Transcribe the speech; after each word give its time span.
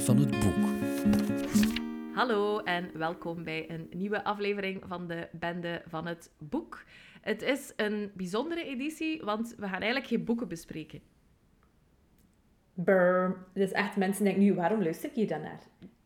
van 0.00 0.16
het 0.16 0.30
boek. 0.30 0.64
Hallo 2.14 2.58
en 2.58 2.90
welkom 2.98 3.44
bij 3.44 3.70
een 3.70 3.86
nieuwe 3.90 4.24
aflevering 4.24 4.82
van 4.86 5.06
de 5.06 5.28
Bende 5.32 5.82
van 5.86 6.06
het 6.06 6.30
Boek. 6.38 6.84
Het 7.20 7.42
is 7.42 7.72
een 7.76 8.10
bijzondere 8.14 8.64
editie, 8.64 9.22
want 9.22 9.54
we 9.56 9.62
gaan 9.62 9.80
eigenlijk 9.80 10.06
geen 10.06 10.24
boeken 10.24 10.48
bespreken. 10.48 11.00
Brr. 12.74 13.36
Dus 13.54 13.72
echt 13.72 13.96
mensen 13.96 14.24
denken 14.24 14.42
nu, 14.42 14.54
waarom 14.54 14.82
luister 14.82 15.08
ik 15.08 15.14
hier 15.14 15.28
dan 15.28 15.40
naar? 15.40 15.60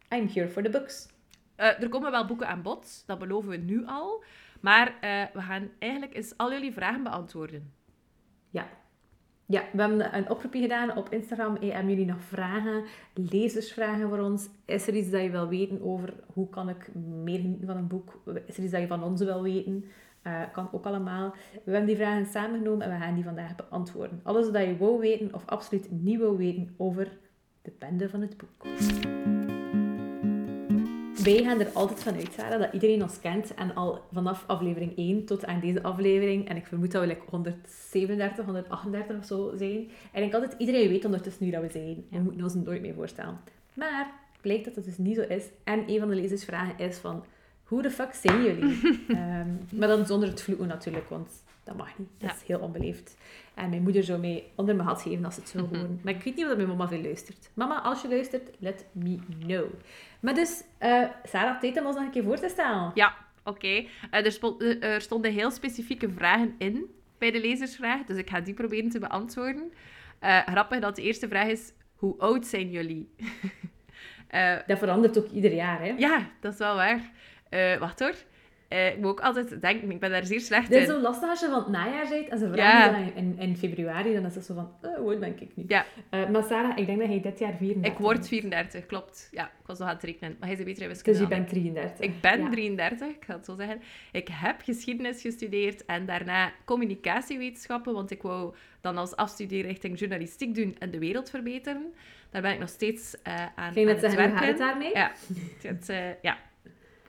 I'm 0.09 0.29
here 0.29 0.49
for 0.49 0.63
the 0.63 0.71
books. 0.71 1.09
Uh, 1.57 1.83
er 1.83 1.88
komen 1.88 2.11
wel 2.11 2.27
boeken 2.27 2.49
aan 2.49 2.63
bod, 2.63 3.02
dat 3.07 3.19
beloven 3.19 3.51
we 3.51 3.57
nu 3.57 3.87
al. 3.87 4.25
Maar 4.61 4.88
uh, 4.88 5.25
we 5.33 5.41
gaan 5.41 5.71
eigenlijk 5.79 6.15
eens 6.15 6.37
al 6.37 6.52
jullie 6.52 6.73
vragen 6.73 7.02
beantwoorden. 7.02 7.73
Ja. 8.51 8.69
Ja, 9.51 9.63
we 9.73 9.81
hebben 9.81 10.17
een 10.17 10.31
oproepje 10.31 10.61
gedaan 10.61 10.97
op 10.97 11.09
Instagram. 11.09 11.57
Hey, 11.57 11.69
hebben 11.69 11.91
jullie 11.91 12.07
nog 12.07 12.23
vragen, 12.23 12.85
lezersvragen 13.15 14.09
voor 14.09 14.19
ons? 14.19 14.49
Is 14.65 14.87
er 14.87 14.95
iets 14.95 15.11
dat 15.11 15.23
je 15.23 15.31
wil 15.31 15.49
weten 15.49 15.83
over 15.83 16.15
hoe 16.33 16.49
kan 16.49 16.69
ik 16.69 16.95
meer 16.95 17.39
genieten 17.39 17.67
van 17.67 17.77
een 17.77 17.87
boek? 17.87 18.21
Is 18.47 18.57
er 18.57 18.63
iets 18.63 18.73
dat 18.73 18.81
je 18.81 18.87
van 18.87 19.03
ons 19.03 19.23
wil 19.23 19.43
weten? 19.43 19.85
Uh, 20.27 20.43
kan 20.53 20.69
ook 20.73 20.85
allemaal. 20.85 21.35
We 21.53 21.71
hebben 21.71 21.87
die 21.87 21.97
vragen 21.97 22.27
samengenomen 22.27 22.87
en 22.87 22.99
we 22.99 23.05
gaan 23.05 23.15
die 23.15 23.25
vandaag 23.25 23.57
beantwoorden. 23.57 24.21
Alles 24.23 24.51
wat 24.51 24.63
je 24.63 24.77
wou 24.77 24.99
weten 24.99 25.35
of 25.35 25.47
absoluut 25.47 25.91
niet 25.91 26.21
wou 26.21 26.37
weten 26.37 26.74
over 26.77 27.19
de 27.63 27.73
bende 27.79 28.09
van 28.09 28.21
het 28.21 28.37
boek. 28.37 28.67
Wij 31.24 31.43
gaan 31.43 31.60
er 31.60 31.71
altijd 31.73 32.02
van 32.02 32.15
uit, 32.15 32.32
Sarah, 32.37 32.60
dat 32.60 32.73
iedereen 32.73 33.02
ons 33.02 33.21
kent. 33.21 33.54
En 33.54 33.74
al 33.74 34.04
vanaf 34.13 34.45
aflevering 34.46 34.96
1 34.96 35.24
tot 35.24 35.46
aan 35.46 35.60
deze 35.60 35.82
aflevering, 35.82 36.49
en 36.49 36.57
ik 36.57 36.66
vermoed 36.66 36.93
dat 36.93 37.02
we 37.02 37.07
like 37.07 37.23
137, 37.30 38.45
138 38.45 39.16
of 39.18 39.24
zo 39.24 39.52
zijn. 39.57 39.90
En 40.12 40.23
ik 40.23 40.35
altijd, 40.35 40.54
iedereen 40.59 40.88
weet 40.88 41.04
ondertussen 41.04 41.45
nu 41.45 41.51
dat 41.51 41.62
we 41.62 41.68
zijn. 41.68 42.04
We 42.10 42.18
moeten 42.18 42.43
ons 42.43 42.54
nooit 42.54 42.80
meer 42.80 42.95
voorstellen. 42.95 43.40
Maar 43.74 44.12
blijkt 44.40 44.65
dat 44.65 44.74
het 44.74 44.85
dus 44.85 44.99
niet 44.99 45.16
zo 45.16 45.23
is. 45.23 45.45
En 45.65 45.90
een 45.90 45.99
van 45.99 46.09
de 46.09 46.15
lezersvragen 46.15 46.79
is 46.79 46.96
van, 46.96 47.24
hoe 47.71 47.82
de 47.82 47.90
fuck 47.90 48.15
zijn 48.15 48.43
jullie? 48.43 48.80
um, 49.09 49.66
maar 49.79 49.88
dan 49.88 50.07
zonder 50.07 50.29
het 50.29 50.43
vloeken 50.43 50.66
natuurlijk, 50.66 51.09
want 51.09 51.45
dat 51.65 51.77
mag 51.77 51.99
niet. 51.99 52.09
Dat 52.18 52.30
is 52.30 52.43
heel 52.46 52.59
onbeleefd. 52.59 53.16
En 53.54 53.71
mijn 53.71 53.82
moeder 53.82 54.04
zou 54.04 54.18
mij 54.21 54.45
onder 54.54 54.77
mijn 54.77 54.88
hat 54.88 55.02
geven 55.02 55.24
als 55.24 55.37
het 55.37 55.49
zou 55.49 55.65
horen. 55.68 56.01
Maar 56.02 56.15
ik 56.15 56.23
weet 56.23 56.37
niet 56.37 56.46
of 56.46 56.57
mijn 56.57 56.68
mama 56.68 56.88
veel 56.88 57.02
luistert. 57.02 57.51
Mama, 57.54 57.80
als 57.80 58.02
je 58.02 58.09
luistert, 58.09 58.51
let 58.59 58.87
me 58.93 59.18
know. 59.38 59.66
Maar 60.21 60.35
dus, 60.35 60.62
uh, 60.80 61.04
Sarah, 61.24 61.60
tijd 61.60 61.80
om 61.80 61.87
ons 61.87 61.96
nog 61.96 62.04
een 62.04 62.10
keer 62.10 62.23
voor 62.23 62.38
te 62.38 62.49
stellen. 62.49 62.90
Ja, 62.95 63.15
oké. 63.45 63.57
Okay. 63.57 63.88
Uh, 64.22 64.60
er, 64.60 64.82
er, 64.82 65.00
stonden 65.00 65.32
heel 65.32 65.50
specifieke 65.50 66.10
vragen 66.10 66.55
in 66.59 66.84
bij 67.19 67.31
de 67.31 67.41
lezersvraag, 67.41 68.05
dus 68.05 68.16
ik 68.16 68.31
ga 68.31 68.41
die 68.41 68.55
proberen 68.55 68.91
te 68.91 68.99
beantwoorden. 68.99 69.72
Grappig 70.21 70.81
dat 70.81 70.97
de 70.97 71.03
eerste 71.03 71.28
vraag 71.28 71.49
is, 71.49 71.72
hoe 71.94 72.19
oud 72.19 72.47
zijn 72.47 72.71
jullie? 72.71 73.15
dat 74.66 74.78
verandert 74.78 75.19
ook 75.19 75.28
ieder 75.28 75.53
jaar, 75.53 75.81
hè? 75.81 75.94
Ja, 75.99 76.31
dat 76.41 76.53
is 76.53 76.59
wel 76.59 76.75
waar. 76.75 77.10
Wacht 77.78 78.00
hoor. 78.00 78.15
Uh, 78.72 78.88
ik 78.88 78.97
moet 78.97 79.10
ook 79.10 79.20
altijd 79.20 79.60
denken, 79.60 79.91
ik 79.91 80.00
ben 80.00 80.10
daar 80.10 80.26
zeer 80.26 80.41
slecht 80.41 80.70
in. 80.70 80.81
Het 80.81 80.88
is 80.88 80.94
zo 80.94 81.00
lastig 81.00 81.28
als 81.28 81.41
je 81.41 81.47
van 81.47 81.59
het 81.59 81.69
najaar 81.69 82.09
bent 82.09 82.28
en 82.28 82.38
ze 82.38 82.50
vragen 82.53 83.04
ja. 83.04 83.12
in, 83.15 83.38
in, 83.38 83.56
februari, 83.56 84.15
dan 84.15 84.25
is 84.25 84.34
het 84.34 84.44
zo 84.44 84.54
van, 84.54 84.72
oh, 84.82 84.97
hoe 84.97 85.16
ben 85.16 85.41
ik 85.41 85.56
niet. 85.56 85.69
Ja. 85.69 85.84
Uh, 86.10 86.28
maar 86.28 86.43
Sarah, 86.43 86.78
ik 86.78 86.87
denk 86.87 86.98
dat 86.98 87.09
jij 87.09 87.21
dit 87.21 87.38
jaar 87.38 87.54
34 87.56 87.93
Ik 87.93 87.98
word 87.98 88.28
34, 88.28 88.87
klopt. 88.87 89.28
Ja, 89.31 89.44
ik 89.44 89.66
was 89.66 89.78
nog 89.78 89.88
aan 89.88 89.94
het 89.94 90.03
rekenen. 90.03 90.37
Maar 90.38 90.49
hij 90.49 90.59
is 90.59 90.65
beter 90.65 90.83
in 90.83 90.89
wiskunde. 90.89 91.19
Dus 91.19 91.28
je 91.28 91.34
bent 91.34 91.49
33. 91.49 92.06
Ik 92.06 92.21
ben 92.21 92.41
ja. 92.41 92.50
33, 92.50 93.09
ik 93.09 93.25
ga 93.25 93.34
het 93.34 93.44
zo 93.44 93.55
zeggen. 93.56 93.81
Ik 94.12 94.28
heb 94.33 94.60
geschiedenis 94.62 95.21
gestudeerd 95.21 95.84
en 95.84 96.06
daarna 96.06 96.53
communicatiewetenschappen, 96.65 97.93
want 97.93 98.10
ik 98.10 98.22
wou 98.22 98.55
dan 98.81 98.97
als 98.97 99.16
afstudeerrichting 99.16 99.99
journalistiek 99.99 100.55
doen 100.55 100.77
en 100.78 100.91
de 100.91 100.99
wereld 100.99 101.31
verbeteren. 101.31 101.94
Daar 102.31 102.43
ben 102.43 102.53
ik 102.53 102.59
nog 102.59 102.69
steeds 102.69 103.16
uh, 103.27 103.34
aan, 103.55 103.72
Ging 103.72 103.89
aan 103.89 103.97
het 103.97 104.12
zeggen, 104.12 104.37
het 104.37 104.59
daarmee? 104.59 104.91
Ja, 104.94 105.12
het, 105.62 105.93
ja 106.22 106.37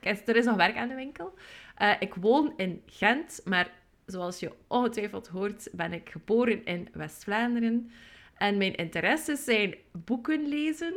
er 0.02 0.36
is 0.36 0.46
nog 0.46 0.56
werk 0.56 0.78
aan 0.78 0.88
de 0.88 0.96
winkel. 0.96 1.34
Uh, 1.82 1.94
ik 2.00 2.16
woon 2.16 2.54
in 2.58 2.82
Gent, 2.86 3.42
maar 3.46 3.72
zoals 4.06 4.40
je 4.40 4.52
ongetwijfeld 4.68 5.28
hoort, 5.28 5.70
ben 5.72 5.94
ik 5.94 6.10
geboren 6.10 6.66
in 6.66 6.88
West-Vlaanderen. 6.94 7.92
En 8.38 8.58
mijn 8.58 8.76
interesses 8.76 9.44
zijn 9.44 9.76
boeken 9.92 10.48
lezen, 10.48 10.94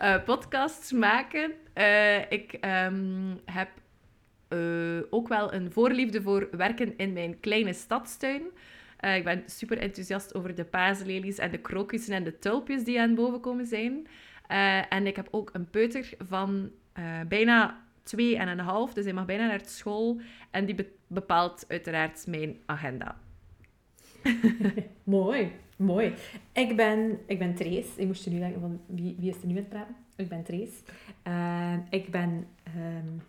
uh, 0.00 0.24
podcasts 0.24 0.92
maken. 0.92 1.52
Uh, 1.74 2.30
ik 2.30 2.58
um, 2.60 3.40
heb 3.44 3.68
ook 5.10 5.28
wel 5.28 5.52
een 5.52 5.72
voorliefde 5.72 6.22
voor 6.22 6.48
werken 6.50 6.96
in 6.96 7.12
mijn 7.12 7.40
kleine 7.40 7.72
stadstuin. 7.72 8.42
ik 9.00 9.24
ben 9.24 9.42
super 9.46 9.78
enthousiast 9.78 10.34
over 10.34 10.54
de 10.54 10.64
paaslelies 10.64 11.38
en 11.38 11.50
de 11.50 11.58
krokussen 11.58 12.14
en 12.14 12.24
de 12.24 12.38
tulpjes 12.38 12.84
die 12.84 13.00
aan 13.00 13.14
boven 13.14 13.40
komen 13.40 13.66
zijn. 13.66 14.06
Uh, 14.50 14.92
en 14.92 15.06
ik 15.06 15.16
heb 15.16 15.28
ook 15.30 15.50
een 15.52 15.70
peuter 15.70 16.14
van 16.18 16.70
uh, 16.98 17.20
bijna 17.28 17.84
twee 18.02 18.36
en 18.36 18.48
een 18.48 18.58
half, 18.58 18.94
dus 18.94 19.04
hij 19.04 19.14
mag 19.14 19.24
bijna 19.24 19.46
naar 19.46 19.60
school. 19.64 20.20
En 20.50 20.64
die 20.64 20.74
be 20.74 20.94
bepaalt 21.06 21.64
uiteraard 21.68 22.26
mijn 22.26 22.56
agenda. 22.66 23.16
mooi, 25.04 25.52
mooi. 25.76 26.14
Ik 26.52 26.76
ben, 26.76 27.18
ik 27.26 27.38
ben 27.38 27.54
Trace. 27.54 27.88
Ik 27.96 28.06
moest 28.06 28.24
je 28.24 28.30
nu 28.30 28.38
denken 28.38 28.60
van 28.60 28.80
wie, 28.86 29.16
wie 29.18 29.30
is 29.30 29.42
er 29.42 29.46
nu 29.46 29.56
het 29.56 29.68
praten? 29.68 29.96
Ik 30.16 30.28
ben 30.28 30.42
Trace. 30.42 30.82
Uh, 31.26 31.74
ik 31.90 32.10
ben 32.10 32.46
um, 32.76 33.22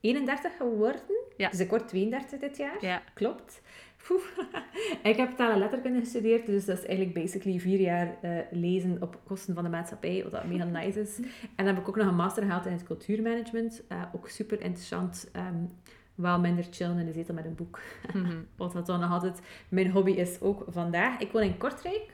31 0.00 0.56
geworden. 0.56 1.02
Ja. 1.36 1.48
Dus 1.48 1.60
ik 1.60 1.70
word 1.70 1.88
32 1.88 2.38
dit 2.38 2.56
jaar. 2.56 2.76
Ja. 2.80 3.02
Klopt. 3.14 3.62
ik 5.12 5.16
heb 5.16 5.36
taal 5.36 5.50
en 5.50 5.58
letterkunde 5.58 6.00
gestudeerd, 6.00 6.46
dus 6.46 6.64
dat 6.64 6.78
is 6.78 6.84
eigenlijk 6.84 7.14
basically 7.14 7.58
vier 7.58 7.80
jaar 7.80 8.16
uh, 8.22 8.38
lezen 8.50 8.96
op 9.00 9.20
kosten 9.24 9.54
van 9.54 9.64
de 9.64 9.70
maatschappij, 9.70 10.22
wat 10.22 10.32
dat 10.32 10.44
mega 10.44 10.64
nice 10.64 11.00
is. 11.00 11.16
En 11.16 11.64
dan 11.64 11.66
heb 11.66 11.78
ik 11.78 11.88
ook 11.88 11.96
nog 11.96 12.06
een 12.06 12.14
master 12.14 12.42
gehaald 12.42 12.66
in 12.66 12.72
het 12.72 12.82
cultuurmanagement. 12.82 13.82
Uh, 13.88 14.02
ook 14.14 14.28
super 14.28 14.60
interessant. 14.60 15.30
Um, 15.36 15.70
wel 16.14 16.40
minder 16.40 16.66
chillen 16.70 16.98
in 16.98 17.06
de 17.06 17.12
zetel 17.12 17.34
met 17.34 17.44
een 17.44 17.54
boek. 17.54 17.80
Mm 18.12 18.24
-hmm. 18.24 18.46
wat 18.56 18.72
dat 18.72 18.86
dan 18.86 19.00
nog 19.00 19.10
altijd 19.10 19.40
mijn 19.68 19.90
hobby 19.90 20.10
is 20.10 20.40
ook 20.40 20.64
vandaag. 20.68 21.18
Ik 21.18 21.32
woon 21.32 21.42
in 21.42 21.58
Kortrijk. 21.58 22.10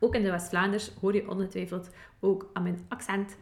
Ook 0.00 0.14
in 0.14 0.22
de 0.22 0.30
West-Vlaanders 0.30 0.92
hoor 1.00 1.14
je 1.14 1.30
ongetwijfeld 1.30 1.90
ook 2.20 2.50
aan 2.52 2.62
mijn 2.62 2.84
accent. 2.88 3.36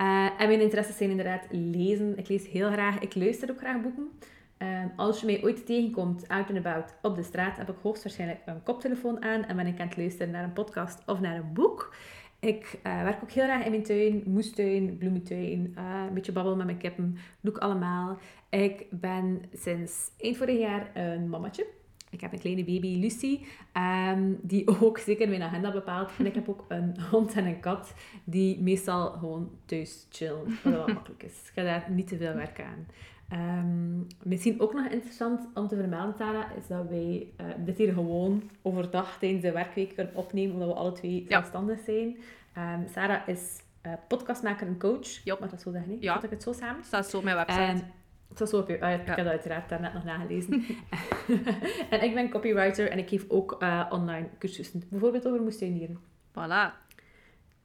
Uh, 0.00 0.40
en 0.40 0.48
mijn 0.48 0.60
interesses 0.60 0.96
zijn 0.96 1.10
inderdaad 1.10 1.46
lezen. 1.50 2.18
Ik 2.18 2.28
lees 2.28 2.48
heel 2.48 2.70
graag. 2.70 2.98
Ik 2.98 3.14
luister 3.14 3.50
ook 3.50 3.58
graag 3.58 3.82
boeken. 3.82 4.10
Um, 4.64 4.92
als 4.96 5.20
je 5.20 5.26
mij 5.26 5.42
ooit 5.42 5.66
tegenkomt, 5.66 6.28
out 6.28 6.48
and 6.48 6.66
about, 6.66 6.94
op 7.02 7.14
de 7.14 7.22
straat, 7.22 7.56
heb 7.56 7.68
ik 7.68 7.76
hoogstwaarschijnlijk 7.82 8.40
een 8.44 8.62
koptelefoon 8.62 9.22
aan 9.22 9.44
en 9.44 9.56
ben 9.56 9.66
ik 9.66 9.80
aan 9.80 9.88
het 9.88 9.96
luisteren 9.96 10.32
naar 10.32 10.44
een 10.44 10.52
podcast 10.52 11.02
of 11.06 11.20
naar 11.20 11.36
een 11.36 11.52
boek. 11.52 11.94
Ik 12.40 12.78
uh, 12.86 13.02
werk 13.02 13.22
ook 13.22 13.30
heel 13.30 13.44
graag 13.44 13.64
in 13.64 13.70
mijn 13.70 13.82
tuin, 13.82 14.22
moestuin, 14.26 14.98
bloementuin, 14.98 15.74
uh, 15.78 16.04
een 16.08 16.14
beetje 16.14 16.32
babbelen 16.32 16.58
met 16.58 16.66
mijn 16.66 16.78
kippen, 16.78 17.16
doe 17.40 17.54
ik 17.54 17.58
allemaal. 17.58 18.18
Ik 18.50 18.86
ben 18.90 19.42
sinds 19.52 20.10
eind 20.18 20.36
vorig 20.36 20.58
jaar 20.58 20.90
een 20.94 21.28
mammetje. 21.28 21.66
Ik 22.10 22.20
heb 22.20 22.32
een 22.32 22.38
kleine 22.38 22.64
baby, 22.64 22.98
Lucy, 22.98 23.40
um, 24.12 24.38
die 24.42 24.68
ook 24.82 24.98
zeker 24.98 25.28
mijn 25.28 25.42
agenda 25.42 25.72
bepaalt. 25.72 26.10
En 26.18 26.26
ik 26.26 26.34
heb 26.34 26.48
ook 26.48 26.64
een 26.68 27.00
hond 27.10 27.34
en 27.34 27.46
een 27.46 27.60
kat 27.60 27.94
die 28.24 28.62
meestal 28.62 29.10
gewoon 29.10 29.50
thuis 29.64 30.06
chillen, 30.10 30.44
wat 30.62 30.72
wel 30.72 30.86
makkelijk 30.94 31.22
is. 31.22 31.32
Ik 31.32 31.52
ga 31.54 31.62
daar 31.62 31.86
niet 31.90 32.08
te 32.08 32.16
veel 32.16 32.34
werk 32.34 32.60
aan. 32.60 32.86
Um, 33.34 34.06
misschien 34.22 34.60
ook 34.60 34.74
nog 34.74 34.86
interessant 34.86 35.48
om 35.54 35.68
te 35.68 35.76
vermelden, 35.76 36.14
Tara, 36.14 36.52
is 36.52 36.66
dat 36.66 36.88
wij 36.88 37.32
uh, 37.40 37.46
dit 37.58 37.78
hier 37.78 37.92
gewoon 37.92 38.50
overdag 38.62 39.18
tijdens 39.18 39.42
de 39.42 39.52
werkweek 39.52 39.94
kunnen 39.94 40.14
opnemen, 40.14 40.52
omdat 40.52 40.68
we 40.68 40.74
alle 40.74 40.92
twee 40.92 41.24
zelfstandig 41.28 41.80
zijn. 41.84 42.16
Um, 42.58 42.86
Sarah 42.88 43.28
is 43.28 43.62
uh, 43.86 43.92
podcastmaker 44.08 44.66
en 44.66 44.78
coach. 44.78 45.24
Ja. 45.24 45.36
Mag 45.40 45.50
dat 45.50 45.60
zo 45.60 45.70
zeggen? 45.70 45.96
Ja. 46.00 46.14
Zet 46.14 46.24
ik 46.24 46.30
het 46.30 46.42
zo 46.42 46.52
samen? 46.52 46.84
Staat 46.84 47.10
zo 47.10 47.16
op 47.16 47.24
mijn 47.24 47.36
website. 47.36 47.60
En, 47.60 47.76
het 48.28 48.36
staat 48.36 48.48
zo 48.48 48.58
op 48.58 48.68
je... 48.68 48.78
Uh, 48.78 48.92
ik 48.92 49.06
heb 49.06 49.16
dat 49.16 49.26
uiteraard 49.26 49.68
daarnet 49.68 49.94
nog 49.94 50.04
nagelezen. 50.04 50.64
en 51.90 52.02
ik 52.02 52.14
ben 52.14 52.30
copywriter 52.30 52.90
en 52.90 52.98
ik 52.98 53.08
geef 53.08 53.24
ook 53.28 53.56
uh, 53.62 53.86
online 53.90 54.28
cursussen. 54.38 54.82
Bijvoorbeeld 54.90 55.26
over 55.26 55.42
moestuinieren. 55.42 55.98
Voilà. 56.30 56.72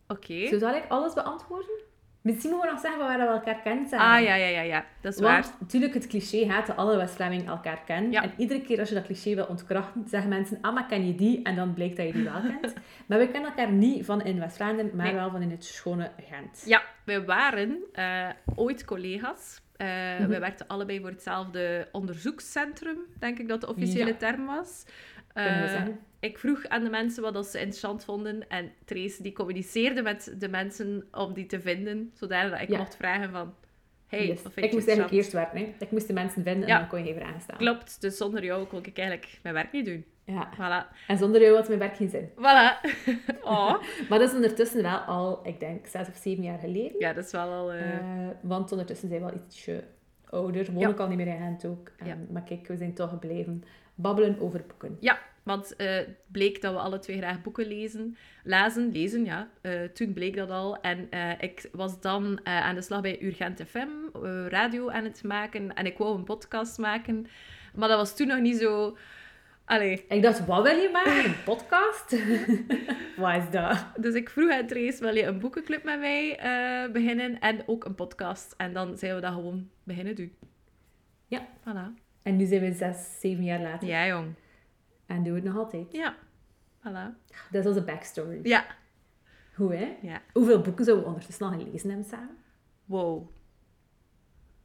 Oké. 0.08 0.24
Okay. 0.34 0.48
Zo 0.48 0.58
zal 0.58 0.74
ik 0.76 0.86
alles 0.88 1.14
beantwoorden? 1.14 1.88
Misschien 2.34 2.52
moeten 2.52 2.70
we 2.70 2.76
nog 2.76 2.84
zeggen 2.84 3.00
waar 3.00 3.18
we 3.18 3.26
elkaar 3.26 3.62
kennen. 3.64 3.86
Ah, 3.92 4.22
ja, 4.22 4.36
ja, 4.36 4.48
ja, 4.48 4.62
ja. 4.62 4.86
Dat 5.02 5.14
is 5.14 5.20
Want, 5.20 5.46
waar. 5.46 5.54
natuurlijk, 5.60 5.94
het 5.94 6.08
cliché 6.08 6.46
gaat 6.46 6.68
dat 6.68 6.76
alle 6.78 6.98
West-Vlamingen 6.98 7.46
elkaar 7.48 7.82
kennen. 7.86 8.12
Ja. 8.12 8.24
En 8.24 8.32
iedere 8.38 8.62
keer 8.62 8.80
als 8.80 8.90
je 8.90 8.96
dat 8.96 9.04
cliché 9.06 9.36
wil 9.36 9.46
ontkrachten, 9.46 10.04
zeggen 10.08 10.30
mensen, 10.30 10.58
ah, 10.62 10.74
maar 10.74 10.86
ken 10.86 11.08
je 11.08 11.16
die? 11.16 11.44
En 11.44 11.56
dan 11.56 11.74
blijkt 11.74 11.98
dat 11.98 12.06
je 12.06 12.14
die 12.14 12.24
wel 12.24 12.42
kent. 12.42 12.74
maar 13.08 13.18
we 13.20 13.28
kennen 13.30 13.50
elkaar 13.50 13.72
niet 13.72 14.06
van 14.06 14.22
in 14.22 14.40
West-Vlaanderen, 14.40 14.92
maar 14.96 15.06
Nee. 15.06 15.16
wel 15.16 15.32
van 15.32 15.42
in 15.42 15.52
het 15.52 15.66
schone 15.66 16.12
Gent. 16.30 16.64
Ja, 16.66 16.82
we 17.06 17.24
waren 17.26 17.78
eh, 17.94 18.28
ooit 18.56 18.86
collega's. 18.86 19.62
Eh, 19.78 19.88
Mhm. 20.20 20.28
We 20.30 20.40
werkten 20.40 20.68
allebei 20.68 21.00
voor 21.00 21.10
hetzelfde 21.10 21.88
onderzoekscentrum, 21.92 22.98
denk 23.20 23.40
ik 23.40 23.48
dat 23.48 23.62
de 23.62 23.68
officiële 23.68 24.08
Ja. 24.10 24.16
term 24.18 24.46
was. 24.46 24.86
Kunnen 25.34 25.60
we 25.60 25.66
Eh, 25.66 25.72
zeggen. 25.72 26.00
Ik 26.20 26.38
vroeg 26.38 26.68
aan 26.68 26.84
de 26.84 26.90
mensen 26.90 27.24
wat 27.34 27.46
ze 27.48 27.58
interessant 27.60 28.04
vonden. 28.04 28.50
En 28.50 28.72
Trace 28.86 29.22
die 29.24 29.32
communiceerde 29.34 30.02
met 30.02 30.36
de 30.38 30.50
mensen 30.50 31.08
om 31.12 31.34
die 31.34 31.46
te 31.46 31.62
vinden. 31.62 32.12
Zodat 32.14 32.62
ik 32.62 32.70
Ja. 32.70 32.78
mocht 32.78 32.96
vragen 32.96 33.30
van... 33.32 33.54
Hey, 34.08 34.28
Yes. 34.28 34.42
Ik 34.56 34.72
moest 34.72 34.88
eigenlijk 34.88 35.12
eerst 35.18 35.32
werken. 35.32 35.58
Hè. 35.60 35.74
Ik 35.80 35.92
moest 35.92 36.08
de 36.08 36.14
mensen 36.14 36.44
vinden 36.44 36.68
Ja. 36.68 36.74
en 36.74 36.80
dan 36.80 36.90
kon 36.90 37.06
je 37.06 37.14
vragen 37.14 37.42
stellen. 37.42 37.62
Klopt, 37.62 38.02
dus 38.02 38.18
zonder 38.18 38.44
jou 38.44 38.66
kon 38.66 38.80
ik 38.86 38.98
eigenlijk 38.98 39.40
mijn 39.44 39.56
werk 39.56 39.72
niet 39.72 39.86
doen. 39.86 40.06
Ja. 40.24 40.50
Voilà. 40.56 40.98
En 41.08 41.18
zonder 41.18 41.42
jou 41.42 41.56
had 41.56 41.68
mijn 41.68 41.80
werk 41.80 41.96
geen 41.96 42.10
zin. 42.10 42.30
Voilà. 42.36 42.80
Oh. 43.44 43.82
Maar 44.10 44.20
dat 44.20 44.30
is 44.30 44.36
ondertussen 44.36 44.82
wel 44.82 44.98
al, 44.98 45.40
ik 45.48 45.60
denk, 45.60 45.86
zes 45.88 46.08
of 46.08 46.16
zeven 46.16 46.44
jaar 46.44 46.60
geleden. 46.60 47.00
Ja, 47.00 47.14
dat 47.14 47.26
is 47.26 47.32
wel 47.32 47.52
al... 47.52 47.72
eh, 47.72 47.96
Eh, 47.96 48.28
want 48.42 48.72
ondertussen 48.72 49.08
zijn 49.10 49.22
we 49.22 49.26
wel 49.32 49.40
ietsje 49.46 49.84
ouder. 50.30 50.66
Woon 50.72 50.80
Ja. 50.82 50.90
ik 50.90 51.00
al 51.00 51.08
niet 51.08 51.18
meer 51.18 51.28
in 51.28 51.38
Gent 51.38 51.66
ook. 51.66 51.92
En-. 51.98 52.28
Maar 52.32 52.44
kijk, 52.44 52.68
we 52.68 52.78
zijn 52.78 52.94
toch 52.94 53.10
gebleven 53.10 53.64
babbelen 53.96 54.40
over 54.40 54.64
boeken. 54.68 54.98
Ja, 55.00 55.20
want 55.50 55.74
het 55.78 56.08
bleek 56.32 56.62
dat 56.62 56.74
we 56.74 56.80
alle 56.80 57.00
twee 57.00 57.18
graag 57.18 57.42
boeken 57.42 57.68
lezen. 57.68 58.18
Lazen, 58.44 58.92
lezen, 58.92 59.26
ja. 59.26 59.50
Eh, 59.62 59.84
toen 59.84 60.14
bleek 60.14 60.36
dat 60.36 60.50
al. 60.50 60.82
En 60.82 61.08
eh, 61.10 61.32
ik 61.40 61.70
was 61.72 62.02
dan 62.02 62.40
aan 62.44 62.76
de 62.76 62.82
slag 62.82 63.02
bij 63.02 63.22
Urgent 63.22 63.62
FM, 63.68 63.88
radio 64.48 64.90
aan 64.90 65.04
het 65.04 65.24
maken. 65.24 65.74
En 65.74 65.86
ik 65.86 65.98
wou 65.98 66.18
een 66.18 66.24
podcast 66.24 66.78
maken. 66.78 67.28
Maar 67.74 67.88
dat 67.88 67.98
was 67.98 68.16
toen 68.16 68.28
nog 68.28 68.40
niet 68.40 68.58
zo... 68.58 68.98
Allee, 69.66 70.06
Ik 70.10 70.22
dacht, 70.22 70.46
wat 70.46 70.64
wil 70.64 70.78
je 70.78 70.90
maken? 70.94 71.26
Een 71.26 71.44
podcast? 71.44 72.12
wat 73.22 73.36
is 73.36 73.52
dat? 73.52 73.86
dus 73.98 74.14
ik 74.14 74.30
vroeg 74.30 74.52
aan 74.52 74.68
Trace, 74.68 75.04
wil 75.04 75.16
je 75.16 75.24
een 75.24 75.40
boekenclub 75.40 75.84
met 75.84 76.00
mij 76.00 76.40
beginnen? 76.92 77.40
En 77.40 77.64
ook 77.66 77.86
een 77.86 77.96
podcast. 77.96 78.54
En 78.58 78.74
dan 78.74 78.98
zijn 78.98 79.16
we 79.16 79.22
dat 79.22 79.34
gewoon 79.34 79.70
beginnen 79.84 80.16
doen. 80.16 80.34
Ja. 81.28 81.48
Voilà. 81.60 82.02
En 82.24 82.36
nu 82.36 82.46
zijn 82.46 82.62
we 82.62 82.74
zes, 82.74 83.20
zeven 83.20 83.44
jaar 83.44 83.62
later. 83.62 83.88
Ja, 83.88 84.08
jong. 84.08 84.36
En 85.10 85.24
doen 85.24 85.34
we 85.34 85.40
het 85.40 85.44
nog 85.48 85.58
altijd. 85.58 85.92
Ja. 85.92 86.16
Voilà. 86.80 87.16
Dat 87.52 87.62
is 87.62 87.66
onze 87.66 87.84
backstory. 87.84 88.40
Ja. 88.44 88.66
Hoe, 89.56 89.74
hè? 89.76 89.96
Ja. 90.02 90.22
Hoeveel 90.34 90.62
boeken 90.62 90.84
zouden 90.86 91.06
we 91.06 91.12
ondertussen 91.12 91.46
al 91.46 91.52
gelezen 91.60 91.90
hebben 91.90 92.08
samen? 92.08 92.38
Wow. 92.86 93.30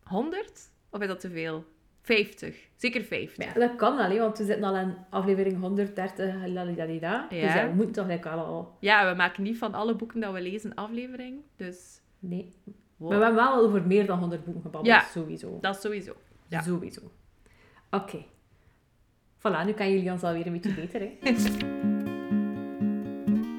100? 0.02 0.70
Of 0.90 1.00
is 1.00 1.06
dat 1.08 1.20
te 1.20 1.30
veel? 1.30 1.64
50. 2.02 2.68
Zeker 2.76 3.02
50. 3.04 3.44
Ja, 3.44 3.52
dat 3.60 3.76
kan 3.76 3.98
hè, 3.98 4.18
want 4.18 4.38
we 4.38 4.44
zitten 4.44 4.64
al 4.64 4.76
in 4.76 4.96
aflevering 5.10 5.60
130, 5.60 6.46
lalidadida. 6.46 7.26
Dus 7.28 7.38
Ja. 7.38 7.54
ja, 7.54 7.68
we 7.68 7.74
moeten 7.74 7.94
toch 7.94 8.22
wel 8.34 8.44
al... 8.44 8.76
Ja, 8.80 9.10
we 9.10 9.16
maken 9.16 9.42
niet 9.42 9.58
van 9.58 9.74
alle 9.74 9.94
boeken 9.96 10.20
dat 10.20 10.32
we 10.32 10.40
lezen 10.40 10.70
een 10.70 10.76
aflevering. 10.76 11.40
Dus 11.56 12.00
Nee. 12.18 12.52
wow. 12.96 13.08
Maar 13.10 13.18
we 13.18 13.24
hebben 13.24 13.44
wel 13.44 13.56
over 13.56 13.86
meer 13.86 14.06
dan 14.06 14.18
100 14.18 14.44
boeken 14.44 14.62
gebabbeld, 14.62 14.94
Ja. 14.94 15.00
sowieso. 15.00 15.58
dat 15.60 15.80
sowieso. 15.80 16.16
Ja. 16.46 16.62
Sowieso. 16.62 17.00
Oké. 17.90 18.24
Voilà, 19.46 19.64
nu 19.66 19.72
kan 19.72 19.90
jullie 19.92 20.10
ons 20.10 20.22
alweer 20.22 20.46
een 20.46 20.52
beetje 20.52 20.72
beter, 20.74 21.00
hè. 21.00 21.10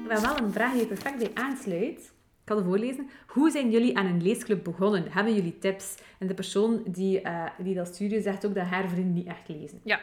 We 0.06 0.12
hebben 0.12 0.30
wel 0.36 0.46
een 0.46 0.52
vraag 0.52 0.72
die 0.72 0.80
er 0.80 0.86
perfect 0.86 1.18
bij 1.18 1.30
aansluit. 1.34 1.98
Ik 1.98 2.52
ga 2.52 2.56
het 2.56 2.64
voorlezen. 2.64 3.10
Hoe 3.26 3.50
zijn 3.50 3.70
jullie 3.70 3.96
aan 3.98 4.06
een 4.06 4.22
leesclub 4.22 4.64
begonnen? 4.64 5.04
Hebben 5.10 5.34
jullie 5.34 5.58
tips? 5.58 5.94
En 6.18 6.26
de 6.26 6.34
persoon 6.34 6.82
die, 6.86 7.20
eh, 7.20 7.44
die 7.58 7.74
dat 7.74 7.86
stuurde 7.86 8.20
zegt 8.20 8.46
ook 8.46 8.54
dat 8.54 8.66
haar 8.66 8.88
vrienden 8.88 9.12
niet 9.12 9.26
echt 9.26 9.48
lezen. 9.48 9.80
Ja. 9.84 10.00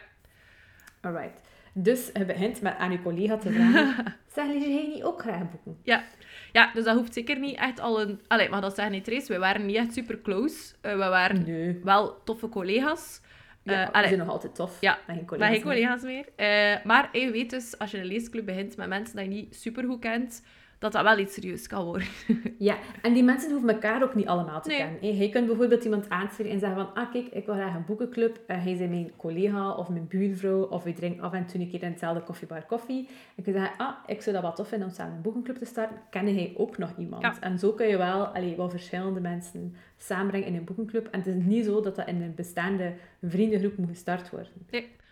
Alright. 1.00 1.40
Dus 1.72 2.10
je 2.14 2.24
begint 2.24 2.62
met 2.62 2.76
aan 2.76 2.90
je 2.90 3.02
collega 3.02 3.36
te 3.36 3.50
vragen. 3.52 3.94
zeg, 4.34 4.46
lees 4.46 4.64
jij 4.64 4.86
niet 4.94 5.02
ook 5.02 5.20
graag 5.20 5.50
boeken? 5.50 5.76
Ja. 5.82 6.04
ja, 6.52 6.70
dus 6.74 6.84
dat 6.84 6.96
hoeft 6.96 7.14
zeker 7.14 7.38
niet 7.38 7.56
echt 7.56 7.80
al 7.80 8.00
een... 8.00 8.20
Allee, 8.28 8.48
maar 8.48 8.60
dat 8.60 8.74
zeggen 8.74 8.94
niet 8.94 9.04
Trace. 9.04 9.32
We 9.32 9.38
waren 9.38 9.66
niet 9.66 9.76
echt 9.76 9.92
super 9.92 10.20
close. 10.20 10.74
Eh, 10.80 10.92
we 10.92 10.98
waren 10.98 11.44
Nee. 11.44 11.80
wel 11.82 12.22
toffe 12.24 12.48
collega's. 12.48 13.20
Ja, 13.72 13.86
we 13.86 13.92
allee. 13.92 14.06
zijn 14.08 14.20
nog 14.20 14.28
altijd 14.28 14.54
tof. 14.54 14.80
Ja, 14.80 14.98
geen 15.06 15.16
Maar 15.16 15.24
collega's. 15.24 15.52
geen 15.54 15.62
collega's 15.62 16.02
meer. 16.02 16.24
Eh, 16.36 16.84
maar 16.84 17.08
je 17.18 17.30
weet 17.30 17.50
dus, 17.50 17.78
als 17.78 17.90
je 17.90 17.98
een 17.98 18.04
leesclub 18.04 18.46
begint 18.46 18.76
met 18.76 18.88
mensen 18.88 19.16
die 19.16 19.24
je 19.24 19.30
niet 19.30 19.56
super 19.56 19.84
goed 19.84 20.00
kent, 20.00 20.42
dat 20.84 20.92
dat 20.92 21.02
wel 21.02 21.18
iets 21.18 21.34
serieus 21.34 21.66
kan 21.66 21.84
worden. 21.84 22.06
Ja, 22.58 22.76
en 23.02 23.12
die 23.12 23.22
mensen 23.24 23.50
hoeven 23.50 23.68
elkaar 23.70 24.02
ook 24.02 24.14
niet 24.14 24.26
allemaal 24.26 24.60
te 24.60 24.68
Nee. 24.68 24.78
kennen. 24.78 25.16
Je 25.16 25.28
kunt 25.28 25.46
bijvoorbeeld 25.46 25.84
iemand 25.84 26.08
aansturen 26.08 26.52
en 26.52 26.58
zeggen 26.58 26.76
van, 26.78 26.94
ah 26.94 27.12
kijk, 27.12 27.26
ik 27.26 27.46
wil 27.46 27.54
graag 27.54 27.74
een 27.74 27.84
boekenclub. 27.84 28.40
Uh, 28.46 28.62
hij 28.62 28.72
is 28.72 28.78
mijn 28.78 29.12
collega 29.16 29.70
of 29.74 29.88
mijn 29.88 30.06
buurvrouw 30.08 30.62
of 30.62 30.82
we 30.82 30.92
drinken 30.92 31.22
af 31.22 31.32
en 31.32 31.46
toe 31.46 31.60
een 31.60 31.70
keer 31.70 31.82
in 31.82 31.90
hetzelfde 31.90 32.22
koffiebar 32.22 32.64
koffie. 32.66 33.08
En 33.36 33.42
kun 33.42 33.52
je 33.52 33.58
zeggen, 33.58 33.76
ah, 33.78 33.94
ik 34.06 34.22
zou 34.22 34.34
dat 34.34 34.44
wel 34.44 34.52
tof 34.54 34.68
vinden 34.68 34.88
om 34.88 34.94
samen 34.94 35.14
een 35.16 35.22
boekenclub 35.22 35.56
te 35.56 35.64
starten. 35.64 35.96
Kende 36.10 36.32
hij 36.32 36.54
ook 36.56 36.78
nog 36.78 36.92
iemand? 36.98 37.22
Ja. 37.22 37.34
En 37.40 37.58
zo 37.58 37.72
kun 37.72 37.86
je 37.86 37.96
wel, 37.96 38.24
allee, 38.26 38.56
wel 38.56 38.70
verschillende 38.70 39.20
mensen 39.20 39.74
samenbrengen 39.96 40.48
in 40.48 40.54
een 40.54 40.64
boekenclub. 40.64 41.06
En 41.10 41.18
het 41.18 41.28
is 41.28 41.34
niet 41.44 41.64
zo 41.64 41.80
dat 41.80 41.96
dat 41.96 42.08
in 42.08 42.22
een 42.22 42.34
bestaande 42.34 42.92
vriendengroep 43.22 43.76
moet 43.76 43.88
gestart 43.88 44.30
worden. 44.30 44.48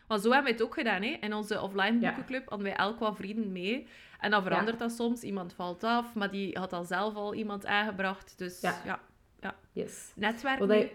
Maar 0.09 0.19
zo 0.21 0.31
hebben 0.31 0.47
we 0.53 0.59
het 0.59 0.63
ook 0.63 0.75
gedaan. 0.75 1.03
Hè? 1.03 1.17
In 1.21 1.35
onze 1.35 1.61
offline 1.61 2.01
Ja. 2.01 2.09
boekenclub 2.09 2.49
hadden 2.49 2.67
wij 2.67 2.77
elk 2.77 2.99
wat 2.99 3.17
vrienden 3.17 3.53
mee. 3.53 3.87
En 4.23 4.31
dan 4.31 4.43
verandert 4.43 4.79
dat 4.79 4.93
soms. 4.93 5.23
Iemand 5.23 5.53
valt 5.53 5.85
af, 5.85 6.15
maar 6.15 6.31
die 6.31 6.59
had 6.59 6.73
al 6.73 6.85
zelf 6.85 7.15
al 7.15 7.35
iemand 7.35 7.67
aangebracht. 7.67 8.39
Dus 8.39 8.61
Ja. 8.61 9.01
ja, 9.41 9.55
Yes. 9.73 10.13
netwerk. 10.15 10.59
Wat 10.59 10.69
je, 10.69 10.91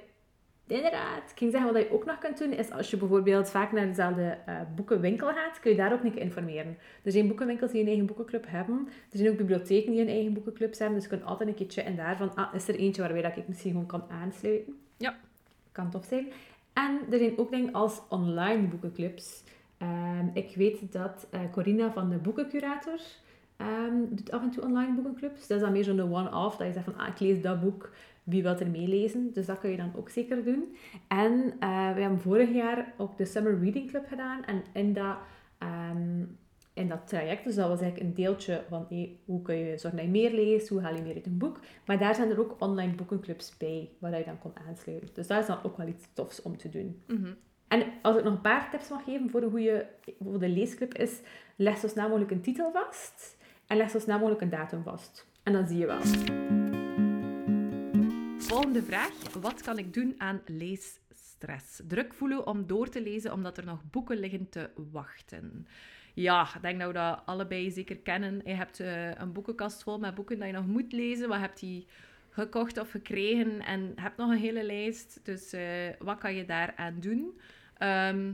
inderdaad, 0.67 1.31
ik 1.31 1.37
ging 1.37 1.51
zeggen, 1.51 1.73
wat 1.73 1.81
je 1.81 1.91
ook 1.91 2.05
nog 2.05 2.17
kunt 2.17 2.37
doen, 2.37 2.51
is 2.51 2.71
als 2.71 2.89
je 2.89 2.97
bijvoorbeeld 2.97 3.49
vaak 3.49 3.71
naar 3.71 3.85
dezelfde 3.85 4.37
eh, 4.45 4.55
boekenwinkel 4.75 5.27
gaat, 5.27 5.59
kun 5.59 5.71
je 5.71 5.77
daar 5.77 5.93
ook 5.93 6.01
keer 6.01 6.17
informeren. 6.17 6.77
Er 7.03 7.11
zijn 7.11 7.27
boekenwinkels 7.27 7.71
die 7.71 7.81
een 7.81 7.87
eigen 7.87 8.05
boekenclub 8.05 8.45
hebben. 8.47 8.87
Er 9.11 9.17
zijn 9.17 9.29
ook 9.29 9.37
bibliotheken 9.37 9.91
die 9.91 10.01
een 10.01 10.07
eigen 10.07 10.33
boekenclubs 10.33 10.79
hebben. 10.79 10.95
Dus 10.95 11.03
je 11.09 11.15
kunt 11.15 11.23
altijd 11.25 11.49
een 11.49 11.55
keer 11.55 11.69
checken 11.69 11.95
daarvan, 11.95 12.35
ah, 12.35 12.53
is 12.53 12.67
er 12.67 12.75
eentje 12.75 13.01
waarbij 13.01 13.21
dat 13.21 13.37
ik 13.37 13.47
misschien 13.47 13.71
gewoon 13.71 13.85
kan 13.85 14.03
aansluiten. 14.09 14.79
Ja. 14.97 15.15
Kan 15.71 15.89
tof 15.89 16.05
zijn. 16.05 16.27
En 16.73 16.99
er 17.11 17.17
zijn 17.17 17.37
ook 17.37 17.51
dingen 17.51 17.73
als 17.73 18.01
online 18.09 18.67
boekenclubs. 18.67 19.43
Ehm, 19.77 20.27
ik 20.33 20.55
weet 20.55 20.91
dat 20.91 21.27
eh, 21.31 21.39
Corina 21.51 21.91
van 21.91 22.09
de 22.09 22.17
Boekencurator 22.17 22.99
ehm, 23.57 23.93
doet 24.09 24.31
af 24.31 24.41
en 24.41 24.51
toe 24.51 24.63
online 24.63 24.93
boekenclubs. 24.93 25.47
Dat 25.47 25.57
is 25.57 25.63
dan 25.63 25.71
meer 25.71 25.83
zo'n 25.83 26.13
one-off, 26.13 26.57
dat 26.57 26.67
je 26.67 26.73
zegt 26.73 26.85
van, 26.85 26.97
ah, 26.97 27.07
ik 27.07 27.19
lees 27.19 27.41
dat 27.41 27.61
boek, 27.61 27.91
wie 28.23 28.43
wil 28.43 28.55
er 28.57 28.69
meelezen? 28.69 29.33
Dus 29.33 29.45
dat 29.45 29.59
kun 29.59 29.69
je 29.69 29.77
dan 29.77 29.91
ook 29.95 30.09
zeker 30.09 30.43
doen. 30.43 30.75
En 31.07 31.53
eh, 31.59 31.93
we 31.93 32.01
hebben 32.01 32.19
vorig 32.19 32.53
jaar 32.53 32.93
ook 32.97 33.17
de 33.17 33.25
Summer 33.25 33.59
Reading 33.59 33.89
Club 33.89 34.07
gedaan. 34.07 34.45
En 34.45 34.63
in 34.73 34.93
dat, 34.93 35.17
ehm, 35.57 36.23
in 36.73 36.87
dat 36.87 37.07
traject, 37.07 37.43
dus 37.43 37.55
dat 37.55 37.67
was 37.67 37.81
eigenlijk 37.81 38.09
een 38.09 38.23
deeltje 38.23 38.63
van 38.69 38.87
hoe 39.25 39.41
kun 39.41 39.55
je 39.55 39.77
zorgen 39.77 39.99
dat 39.99 40.05
je 40.05 40.11
meer 40.11 40.31
leest, 40.31 40.67
hoe 40.67 40.81
haal 40.81 40.95
je 40.95 41.01
meer 41.01 41.15
uit 41.15 41.25
een 41.25 41.37
boek. 41.37 41.59
Maar 41.85 41.97
daar 41.97 42.15
zijn 42.15 42.29
er 42.29 42.39
ook 42.39 42.55
online 42.59 42.95
boekenclubs 42.95 43.57
bij, 43.57 43.89
waar 43.99 44.17
je 44.17 44.25
dan 44.25 44.39
kon 44.39 44.51
aansluiten. 44.67 45.09
Dus 45.13 45.27
dat 45.27 45.39
is 45.39 45.45
dan 45.45 45.63
ook 45.63 45.77
wel 45.77 45.87
iets 45.87 46.07
tofs 46.13 46.41
om 46.41 46.57
te 46.57 46.69
doen. 46.69 47.01
Mhm. 47.07 47.31
En 47.67 47.93
als 48.01 48.17
ik 48.17 48.23
nog 48.23 48.33
een 48.33 48.41
paar 48.41 48.69
tips 48.69 48.89
mag 48.89 49.03
geven 49.03 49.29
voor 49.29 49.41
een 49.41 49.49
goede 49.49 49.87
voor 50.19 50.39
de 50.39 50.49
leesclub 50.49 50.93
is, 50.93 51.19
leg 51.55 51.77
zo 51.77 51.87
snel 51.87 52.07
mogelijk 52.07 52.31
een 52.31 52.41
titel 52.41 52.71
vast 52.71 53.37
en 53.67 53.77
leg 53.77 53.89
zo 53.89 53.99
snel 53.99 54.17
mogelijk 54.17 54.41
een 54.41 54.49
datum 54.49 54.83
vast. 54.83 55.27
En 55.43 55.53
dan 55.53 55.67
zie 55.67 55.77
je 55.77 55.85
wel. 55.85 55.99
Volgende 58.37 58.83
vraag. 58.83 59.33
Wat 59.41 59.61
kan 59.61 59.77
ik 59.77 59.93
doen 59.93 60.15
aan 60.17 60.41
leesstress? 60.45 61.81
Druk 61.87 62.13
voelen 62.13 62.47
om 62.47 62.67
door 62.67 62.89
te 62.89 63.01
lezen 63.01 63.33
omdat 63.33 63.57
er 63.57 63.65
nog 63.65 63.81
boeken 63.91 64.17
liggen 64.17 64.49
te 64.49 64.69
wachten. 64.91 65.67
Ja, 66.13 66.47
ik 66.55 66.61
denk 66.61 66.79
dat 66.79 66.87
we 66.87 66.93
dat 66.93 67.21
allebei 67.25 67.71
zeker 67.71 67.97
kennen. 67.97 68.41
Je 68.43 68.53
hebt 68.53 68.79
eh, 68.79 69.15
een 69.15 69.33
boekenkast 69.33 69.83
vol 69.83 69.99
met 69.99 70.15
boeken 70.15 70.39
dat 70.39 70.47
je 70.47 70.53
nog 70.53 70.67
moet 70.67 70.91
lezen. 70.91 71.29
Wat 71.29 71.39
heb 71.39 71.57
je 71.57 71.85
gekocht 72.29 72.79
of 72.79 72.91
gekregen 72.91 73.59
en 73.65 73.91
hebt 73.95 74.17
nog 74.17 74.29
een 74.29 74.37
hele 74.37 74.63
lijst. 74.63 75.19
Dus 75.23 75.53
eh, 75.53 75.89
wat 75.99 76.17
kan 76.17 76.35
je 76.35 76.45
daaraan 76.45 76.99
doen? 76.99 77.39
Ehm, 77.77 78.31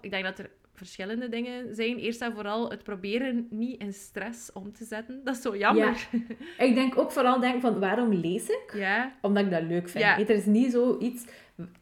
ik 0.00 0.10
denk 0.10 0.24
dat 0.24 0.38
er 0.38 0.50
verschillende 0.78 1.28
dingen 1.28 1.74
zijn. 1.74 1.98
Eerst 1.98 2.22
en 2.22 2.32
vooral 2.32 2.70
het 2.70 2.82
proberen 2.82 3.46
niet 3.50 3.80
in 3.80 3.92
stress 3.92 4.52
om 4.52 4.72
te 4.72 4.84
zetten. 4.84 5.20
Dat 5.24 5.36
is 5.36 5.42
zo 5.42 5.56
jammer. 5.56 6.08
Ik 6.58 6.74
denk 6.74 6.98
ook 6.98 7.12
vooral 7.12 7.40
denk 7.40 7.60
van 7.60 7.80
waarom 7.80 8.12
lees 8.12 8.48
ik? 8.48 8.72
Ja, 8.74 9.12
Omdat 9.20 9.44
ik 9.44 9.50
dat 9.50 9.62
leuk 9.62 9.88
vind. 9.88 10.04
Ja. 10.04 10.18
Er 10.18 10.30
is 10.30 10.44
niet 10.44 10.72
zoiets... 10.72 11.24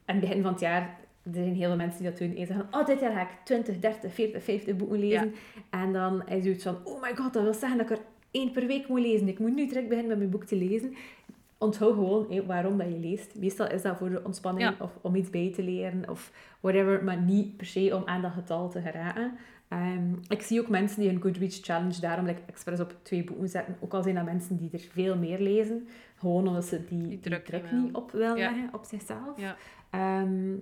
Aan 0.05 0.17
het 0.17 0.21
begin 0.21 0.43
van 0.43 0.53
het 0.53 0.61
jaar... 0.61 0.99
Er 1.23 1.33
zijn 1.33 1.55
heel 1.55 1.67
veel 1.69 1.77
mensen 1.77 2.03
die 2.03 2.11
dat 2.11 2.19
doen. 2.19 2.37
En 2.37 2.47
zeggen, 2.47 2.69
oh, 2.71 2.87
dit 2.87 3.01
jaar 3.01 3.13
ga 3.13 3.21
ik 3.21 3.29
20, 3.45 3.79
30, 3.79 4.15
40, 4.15 4.43
50 4.43 4.77
boeken 4.77 4.99
lezen. 4.99 5.35
En 5.71 5.93
dan 5.93 6.29
is 6.29 6.47
het 6.47 6.63
van, 6.63 6.79
oh 6.85 7.03
my 7.03 7.15
god, 7.17 7.33
dat 7.33 7.43
wil 7.43 7.55
zeggen 7.55 7.79
dat 7.79 7.91
ik 7.91 7.97
er 7.97 8.05
één 8.31 8.53
per 8.53 8.67
week 8.67 8.89
moet 8.89 9.01
lezen. 9.01 9.29
Ik 9.29 9.39
moet 9.39 9.55
nu 9.55 9.67
direct 9.67 9.89
beginnen 9.89 10.09
met 10.09 10.19
mijn 10.19 10.31
boek 10.31 10.45
te 10.45 10.57
lezen. 10.57 10.95
Onthoud 11.59 11.95
gewoon 11.95 12.27
hé, 12.31 12.45
waarom 12.47 12.79
dat 12.79 12.87
je 12.87 12.99
leest. 12.99 13.35
Meestal 13.39 13.71
is 13.71 13.83
dat 13.83 13.97
voor 13.97 14.11
de 14.11 14.25
ontspanning 14.25 14.69
Ja. 14.69 14.85
of 14.85 14.99
om 15.01 15.15
iets 15.15 15.31
bij 15.31 15.53
te 15.55 15.63
leren 15.63 16.09
of 16.11 16.33
whatever, 16.61 17.05
maar 17.05 17.21
niet 17.21 17.57
per 17.57 17.67
se 17.67 17.97
om 17.97 18.03
aan 18.07 18.23
dat 18.23 18.33
getal 18.33 18.71
te 18.71 18.81
geraken. 18.81 19.37
Ehm, 19.69 20.13
ik 20.29 20.43
zie 20.43 20.61
ook 20.61 20.69
mensen 20.69 21.01
die 21.01 21.11
een 21.11 21.21
Goodreads 21.23 21.61
challenge 21.63 22.01
daarom 22.01 22.27
like, 22.27 22.41
expres 22.47 22.81
op 22.81 22.95
twee 23.03 23.25
boeken 23.25 23.49
zetten. 23.49 23.77
Ook 23.81 23.95
al 23.95 24.03
zijn 24.03 24.15
dat 24.15 24.25
mensen 24.25 24.57
die 24.57 24.71
er 24.73 24.79
veel 24.93 25.17
meer 25.17 25.39
lezen. 25.39 25.89
Gewoon 26.17 26.49
omdat 26.49 26.65
ze 26.65 26.85
die, 26.85 27.09
die 27.09 27.21
druk 27.21 27.45
druk, 27.45 27.73
niet 27.73 27.95
op 27.95 28.11
willen 28.11 28.37
Ja. 28.37 28.51
leggen 28.51 28.69
op 28.73 28.85
zichzelf. 28.85 29.37
ja. 29.41 29.57
Ehm, 29.91 30.55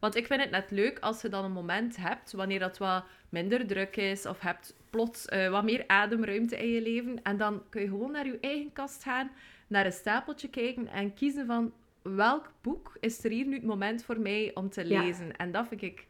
Want 0.00 0.16
ik 0.16 0.26
vind 0.26 0.40
het 0.40 0.50
net 0.50 0.70
leuk 0.70 0.98
als 0.98 1.22
je 1.22 1.28
dan 1.28 1.44
een 1.44 1.52
moment 1.52 1.96
hebt 1.96 2.32
wanneer 2.32 2.58
dat 2.58 2.78
wat 2.78 3.04
minder 3.28 3.66
druk 3.66 3.96
is 3.96 4.26
of 4.26 4.40
hebt 4.40 4.76
plots 4.90 5.26
eh, 5.26 5.50
wat 5.50 5.64
meer 5.64 5.84
ademruimte 5.86 6.56
in 6.56 6.68
je 6.68 6.82
leven. 6.82 7.22
En 7.22 7.36
dan 7.36 7.62
kun 7.68 7.80
je 7.82 7.88
gewoon 7.88 8.10
naar 8.10 8.26
je 8.26 8.38
eigen 8.40 8.72
kast 8.72 9.02
gaan, 9.02 9.30
naar 9.66 9.86
een 9.86 9.92
stapeltje 9.92 10.48
kijken 10.48 10.88
en 10.88 11.14
kiezen 11.14 11.46
van 11.46 11.72
welk 12.02 12.52
boek 12.60 12.96
is 13.00 13.24
er 13.24 13.30
hier 13.30 13.46
nu 13.46 13.54
het 13.54 13.64
moment 13.64 14.04
voor 14.04 14.20
mij 14.20 14.50
om 14.54 14.70
te 14.70 14.88
Ja. 14.88 15.02
lezen. 15.02 15.36
En 15.36 15.52
dat 15.52 15.68
vind 15.68 15.82
ik, 15.82 16.06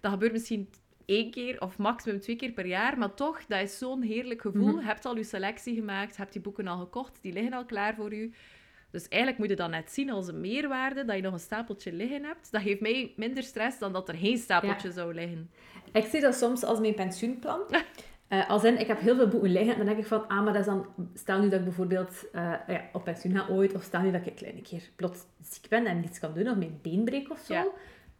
dat 0.00 0.10
gebeurt 0.12 0.32
misschien 0.32 0.68
één 1.06 1.30
keer 1.30 1.60
of 1.60 1.78
maximum 1.78 2.20
twee 2.20 2.36
keer 2.36 2.50
per 2.52 2.66
jaar, 2.66 2.98
maar 2.98 3.14
toch, 3.14 3.46
dat 3.46 3.60
is 3.60 3.78
zo'n 3.78 4.02
heerlijk 4.02 4.40
gevoel. 4.40 4.78
Je 4.78 4.84
hebt 4.84 5.04
al 5.04 5.16
je 5.16 5.24
selectie 5.24 5.74
gemaakt, 5.74 6.16
hebt 6.16 6.32
die 6.32 6.42
boeken 6.42 6.66
al 6.66 6.78
gekocht, 6.78 7.18
die 7.22 7.32
liggen 7.32 7.52
al 7.52 7.64
klaar 7.64 7.94
voor 7.94 8.12
u. 8.14 8.32
Dus 8.90 9.08
eigenlijk 9.08 9.40
moet 9.40 9.50
je 9.50 9.56
dat 9.56 9.70
net 9.70 9.90
zien 9.92 10.10
als 10.10 10.28
een 10.28 10.40
meerwaarde, 10.40 11.04
dat 11.04 11.16
je 11.16 11.22
nog 11.22 11.32
een 11.32 11.38
stapeltje 11.38 11.92
liggen 11.92 12.24
hebt. 12.24 12.50
Dat 12.52 12.62
geeft 12.62 12.80
mij 12.80 13.12
minder 13.16 13.42
stress 13.42 13.78
dan 13.78 13.92
dat 13.92 14.08
er 14.08 14.14
geen 14.14 14.38
stapeltje 14.38 14.92
zou 14.92 15.14
liggen. 15.14 15.50
Ik 15.92 16.04
zie 16.04 16.20
dat 16.20 16.34
soms 16.34 16.62
als 16.64 16.80
mijn 16.80 16.94
pensioenplan. 16.94 17.60
Uh, 18.30 18.48
als 18.48 18.64
in, 18.64 18.80
ik 18.80 18.86
heb 18.86 19.00
heel 19.00 19.16
veel 19.16 19.28
boeken 19.28 19.50
liggen, 19.50 19.76
dan 19.76 19.86
denk 19.86 19.98
ik 19.98 20.06
van, 20.06 20.28
ah, 20.28 20.44
maar 20.44 20.52
dat 20.52 20.60
is 20.60 20.66
dan... 20.66 20.86
Stel 21.14 21.40
nu 21.40 21.48
dat 21.48 21.58
ik 21.58 21.64
bijvoorbeeld 21.64 22.24
uh, 22.32 22.54
ja, 22.66 22.82
op 22.92 23.04
pensioen 23.04 23.36
ga 23.36 23.46
ooit, 23.48 23.74
of 23.74 23.82
stel 23.82 24.00
nu 24.00 24.10
dat 24.10 24.26
ik 24.26 24.40
een 24.40 24.62
keer 24.62 24.90
plots 24.96 25.20
ziek 25.42 25.68
ben 25.68 25.86
en 25.86 26.00
niets 26.00 26.18
kan 26.18 26.34
doen, 26.34 26.48
of 26.48 26.56
mijn 26.56 26.78
been 26.82 27.04
breek 27.04 27.30
of 27.30 27.38
zo, 27.38 27.74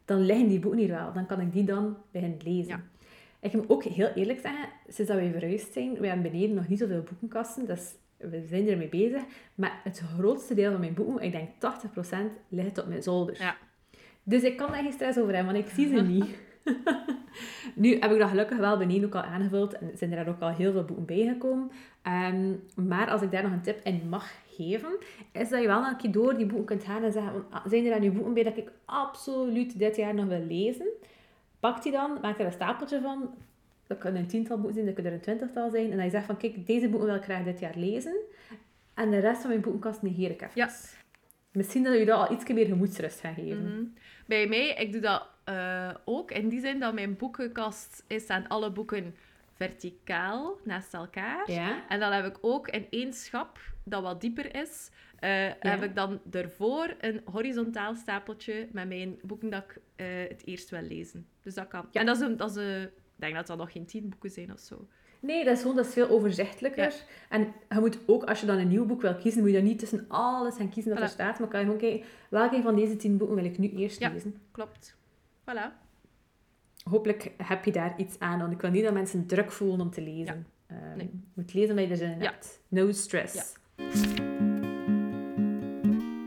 dan 0.05 0.21
liggen 0.21 0.49
die 0.49 0.59
boeken 0.59 0.81
hier 0.81 0.89
wel. 0.89 1.13
Dan 1.13 1.27
kan 1.27 1.41
ik 1.41 1.53
die 1.53 1.65
dan 1.65 1.97
beginnen 2.11 2.39
lezen. 2.45 2.69
Ja. 2.69 2.83
Ik 3.41 3.53
moet 3.53 3.69
ook 3.69 3.85
heel 3.85 4.13
eerlijk 4.15 4.41
zeggen, 4.41 4.69
sinds 4.89 5.11
dat 5.11 5.21
we 5.21 5.31
verhuisd 5.31 5.73
zijn, 5.73 5.99
we 5.99 6.07
hebben 6.07 6.31
beneden 6.31 6.55
nog 6.55 6.69
niet 6.69 6.79
zoveel 6.79 7.03
boekenkasten, 7.03 7.67
dus 7.67 7.95
we 8.17 8.45
zijn 8.47 8.69
ermee 8.69 8.89
bezig. 8.89 9.23
Maar 9.55 9.81
het 9.85 9.99
grootste 9.99 10.55
deel 10.55 10.71
van 10.71 10.81
mijn 10.81 10.95
boeken, 10.95 11.25
ik 11.25 11.33
denk 11.33 11.49
80%, 11.53 12.17
ligt 12.49 12.79
op 12.79 12.87
mijn 12.87 13.03
zolder. 13.03 13.37
Ja. 13.39 13.57
Dus 14.23 14.43
ik 14.43 14.57
kan 14.57 14.71
daar 14.71 14.83
geen 14.83 14.93
stress 14.93 15.19
over 15.19 15.35
hebben, 15.35 15.53
want 15.53 15.67
ik 15.67 15.73
zie 15.73 15.89
ze 15.89 16.03
niet. 16.15 16.27
nu 17.75 17.99
heb 17.99 18.13
ik 18.13 18.19
dat 18.19 18.29
gelukkig 18.29 18.59
wel 18.59 18.79
beneden 18.79 19.05
ook 19.05 19.15
al 19.15 19.23
aangevuld 19.23 19.79
en 19.79 19.91
zijn 19.95 20.13
er 20.13 20.29
ook 20.29 20.41
al 20.41 20.49
heel 20.49 20.73
veel 20.73 20.85
boeken 20.85 21.05
bijgekomen. 21.05 21.71
Um, 22.33 22.63
maar 22.89 23.11
als 23.11 23.23
ik 23.23 23.31
daar 23.31 23.43
nog 23.43 23.53
een 23.53 23.63
tip 23.63 23.81
in 23.85 24.09
mag 24.09 24.31
geven, 24.49 24.97
is 25.33 25.49
dat 25.49 25.61
je 25.61 25.67
wel 25.67 25.87
een 25.87 25.97
keer 25.97 26.13
door 26.13 26.37
die 26.37 26.47
boeken 26.47 26.67
kunt 26.67 26.85
gaan 26.85 27.05
en 27.05 27.13
zeggen, 27.13 27.45
ah, 27.51 27.67
zijn 27.67 27.85
er 27.85 27.91
daar 27.91 28.01
nu 28.01 28.11
boeken 28.11 28.35
bij 28.35 28.43
dat 28.43 28.57
ik 28.57 28.71
absoluut 28.85 29.79
dit 29.79 29.97
jaar 29.97 30.15
nog 30.15 30.27
wil 30.27 30.45
lezen? 30.49 30.87
Pak 31.61 31.83
die 31.83 31.93
dan, 31.93 32.19
maak 32.23 32.39
er 32.39 32.47
een 32.47 32.53
stapeltje 32.53 33.01
van. 33.01 33.35
Dat 33.87 33.99
kunnen 33.99 34.23
een 34.23 34.29
tiental 34.29 34.57
boeken 34.57 34.75
zijn, 34.75 34.87
dat 34.87 34.95
kunnen 34.95 35.13
er 35.13 35.19
een 35.19 35.25
twintigtal 35.25 35.71
zijn. 35.71 35.91
En 35.91 35.97
dan 35.97 36.05
je 36.05 36.11
zegt 36.11 36.27
van, 36.27 36.37
kijk, 36.37 36.67
deze 36.67 36.89
boeken 36.89 37.09
wil 37.09 37.17
ik 37.17 37.25
graag 37.25 37.45
dit 37.45 37.61
jaar 37.61 37.77
lezen. 37.77 38.15
En 38.95 39.11
de 39.11 39.19
rest 39.19 39.41
van 39.41 39.51
mijn 39.51 39.63
boekenkast 39.63 40.03
negeer 40.03 40.31
ik 40.31 40.43
even. 40.43 40.53
Ja. 40.55 40.71
Misschien 41.53 41.83
dat 41.83 41.99
je 41.99 42.05
dat 42.05 42.29
al 42.29 42.35
iets 42.37 42.49
meer 42.53 42.67
gemoedsrust 42.67 43.21
gaat 43.21 43.35
geven. 43.35 43.63
Mhm. 43.63 43.85
Bij 44.27 44.47
mij, 44.47 44.75
ik 44.75 44.93
doe 44.93 45.01
dat 45.01 45.29
uh, 45.49 45.95
ook. 46.05 46.31
In 46.31 46.49
die 46.49 46.61
zin 46.61 46.81
dat 46.81 46.95
mijn 46.95 47.17
boekenkast 47.17 48.05
is 48.07 48.29
aan 48.29 48.49
alle 48.49 48.73
boeken 48.73 49.15
verticaal 49.55 50.59
naast 50.65 50.95
elkaar. 50.95 51.51
Ja. 51.51 51.89
En 51.89 52.01
dan 52.01 52.13
heb 52.13 52.27
ik 52.27 52.39
ook 52.41 52.69
in 52.69 52.87
één 52.91 53.13
schap 53.13 53.59
dat 53.85 54.03
wat 54.03 54.21
dieper 54.21 54.55
is, 54.55 54.91
uh, 55.21 55.49
heb 55.59 55.83
ik 55.83 55.95
dan 55.95 56.21
ervoor 56.31 56.97
een 57.01 57.21
horizontaal 57.25 57.95
stapeltje 57.95 58.69
met 58.73 58.89
mijn 58.89 59.19
boeken 59.23 59.51
dat 59.51 59.65
ik 59.65 59.81
uh, 59.97 60.07
het 60.29 60.43
eerst 60.45 60.71
wil 60.71 60.83
lezen. 60.83 61.27
Dus 61.43 61.55
dat 61.55 61.69
kan. 61.69 61.89
Ja. 61.91 62.01
En 62.01 62.07
dat 62.07 62.17
is, 62.17 62.23
een, 62.23 62.37
dat 62.37 62.51
is 62.51 62.57
een, 62.57 62.83
ik 62.83 62.91
denk 63.17 63.35
dat 63.35 63.47
dat 63.47 63.59
nog 63.59 63.73
geen 63.73 63.87
tien 63.87 64.09
boeken 64.09 64.31
zijn 64.31 64.53
of 64.53 64.61
zo. 64.61 64.89
Nee, 65.21 65.45
dat 65.45 65.55
is 65.55 65.61
gewoon 65.61 65.77
dat 65.77 65.87
is 65.87 65.93
veel 65.93 66.09
overzichtelijker. 66.09 66.95
En 67.29 67.53
je 67.69 67.81
moet 67.81 67.99
ook, 68.07 68.25
als 68.25 68.41
je 68.41 68.47
dan 68.47 68.59
een 68.59 68.69
nieuw 68.69 68.87
boek 68.87 69.03
wil 69.03 69.15
kiezen, 69.15 69.41
moet 69.41 69.51
je 69.51 69.57
dan 69.57 69.65
niet 69.65 69.79
tussen 69.79 70.05
alles 70.09 70.57
gaan 70.57 70.69
kiezen 70.69 70.95
dat 70.95 71.03
er 71.03 71.09
staat. 71.09 71.39
Maar 71.39 71.49
kan 71.49 71.61
je 71.61 71.67
gewoon 71.67 71.81
kijken, 71.81 72.07
welke 72.29 72.63
van 72.63 72.75
deze 72.75 72.97
tien 72.97 73.17
boeken 73.17 73.37
wil 73.37 73.45
ik 73.45 73.59
nu 73.59 73.69
eerst 73.69 74.01
lezen? 74.01 74.35
klopt. 74.51 74.97
Voilà. 75.41 75.89
Hopelijk 76.85 77.33
heb 77.37 77.65
je 77.65 77.73
daar 77.73 77.95
iets 77.97 78.19
aan, 78.19 78.39
want 78.39 78.53
ik 78.53 78.61
wil 78.61 78.71
niet 78.71 78.85
dat 78.85 78.93
mensen 78.93 79.27
druk 79.27 79.53
voelen 79.53 79.81
om 79.81 79.91
te 79.91 80.03
lezen. 80.03 80.47
Ja. 80.69 80.77
Um, 80.77 80.97
nee. 80.97 81.11
Je 81.13 81.31
moet 81.35 81.55
lezen 81.55 81.75
wat 81.75 81.85
je 81.85 81.91
er 81.91 81.97
zin 81.97 82.11
in 82.11 82.21
hebt. 82.21 82.61
No 82.69 82.93
stress. 82.93 83.55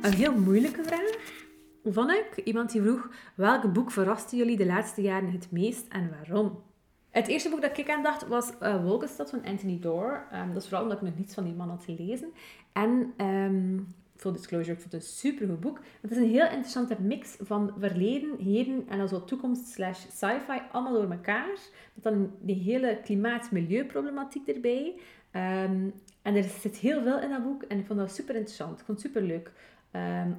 Een 0.01 0.13
heel 0.13 0.39
moeilijke 0.39 0.83
vraag 0.83 1.41
vond 1.83 2.11
ik. 2.11 2.41
Iemand 2.43 2.71
die 2.71 2.81
vroeg, 2.81 3.09
welk 3.35 3.73
boek 3.73 3.91
verraste 3.91 4.35
jullie 4.35 4.57
de 4.57 4.65
laatste 4.65 5.01
jaren 5.01 5.31
het 5.31 5.51
meest 5.51 5.87
en 5.87 6.09
waarom? 6.09 6.63
Het 7.13 7.27
eerste 7.27 7.49
boek 7.49 7.61
dat 7.61 7.77
ik 7.77 7.89
aan 7.89 8.03
dacht 8.03 8.27
was 8.27 8.51
uh, 8.61 8.83
Wolkenstad 8.83 9.29
van 9.29 9.45
Anthony 9.45 9.79
Doerr. 9.79 10.27
Um, 10.33 10.53
dat 10.53 10.61
is 10.61 10.69
vooral 10.69 10.83
omdat 10.83 10.97
ik 10.97 11.03
nog 11.03 11.17
niets 11.17 11.33
van 11.33 11.43
die 11.43 11.53
man 11.53 11.69
had 11.69 11.83
gelezen. 11.83 12.31
En 12.71 13.13
um, 13.17 13.87
full 14.15 14.31
disclosure, 14.31 14.71
ik 14.71 14.79
vond 14.79 14.93
het 14.93 15.01
een 15.01 15.09
supergoed 15.09 15.59
boek. 15.59 15.79
Het 16.01 16.11
is 16.11 16.17
een 16.17 16.29
heel 16.29 16.45
interessante 16.45 17.01
mix 17.01 17.37
van 17.39 17.73
verleden, 17.79 18.37
heden 18.37 18.83
en 18.89 19.07
dan 19.07 19.25
toekomst 19.25 19.67
slash 19.67 19.99
sci-fi, 19.99 20.61
allemaal 20.71 20.93
door 20.93 21.11
elkaar. 21.11 21.47
Met 21.93 22.03
dan 22.03 22.31
die 22.39 22.55
hele 22.55 22.99
klimaat-milieuproblematiek 23.03 24.47
erbij. 24.47 24.93
Um, 25.31 25.93
en 26.21 26.35
er 26.35 26.43
zit 26.43 26.77
heel 26.77 27.01
veel 27.01 27.19
in 27.19 27.29
dat 27.29 27.43
boek 27.43 27.63
en 27.63 27.79
ik 27.79 27.85
vond 27.85 27.99
dat 27.99 28.11
super 28.11 28.35
interessant. 28.35 28.79
Ik 28.79 28.85
vond 28.85 28.97
het 28.97 29.07
super 29.07 29.27
leuk. 29.27 29.51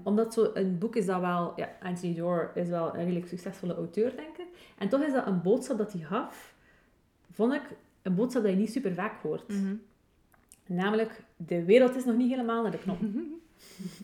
Omdat 0.03 0.35
zo 0.35 0.51
een 0.55 0.79
boek 0.79 0.97
is 0.97 1.07
dat 1.07 1.21
wel... 1.21 1.53
Ja, 1.57 1.69
Anthony 1.83 2.15
Doerr 2.15 2.51
is 2.55 2.69
wel 2.69 2.95
een 2.95 3.01
redelijk 3.01 3.29
succesvolle 3.29 3.75
auteur, 3.75 4.17
denk 4.17 4.37
ik. 4.37 4.47
En 4.79 4.89
toch 4.89 5.01
is 5.01 5.13
dat 5.13 5.27
een 5.27 5.43
boodschap 5.43 5.79
dat 5.79 5.93
hij 5.93 6.03
gaf, 6.03 6.55
vond 7.35 7.53
ik, 7.53 7.63
een 8.03 8.15
boodschap 8.15 8.43
dat 8.43 8.53
je 8.53 8.59
niet 8.59 8.73
super 8.73 8.95
vaak 8.95 9.23
hoort. 9.23 9.49
Mhm. 9.49 9.75
Namelijk, 10.67 11.23
de 11.37 11.65
wereld 11.65 11.97
is 11.97 12.05
nog 12.05 12.17
niet 12.17 12.31
helemaal 12.31 12.63
naar 12.63 12.71
de 12.71 12.79
knop. 12.79 12.99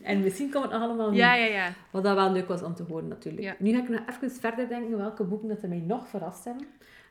En 0.03 0.21
misschien 0.21 0.51
komt 0.51 0.63
het 0.63 0.73
nog 0.73 0.81
allemaal 0.81 1.09
niet. 1.09 1.19
Ja, 1.19 1.35
ja, 1.35 1.45
ja. 1.45 1.73
Wat 1.91 2.03
dat 2.03 2.15
wel 2.15 2.31
leuk 2.31 2.47
was 2.47 2.63
om 2.63 2.75
te 2.75 2.83
horen, 2.83 3.07
natuurlijk. 3.07 3.59
Nu 3.59 3.71
ga 3.71 3.77
ik 3.77 3.89
nog 3.89 4.01
even 4.09 4.31
verder 4.31 4.67
denken 4.67 4.97
welke 4.97 5.23
boeken 5.23 5.47
dat 5.47 5.63
er 5.63 5.69
mij 5.69 5.79
nog 5.79 6.07
verrast 6.07 6.43
hebben. 6.43 6.65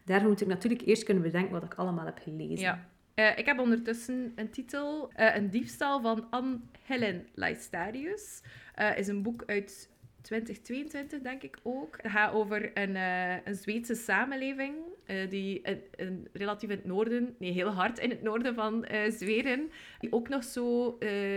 Daar 0.04 0.22
moet 0.22 0.40
ik 0.40 0.46
natuurlijk 0.46 0.82
eerst 0.82 1.02
kunnen 1.02 1.22
bedenken 1.22 1.52
wat 1.52 1.62
ik 1.62 1.74
allemaal 1.74 2.04
heb 2.04 2.18
gelezen. 2.18 2.58
Ja. 2.58 2.88
Uh, 3.14 3.38
ik 3.38 3.46
heb 3.46 3.58
ondertussen 3.58 4.32
een 4.34 4.50
titel, 4.50 5.10
uh, 5.16 5.36
Een 5.36 5.50
diefstal 5.50 6.00
van 6.00 6.26
Anne 6.30 6.58
Helen 6.82 7.26
Laestarius. 7.34 8.42
Uh, 8.78 8.98
is 8.98 9.08
een 9.08 9.22
boek 9.22 9.42
uit 9.46 9.90
2022, 10.22 11.20
denk 11.20 11.42
ik 11.42 11.58
ook. 11.62 11.98
Het 12.02 12.10
gaat 12.10 12.32
over 12.32 12.70
een, 12.74 12.94
een 13.44 13.54
Zweedse 13.54 13.94
samenleving 13.94 14.74
uh, 15.10 15.30
die 15.30 15.60
in, 15.96 16.28
relatief 16.32 16.70
in 16.70 16.76
het 16.76 16.84
noorden, 16.84 17.34
nee, 17.38 17.52
heel 17.52 17.70
hard 17.70 17.98
in 17.98 18.10
het 18.10 18.22
noorden 18.22 18.54
van 18.54 18.86
uh, 18.92 19.10
Zweden, 19.10 19.70
die 19.98 20.12
ook 20.12 20.28
nog 20.28 20.44
zo 20.44 20.96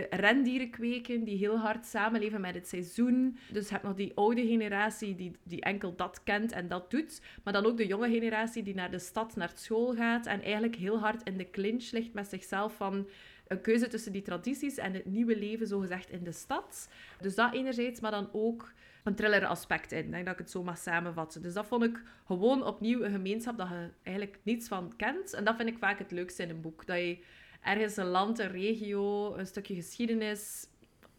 rendieren 0.10 0.70
kweken, 0.70 1.24
die 1.24 1.38
heel 1.38 1.58
hard 1.58 1.86
samenleven 1.86 2.42
met 2.42 2.54
het 2.54 2.68
seizoen. 2.68 3.38
Dus 3.52 3.66
je 3.66 3.72
hebt 3.74 3.86
nog 3.86 3.96
die 3.96 4.12
oude 4.16 4.48
generatie 4.48 5.16
die, 5.16 5.32
die 5.44 5.62
enkel 5.62 5.96
dat 5.96 6.24
kent 6.24 6.52
en 6.52 6.68
dat 6.68 6.92
doet, 6.92 7.22
maar 7.44 7.54
dan 7.54 7.66
ook 7.66 7.78
de 7.78 7.88
jonge 7.88 8.10
generatie 8.10 8.64
die 8.64 8.76
naar 8.76 8.92
de 8.92 9.00
stad, 9.00 9.36
naar 9.36 9.52
school 9.54 9.94
gaat 9.94 10.26
en 10.26 10.42
eigenlijk 10.42 10.76
heel 10.76 11.00
hard 11.00 11.24
in 11.24 11.38
de 11.38 11.50
clinch 11.50 11.92
ligt 11.92 12.14
met 12.14 12.28
zichzelf 12.28 12.76
van 12.76 13.08
een 13.48 13.62
keuze 13.62 13.88
tussen 13.88 14.12
die 14.12 14.22
tradities 14.22 14.78
en 14.78 14.94
het 14.94 15.06
nieuwe 15.06 15.38
leven, 15.38 15.68
zogezegd, 15.68 16.10
in 16.10 16.24
de 16.24 16.32
stad. 16.32 16.90
Dus 17.22 17.36
dat 17.36 17.54
enerzijds, 17.54 18.00
maar 18.00 18.12
dan 18.12 18.30
ook 18.32 18.74
een 19.04 19.16
thriller 19.16 19.46
aspect 19.46 19.92
in. 19.92 20.06
Ik 20.06 20.12
denk 20.12 20.26
dat 20.26 20.34
ik 20.34 20.40
het 20.40 20.52
zo 20.52 20.64
mag 20.64 20.78
samenvatten. 20.78 21.42
Dus 21.42 21.54
dat 21.54 21.66
vond 21.66 21.84
ik 21.84 22.02
gewoon 22.26 22.66
opnieuw 22.66 23.04
een 23.04 23.12
gemeenschap 23.12 23.58
dat 23.58 23.68
je 23.68 23.90
eigenlijk 24.04 24.40
niets 24.44 24.68
van 24.68 24.94
kent. 24.98 25.34
En 25.34 25.44
dat 25.44 25.56
vind 25.56 25.70
ik 25.70 25.78
vaak 25.78 26.00
het 26.00 26.12
leukste 26.12 26.44
in 26.44 26.50
een 26.50 26.62
boek. 26.62 26.86
Dat 26.86 26.98
je 26.98 27.24
ergens 27.62 27.98
een 27.98 28.06
land, 28.06 28.40
een 28.40 28.52
regio, 28.52 29.36
een 29.36 29.48
stukje 29.48 29.76
geschiedenis 29.76 30.68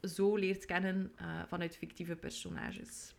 zo 0.00 0.36
leert 0.36 0.64
kennen 0.64 1.12
uh, 1.20 1.26
vanuit 1.48 1.76
fictieve 1.76 2.16
personages. 2.16 3.14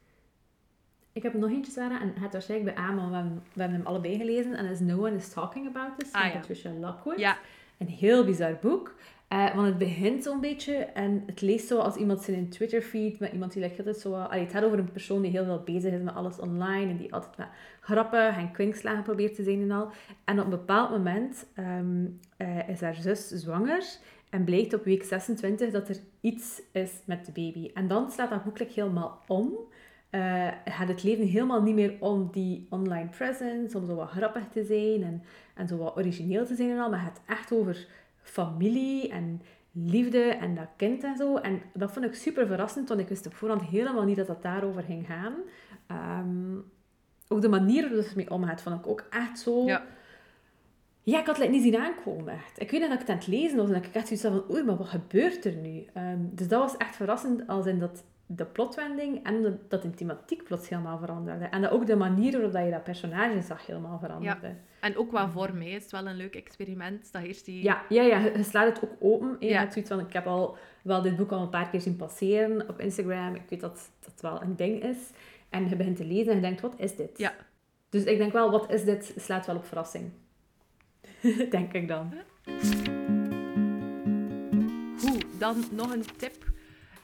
Ik 1.13 1.23
heb 1.23 1.33
nog 1.33 1.49
eentje, 1.49 1.71
Sarah, 1.71 2.01
en 2.01 2.13
het 2.19 2.31
waarschijnlijk 2.31 2.75
bij 2.75 2.85
Amon. 2.85 3.09
We 3.09 3.15
hebben, 3.15 3.43
we 3.53 3.61
hebben 3.61 3.77
hem 3.77 3.87
allebei 3.87 4.17
gelezen. 4.17 4.55
En 4.55 4.65
is 4.65 4.79
No 4.79 5.05
One 5.05 5.15
is 5.15 5.29
Talking 5.29 5.67
About 5.67 5.99
This, 5.99 6.09
van 6.09 6.21
ah, 6.21 6.27
ja. 6.27 6.33
Patricia 6.33 6.71
Lockwood. 6.71 7.19
Ja. 7.19 7.37
Een 7.77 7.87
heel 7.87 8.25
bizar 8.25 8.57
boek. 8.61 8.95
Uh, 9.35 9.55
want 9.55 9.67
het 9.67 9.77
begint 9.77 10.23
zo'n 10.23 10.39
beetje 10.39 10.75
en 10.75 11.23
het 11.25 11.41
leest 11.41 11.67
zo 11.67 11.79
als 11.79 11.95
iemand 11.95 12.21
zijn 12.21 12.49
Twitter-feed 12.49 13.19
met 13.19 13.31
iemand 13.31 13.53
die 13.53 13.61
like, 13.61 13.77
altijd 13.77 13.97
zo... 13.97 14.11
Uh, 14.11 14.29
het 14.29 14.51
gaat 14.51 14.63
over 14.63 14.79
een 14.79 14.91
persoon 14.91 15.21
die 15.21 15.31
heel 15.31 15.43
veel 15.43 15.61
bezig 15.65 15.93
is 15.93 16.01
met 16.01 16.15
alles 16.15 16.39
online 16.39 16.91
en 16.91 16.97
die 16.97 17.13
altijd 17.13 17.37
met 17.37 17.47
grappen 17.79 18.35
en 18.35 18.51
kwinkslagen 18.51 19.03
probeert 19.03 19.35
te 19.35 19.43
zijn 19.43 19.61
en 19.61 19.71
al. 19.71 19.89
En 20.25 20.37
op 20.39 20.43
een 20.43 20.49
bepaald 20.49 20.89
moment 20.89 21.45
um, 21.59 22.19
uh, 22.37 22.69
is 22.69 22.81
haar 22.81 22.95
zus 22.95 23.27
zwanger 23.27 23.83
en 24.29 24.43
blijkt 24.43 24.73
op 24.73 24.83
week 24.83 25.03
26 25.03 25.71
dat 25.71 25.89
er 25.89 25.97
iets 26.21 26.61
is 26.71 26.91
met 27.05 27.25
de 27.25 27.31
baby. 27.31 27.71
En 27.73 27.87
dan 27.87 28.11
slaat 28.11 28.29
dat 28.29 28.43
boek 28.43 28.59
helemaal 28.59 29.23
om. 29.27 29.53
Uh, 30.11 30.47
gaat 30.65 30.87
het 30.87 31.03
leven 31.03 31.25
helemaal 31.25 31.61
niet 31.61 31.75
meer 31.75 31.95
om 31.99 32.29
die 32.31 32.67
online 32.69 33.09
presence, 33.09 33.77
om 33.77 33.85
zo 33.85 33.95
wat 33.95 34.09
grappig 34.09 34.43
te 34.51 34.63
zijn 34.63 35.03
en, 35.03 35.23
en 35.55 35.67
zo 35.67 35.77
wat 35.77 35.97
origineel 35.97 36.45
te 36.45 36.55
zijn 36.55 36.69
en 36.69 36.79
al, 36.79 36.89
maar 36.89 37.03
het 37.03 37.21
gaat 37.25 37.37
echt 37.37 37.51
over 37.51 37.87
familie 38.25 39.09
en 39.09 39.41
liefde 39.71 40.23
en 40.23 40.55
dat 40.55 40.67
kind 40.75 41.03
en 41.03 41.17
zo. 41.17 41.37
En 41.37 41.61
dat 41.73 41.91
vond 41.91 42.05
ik 42.05 42.15
super 42.15 42.47
verrassend, 42.47 42.89
want 42.89 42.99
ik 42.99 43.07
wist 43.07 43.25
op 43.25 43.33
voorhand 43.33 43.61
helemaal 43.61 44.03
niet 44.03 44.15
dat 44.15 44.27
dat 44.27 44.41
daarover 44.41 44.83
ging 44.83 45.05
gaan. 45.05 45.33
Um, 46.21 46.71
ook 47.27 47.41
de 47.41 47.49
manier 47.49 47.81
waarop 47.81 48.05
het 48.05 48.15
mee 48.15 48.29
omgaat, 48.29 48.61
vond 48.61 48.79
ik 48.79 48.87
ook 48.87 49.07
echt 49.09 49.39
zo... 49.39 49.65
Ja. 49.65 49.83
Ja, 51.01 51.19
ik 51.19 51.25
had 51.25 51.37
het 51.37 51.49
niet 51.49 51.61
zien 51.61 51.77
aankomen, 51.77 52.33
echt. 52.33 52.61
Ik 52.61 52.71
weet 52.71 52.81
dat 52.81 52.91
ik 52.91 52.99
het 52.99 53.09
aan 53.09 53.15
het 53.15 53.27
lezen 53.27 53.57
was 53.57 53.67
en 53.67 53.73
dat 53.73 53.85
ik 53.85 53.95
echt 53.95 54.07
zoiets 54.07 54.25
van, 54.25 54.55
oei, 54.55 54.63
maar 54.63 54.77
wat 54.77 54.87
gebeurt 54.87 55.45
er 55.45 55.55
nu? 55.55 55.85
Um, 55.97 56.29
dus 56.33 56.47
dat 56.47 56.59
was 56.59 56.77
echt 56.77 56.95
verrassend, 56.95 57.47
als 57.47 57.65
in 57.65 57.79
dat 57.79 58.03
de 58.25 58.45
plotwending 58.45 59.23
en 59.23 59.41
de, 59.41 59.57
dat 59.67 59.81
de 59.81 59.89
thematiek 59.89 60.43
plots 60.43 60.69
helemaal 60.69 60.97
veranderde. 60.97 61.45
En 61.45 61.61
dat 61.61 61.71
ook 61.71 61.85
de 61.85 61.95
manier 61.95 62.31
waarop 62.31 62.65
je 62.65 62.71
dat 62.71 62.83
personage 62.83 63.41
zag 63.41 63.65
helemaal 63.65 63.99
veranderde. 63.99 64.47
Ja. 64.47 64.55
En 64.85 64.97
ook 64.97 65.09
qua 65.09 65.29
vorm, 65.29 65.61
hè. 65.61 65.67
is 65.67 65.91
wel 65.91 66.07
een 66.07 66.15
leuk 66.15 66.35
experiment. 66.35 67.11
Dat 67.11 67.23
eerst 67.23 67.45
die... 67.45 67.63
ja, 67.63 67.85
ja, 67.89 68.01
ja, 68.01 68.19
je 68.19 68.43
slaat 68.43 68.67
het 68.67 68.83
ook 68.83 68.95
open. 68.99 69.35
Je 69.39 69.47
ja. 69.47 69.71
zoiets 69.71 69.89
van, 69.89 69.99
ik 69.99 70.13
heb 70.13 70.27
al 70.27 70.57
wel 70.83 71.01
dit 71.01 71.15
boek 71.15 71.31
al 71.31 71.41
een 71.41 71.49
paar 71.49 71.69
keer 71.69 71.81
zien 71.81 71.95
passeren 71.95 72.69
op 72.69 72.79
Instagram. 72.79 73.35
Ik 73.35 73.41
weet 73.49 73.59
dat 73.59 73.89
dat 73.99 74.21
wel 74.21 74.41
een 74.41 74.55
ding 74.55 74.83
is. 74.83 74.97
En 75.49 75.69
je 75.69 75.75
begint 75.75 75.97
te 75.97 76.05
lezen 76.05 76.27
en 76.27 76.35
je 76.35 76.41
denkt, 76.41 76.61
wat 76.61 76.73
is 76.77 76.95
dit? 76.95 77.17
Ja. 77.17 77.35
Dus 77.89 78.03
ik 78.03 78.17
denk 78.17 78.33
wel, 78.33 78.51
wat 78.51 78.71
is 78.71 78.83
dit? 78.83 79.13
Slaat 79.17 79.45
wel 79.45 79.55
op 79.55 79.65
verrassing. 79.65 80.11
denk 81.49 81.73
ik 81.73 81.87
dan. 81.87 82.13
Goed, 84.99 85.25
dan 85.39 85.63
nog 85.71 85.93
een 85.93 86.05
tip 86.17 86.53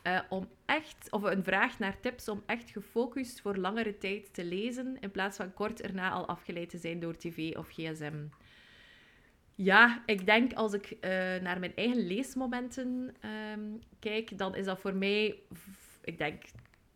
eh, 0.01 0.19
om 0.29 0.49
echt, 0.65 1.07
of 1.09 1.23
een 1.23 1.43
vraag 1.43 1.79
naar 1.79 1.99
tips 1.99 2.29
om 2.29 2.43
echt 2.45 2.69
gefocust 2.69 3.41
voor 3.41 3.55
langere 3.55 3.97
tijd 3.97 4.33
te 4.33 4.43
lezen, 4.43 4.97
in 4.99 5.11
plaats 5.11 5.37
van 5.37 5.53
kort 5.53 5.81
erna 5.81 6.09
al 6.09 6.27
afgeleid 6.27 6.69
te 6.69 6.77
zijn 6.77 6.99
door 6.99 7.17
tv 7.17 7.55
of 7.55 7.67
gsm. 7.69 8.15
Ja, 9.55 10.03
ik 10.05 10.25
denk 10.25 10.53
als 10.53 10.73
ik 10.73 10.91
eh, 10.91 11.09
naar 11.41 11.59
mijn 11.59 11.75
eigen 11.75 12.07
leesmomenten 12.07 13.15
ehm, 13.19 13.61
kijk, 13.99 14.37
dan 14.37 14.55
is 14.55 14.65
dat 14.65 14.79
voor 14.79 14.95
mij, 14.95 15.39
ik 16.03 16.17
denk 16.17 16.43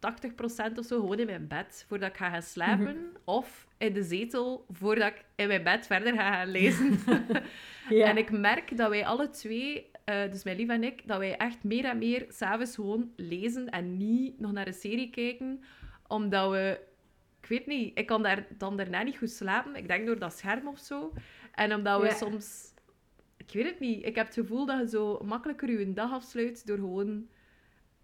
80% 0.05 0.77
of 0.77 0.85
zo, 0.85 0.99
gewoon 0.99 1.19
in 1.19 1.25
mijn 1.25 1.47
bed 1.47 1.85
voordat 1.87 2.09
ik 2.09 2.17
ga 2.17 2.29
gaan 2.29 2.41
slapen. 2.41 3.11
Of 3.23 3.67
in 3.77 3.93
de 3.93 4.03
zetel 4.03 4.65
voordat 4.71 5.07
ik 5.07 5.25
in 5.35 5.47
mijn 5.47 5.63
bed 5.63 5.85
verder 5.85 6.13
ga 6.13 6.33
gaan 6.33 6.47
lezen. 6.47 6.99
Ja. 7.89 8.07
En 8.07 8.17
ik 8.17 8.31
merk 8.31 8.77
dat 8.77 8.89
wij 8.89 9.05
alle 9.05 9.29
twee, 9.29 9.91
eh, 10.05 10.31
dus 10.31 10.43
mijn 10.43 10.57
lief 10.57 10.69
en 10.69 10.83
ik, 10.83 11.07
dat 11.07 11.17
wij 11.17 11.37
echt 11.37 11.63
meer 11.63 11.85
en 11.85 11.97
meer 11.97 12.25
s'avonds 12.29 12.75
gewoon 12.75 13.11
lezen 13.15 13.69
en 13.69 13.97
niet 13.97 14.39
nog 14.39 14.51
naar 14.51 14.67
een 14.67 14.73
serie 14.73 15.09
kijken. 15.09 15.63
Omdat 16.07 16.51
we, 16.51 16.79
ik 17.41 17.47
weet 17.47 17.65
niet, 17.65 17.97
ik 17.97 18.05
kan 18.05 18.23
daar 18.23 18.47
dan 18.57 18.77
daarna 18.77 19.03
niet 19.03 19.17
goed 19.17 19.31
slapen. 19.31 19.75
Ik 19.75 19.87
denk 19.87 20.05
door 20.05 20.19
dat 20.19 20.33
scherm 20.37 20.67
of 20.67 20.79
zo. 20.79 21.13
En 21.51 21.73
omdat 21.73 22.01
we 22.01 22.07
Ja. 22.07 22.13
soms, 22.13 22.73
ik 23.37 23.49
weet 23.53 23.65
het 23.65 23.79
niet, 23.79 24.05
ik 24.05 24.15
heb 24.15 24.25
het 24.25 24.35
gevoel 24.35 24.65
dat 24.65 24.79
je 24.79 24.89
zo 24.89 25.19
makkelijker 25.23 25.79
je 25.79 25.93
dag 25.93 26.11
afsluit 26.11 26.67
door 26.67 26.77
gewoon 26.77 27.27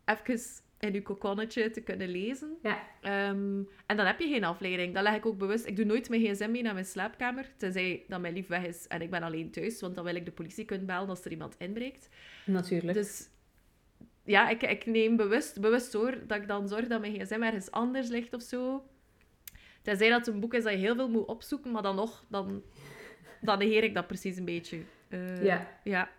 even 0.06 0.46
in 0.82 0.94
je 0.94 1.02
kokonnetje 1.02 1.72
te 1.72 1.82
kunnen 1.82 2.10
lezen. 2.10 2.58
Ja. 2.62 2.84
Ehm, 3.02 3.62
en 3.86 3.98
dan 3.98 4.06
heb 4.06 4.20
je 4.20 4.28
geen 4.28 4.44
afleiding. 4.44 4.94
Dat 4.94 5.04
leg 5.04 5.16
ik 5.16 5.26
ook 5.26 5.38
bewust. 5.38 5.66
Ik 5.66 5.76
doe 5.76 5.86
nooit 5.86 6.10
mijn 6.10 6.22
gsm 6.22 6.52
mee 6.52 6.62
naar 6.62 6.74
mijn 6.74 6.86
slaapkamer, 6.86 7.46
tenzij 7.58 8.04
dat 8.08 8.22
mijn 8.22 8.34
lief 8.34 8.48
weg 8.48 8.66
is 8.66 8.88
en 8.88 9.02
ik 9.02 9.10
ben 9.10 9.24
alleen 9.24 9.52
thuis, 9.52 9.82
want 9.82 9.96
dan 9.96 10.04
wil 10.04 10.16
ik 10.16 10.26
de 10.26 10.32
politie 10.32 10.66
kunnen 10.66 10.86
bellen 10.88 11.10
als 11.10 11.26
er 11.26 11.32
iemand 11.32 11.56
inbreekt. 11.58 12.10
Natuurlijk. 12.46 12.94
Dus 12.94 13.30
ja, 14.24 14.50
ik, 14.50 14.62
ik 14.62 14.86
neem 14.86 15.16
bewust, 15.16 15.62
bewust 15.62 15.92
door 15.92 16.18
dat 16.28 16.42
ik 16.42 16.48
dan 16.48 16.68
zorg 16.68 16.88
dat 16.88 17.02
mijn 17.02 17.20
gsm 17.20 17.42
ergens 17.42 17.72
anders 17.72 18.08
ligt 18.10 18.34
of 18.34 18.42
zo. 18.42 18.84
Tenzij 19.82 20.10
dat 20.10 20.28
een 20.28 20.40
boek 20.40 20.54
is 20.54 20.64
dat 20.64 20.74
je 20.74 20.80
heel 20.80 20.96
veel 20.96 21.10
moet 21.10 21.26
opzoeken, 21.28 21.72
maar 21.72 21.82
dan 21.82 21.96
nog, 21.96 22.26
dan, 22.30 22.64
dan 23.42 23.58
negeer 23.58 23.84
ik 23.84 23.94
dat 23.94 24.08
precies 24.08 24.38
een 24.38 24.46
beetje. 24.46 24.80
Eh, 25.10 25.44
Ja. 25.44 25.80
Ja. 25.84 26.10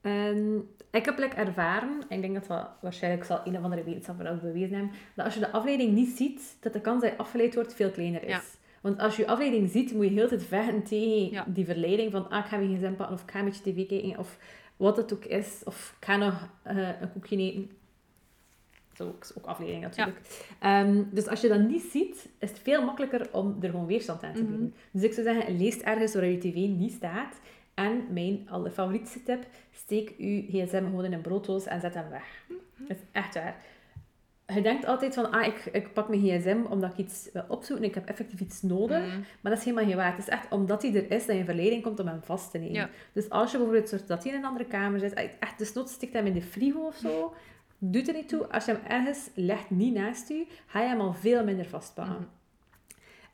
En 0.00 0.68
ik 0.90 1.04
heb 1.04 1.18
like, 1.18 1.36
ervaren, 1.36 2.00
en 2.08 2.16
ik 2.16 2.20
denk 2.22 2.34
dat 2.34 2.46
dat 2.46 2.68
waarschijnlijk 2.80 3.24
zal 3.24 3.40
een 3.44 3.56
of 3.56 3.62
andere 3.62 3.84
wetenschapper 3.84 4.30
ook 4.30 4.40
bewezen 4.40 4.74
hebben, 4.76 4.92
dat 5.14 5.24
als 5.24 5.34
je 5.34 5.40
de 5.40 5.50
afleiding 5.52 5.92
niet 5.92 6.16
ziet, 6.16 6.56
dat 6.60 6.72
de 6.72 6.80
kans 6.80 7.02
dat 7.02 7.10
je 7.10 7.16
afgeleid 7.18 7.54
wordt 7.54 7.74
veel 7.74 7.90
kleiner 7.90 8.22
is. 8.22 8.28
Ja. 8.30 8.40
Want 8.80 8.98
als 8.98 9.16
je 9.16 9.22
je 9.22 9.28
afleiding 9.28 9.70
ziet, 9.70 9.94
moet 9.94 10.04
je 10.04 10.10
heel 10.12 10.28
de 10.28 10.36
tijd 10.36 10.44
vechten 10.48 10.82
tegen 10.82 11.30
Ja. 11.30 11.44
die 11.48 11.64
verleiding 11.64 12.12
van 12.12 12.28
ah, 12.30 12.38
ik 12.38 12.44
ga 12.44 12.56
mijn 12.56 12.76
gsm 12.76 12.92
pakken, 12.94 13.14
of 13.14 13.22
ik 13.22 13.30
ga 13.30 13.38
een 13.38 13.44
beetje 13.44 13.72
tv 13.72 13.86
kijken, 13.86 14.18
of 14.18 14.38
wat 14.76 14.96
het 14.96 15.12
ook 15.12 15.24
is, 15.24 15.62
of 15.64 15.96
ik 16.00 16.04
ga 16.04 16.16
nog 16.16 16.48
eh, 16.62 16.76
een 17.00 17.12
koekje 17.12 17.36
eten. 17.36 17.70
Dat 18.96 19.06
is 19.06 19.14
ook, 19.14 19.22
is 19.24 19.32
ook 19.38 19.46
afleiding 19.46 19.82
natuurlijk. 19.82 20.20
Ehm, 20.60 21.02
dus 21.10 21.26
als 21.26 21.40
je 21.40 21.48
dat 21.48 21.60
niet 21.68 21.82
ziet, 21.82 22.28
is 22.38 22.48
het 22.50 22.58
veel 22.58 22.84
makkelijker 22.84 23.28
om 23.32 23.56
er 23.60 23.70
gewoon 23.70 23.86
weerstand 23.86 24.22
aan 24.22 24.32
te 24.34 24.42
Mhm. 24.42 24.50
bieden. 24.50 24.74
Dus 24.90 25.02
ik 25.02 25.12
zou 25.12 25.26
zeggen, 25.26 25.56
lees 25.56 25.80
ergens 25.80 26.14
waar 26.14 26.24
je 26.24 26.38
tv 26.38 26.54
niet 26.54 26.92
staat. 26.92 27.40
En 27.78 28.06
mijn 28.10 28.46
allerfavorietste 28.50 29.22
tip, 29.22 29.46
steek 29.70 30.14
je 30.18 30.46
gsm 30.48 30.84
gewoon 30.84 31.04
in 31.04 31.12
een 31.12 31.20
brooddoos 31.20 31.66
en 31.66 31.80
zet 31.80 31.94
hem 31.94 32.08
weg. 32.08 32.44
Dat 32.76 32.96
is 32.96 33.02
echt 33.12 33.34
waar. 33.34 33.56
Je 34.54 34.62
denkt 34.62 34.86
altijd 34.86 35.14
van, 35.14 35.30
ah, 35.30 35.46
ik, 35.46 35.68
ik 35.72 35.92
pak 35.92 36.08
mijn 36.08 36.20
gsm 36.20 36.58
omdat 36.70 36.90
ik 36.90 36.96
iets 36.96 37.28
wil 37.32 37.44
opzoeken 37.48 37.84
en 37.84 37.90
ik 37.90 37.94
heb 37.94 38.06
effectief 38.06 38.40
iets 38.40 38.62
nodig. 38.62 39.04
Mm. 39.04 39.24
Maar 39.40 39.52
dat 39.52 39.58
is 39.58 39.64
helemaal 39.64 39.86
geen 39.86 39.96
waar. 39.96 40.10
Het 40.10 40.18
is 40.18 40.28
echt 40.28 40.50
omdat 40.50 40.82
hij 40.82 40.94
er 40.94 41.10
is 41.10 41.26
dat 41.26 41.36
je 41.36 41.44
verleiding 41.44 41.82
komt 41.82 42.00
om 42.00 42.06
hem 42.06 42.22
vast 42.22 42.50
te 42.50 42.58
nemen. 42.58 42.74
Ja. 42.74 42.90
Dus 43.12 43.30
als 43.30 43.50
je 43.50 43.56
bijvoorbeeld 43.56 43.88
zorgt 43.88 44.08
dat 44.08 44.22
hij 44.22 44.32
in 44.32 44.38
een 44.38 44.44
andere 44.44 44.66
kamer 44.66 45.00
zit, 45.00 45.14
echt 45.14 45.58
desnoods 45.58 45.92
stikt 45.92 46.12
hem 46.12 46.26
in 46.26 46.32
de 46.32 46.42
frigo 46.42 46.86
of 46.86 46.96
zo, 46.96 47.34
doet 47.78 48.08
er 48.08 48.14
niet 48.14 48.28
toe. 48.28 48.46
Als 48.46 48.64
je 48.64 48.72
hem 48.72 48.80
ergens 48.88 49.30
legt, 49.34 49.70
niet 49.70 49.94
naast 49.94 50.30
u, 50.30 50.46
ga 50.66 50.80
je 50.80 50.88
hem 50.88 51.00
al 51.00 51.12
veel 51.12 51.44
minder 51.44 51.66
vastpakken. 51.66 52.14
Mhm. 52.14 52.37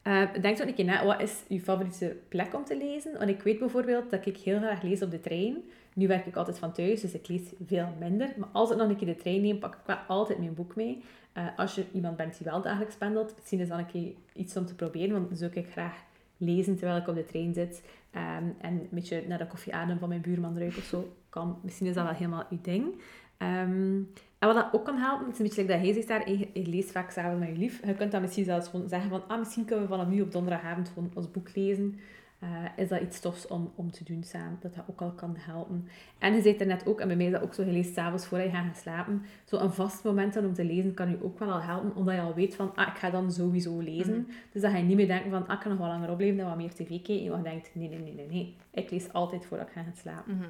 Eh, 0.05 0.23
denk 0.41 0.57
zo 0.57 0.63
een 0.63 0.75
keer 0.75 0.85
na, 0.85 1.05
wat 1.05 1.21
is 1.21 1.43
je 1.49 1.61
favoriete 1.61 2.17
plek 2.29 2.55
om 2.55 2.65
te 2.65 2.77
lezen? 2.77 3.19
Want 3.19 3.31
ik 3.31 3.43
weet 3.43 3.59
bijvoorbeeld 3.59 4.11
dat 4.11 4.27
ik 4.27 4.37
heel 4.37 4.59
graag 4.59 4.83
lees 4.83 5.03
op 5.03 5.11
de 5.11 5.21
trein. 5.21 5.57
Nu 5.95 6.07
werk 6.07 6.27
ik 6.27 6.37
altijd 6.37 6.59
van 6.59 6.73
thuis, 6.73 7.01
dus 7.01 7.13
ik 7.13 7.29
lees 7.29 7.53
veel 7.67 7.89
minder. 7.99 8.33
Maar 8.37 8.49
als 8.53 8.71
ik 8.71 8.77
nog 8.77 8.89
een 8.89 8.97
keer 8.97 9.07
de 9.07 9.17
trein 9.17 9.41
neem, 9.41 9.59
pak 9.59 9.75
ik 9.75 9.81
wel 9.87 9.97
altijd 9.97 10.39
mijn 10.39 10.55
boek 10.55 10.77
mee. 10.77 11.05
Eh, 11.33 11.47
als 11.57 11.75
je 11.75 11.85
iemand 11.93 12.17
bent 12.17 12.39
die 12.39 12.47
wel 12.47 12.63
dagelijks 12.63 12.95
pendelt, 12.97 13.35
misschien 13.37 13.61
is 13.61 13.69
dat 13.69 13.79
een 13.79 13.87
keer 13.87 14.13
iets 14.35 14.57
om 14.57 14.67
te 14.67 14.75
proberen, 14.75 15.13
want 15.13 15.29
dan 15.29 15.37
zou 15.37 15.51
ik 15.55 15.71
graag 15.71 16.05
lezen 16.37 16.77
terwijl 16.77 17.01
ik 17.01 17.09
op 17.09 17.15
de 17.15 17.25
trein 17.25 17.55
zit. 17.55 17.83
Ehm, 18.11 18.45
en 18.59 18.73
een 18.73 18.89
beetje 18.91 19.25
naar 19.29 19.39
de 19.39 19.47
koffieadem 19.47 19.99
van 19.99 20.09
mijn 20.09 20.21
buurman 20.21 20.59
ruiken 20.59 20.79
of 20.79 20.85
zo. 20.85 21.17
Kan. 21.29 21.59
Misschien 21.63 21.87
is 21.87 21.95
dat 21.95 22.05
wel 22.05 22.15
helemaal 22.15 22.47
je 22.51 22.59
ding. 22.63 22.95
Ehm, 23.37 24.01
en 24.49 24.55
wat 24.55 24.65
dat 24.65 24.81
ook 24.81 24.85
kan 24.85 24.97
helpen, 24.97 25.27
het 25.27 25.33
is 25.33 25.39
een 25.39 25.45
beetje 25.45 25.61
like 25.61 25.73
dat 25.73 25.83
hij 25.83 25.93
zegt 25.93 26.09
daar, 26.09 26.31
je, 26.31 26.49
je 26.53 26.67
leest 26.67 26.91
vaak 26.91 27.11
samen 27.11 27.39
met 27.39 27.49
je 27.49 27.57
lief. 27.57 27.87
Je 27.87 27.95
kunt 27.95 28.13
dan 28.13 28.21
misschien 28.21 28.45
zelfs 28.45 28.69
gewoon 28.69 28.89
zeggen 28.89 29.11
van, 29.11 29.23
ah, 29.29 29.39
misschien 29.39 29.65
kunnen 29.65 29.85
we 29.85 29.91
vanaf 29.91 30.09
nu 30.09 30.21
op 30.21 30.33
donderdagavond 30.33 30.89
gewoon 30.89 31.11
ons 31.15 31.31
boek 31.31 31.55
lezen. 31.55 31.99
Eh, 32.39 32.49
is 32.77 32.89
dat 32.89 33.01
iets 33.01 33.21
tofs 33.21 33.47
om, 33.47 33.73
om 33.75 33.91
te 33.91 34.05
doen 34.05 34.23
samen, 34.23 34.59
dat 34.61 34.75
dat 34.75 34.85
ook 34.91 35.01
al 35.01 35.13
kan 35.13 35.35
helpen. 35.39 35.89
En 36.19 36.35
je 36.35 36.43
zei 36.43 36.57
er 36.57 36.67
net 36.67 36.87
ook, 36.87 37.01
en 37.01 37.07
bij 37.07 37.17
mij 37.17 37.27
is 37.27 37.33
dat 37.33 37.43
ook 37.43 37.55
zo, 37.55 37.65
je 37.65 37.73
leest 37.73 37.95
s'avonds 37.95 38.27
voor 38.27 38.39
je 38.39 38.51
gaat 38.51 38.65
gaan 38.65 38.75
slapen. 38.75 39.23
Zo 39.45 39.57
een 39.57 39.73
vast 39.73 40.05
moment 40.05 40.35
dan 40.35 40.45
om 40.45 40.55
te 40.55 40.65
lezen 40.65 40.95
kan 40.95 41.11
je 41.11 41.25
ook 41.25 41.39
wel 41.39 41.53
al 41.53 41.63
helpen, 41.63 41.97
omdat 41.97 42.15
je 42.15 42.21
al 42.21 42.35
weet 42.35 42.55
van, 42.55 42.75
ah, 42.75 42.89
ik 42.89 42.97
ga 42.97 43.11
dan 43.11 43.33
sowieso 43.33 43.79
lezen. 43.79 44.21
Mhm. 44.21 44.31
Dus 44.53 44.63
dat 44.63 44.73
je 44.73 44.79
niet 44.79 44.97
meer 44.97 45.07
denkt 45.07 45.29
van, 45.31 45.47
ah, 45.47 45.55
ik 45.55 45.61
kan 45.61 45.71
nog 45.71 45.81
wel 45.81 45.89
langer 45.89 46.11
opbleven 46.11 46.41
en 46.41 46.47
wat 46.47 46.57
meer 46.57 46.75
tv 46.75 46.89
kijken. 46.89 47.23
Je 47.23 47.43
denkt, 47.43 47.71
nee, 47.75 47.89
nee, 47.89 47.99
nee, 47.99 48.15
nee, 48.15 48.27
nee. 48.27 48.57
Ik 48.71 48.91
lees 48.91 49.13
altijd 49.13 49.47
voordat 49.47 49.67
ik 49.67 49.73
ga 49.73 49.83
gaan 49.83 49.97
slapen. 49.97 50.37
Mhm. 50.37 50.49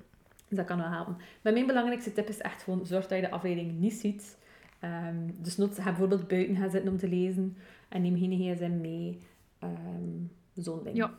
Dat 0.56 0.66
kan 0.66 0.78
wel 0.78 0.90
helpen. 0.90 1.16
Maar 1.42 1.52
mijn 1.52 1.66
belangrijkste 1.66 2.12
tip 2.12 2.28
is 2.28 2.38
echt 2.38 2.62
gewoon, 2.62 2.86
zorg 2.86 3.06
dat 3.06 3.18
je 3.18 3.24
de 3.24 3.30
afleiding 3.30 3.78
niet 3.78 3.92
ziet. 3.92 4.38
Ehm, 4.80 5.30
dus 5.38 5.54
ga 5.54 5.84
bijvoorbeeld 5.84 6.28
buiten 6.28 6.56
gaan 6.56 6.70
zitten 6.70 6.90
om 6.90 6.98
te 6.98 7.08
lezen 7.08 7.56
en 7.88 8.02
neem 8.02 8.18
geen 8.18 8.54
gsm 8.54 8.80
mee. 8.80 9.20
Ehm, 9.58 10.26
Zo'n 10.54 10.82
ding. 10.82 10.96
Ja. 10.96 11.14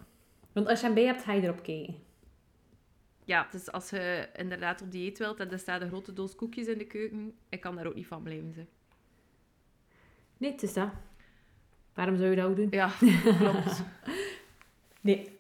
Want 0.52 0.68
als 0.68 0.80
je 0.80 0.86
hem 0.86 0.96
bij 0.96 1.06
hebt, 1.06 1.24
ga 1.24 1.34
je 1.34 1.42
erop 1.42 1.64
kijken. 1.64 1.96
Ja, 3.26 3.48
dus 3.52 3.72
als 3.72 3.90
je 3.90 4.30
inderdaad 4.36 4.82
op 4.82 4.92
dieet 4.92 5.18
wilt 5.18 5.40
en 5.40 5.52
er 5.52 5.60
staat 5.60 5.82
een 5.82 5.88
grote 5.88 6.14
doos 6.14 6.36
koekjes 6.36 6.68
in 6.68 6.78
de 6.78 6.86
keuken, 6.86 7.34
ik 7.50 7.62
kan 7.62 7.76
daar 7.76 7.86
ook 7.86 7.96
niet 7.96 8.08
van 8.08 8.24
blijven. 8.24 8.54
Ze. 8.54 8.66
Nee, 10.38 10.52
het 10.52 10.64
is 10.64 10.74
dat. 10.74 10.90
Waarom 11.94 12.18
zou 12.18 12.30
je 12.30 12.36
dat 12.36 12.46
ook 12.46 12.56
doen? 12.56 12.68
Ja, 12.70 12.92
klopt. 13.38 13.84
Nee. 15.02 15.40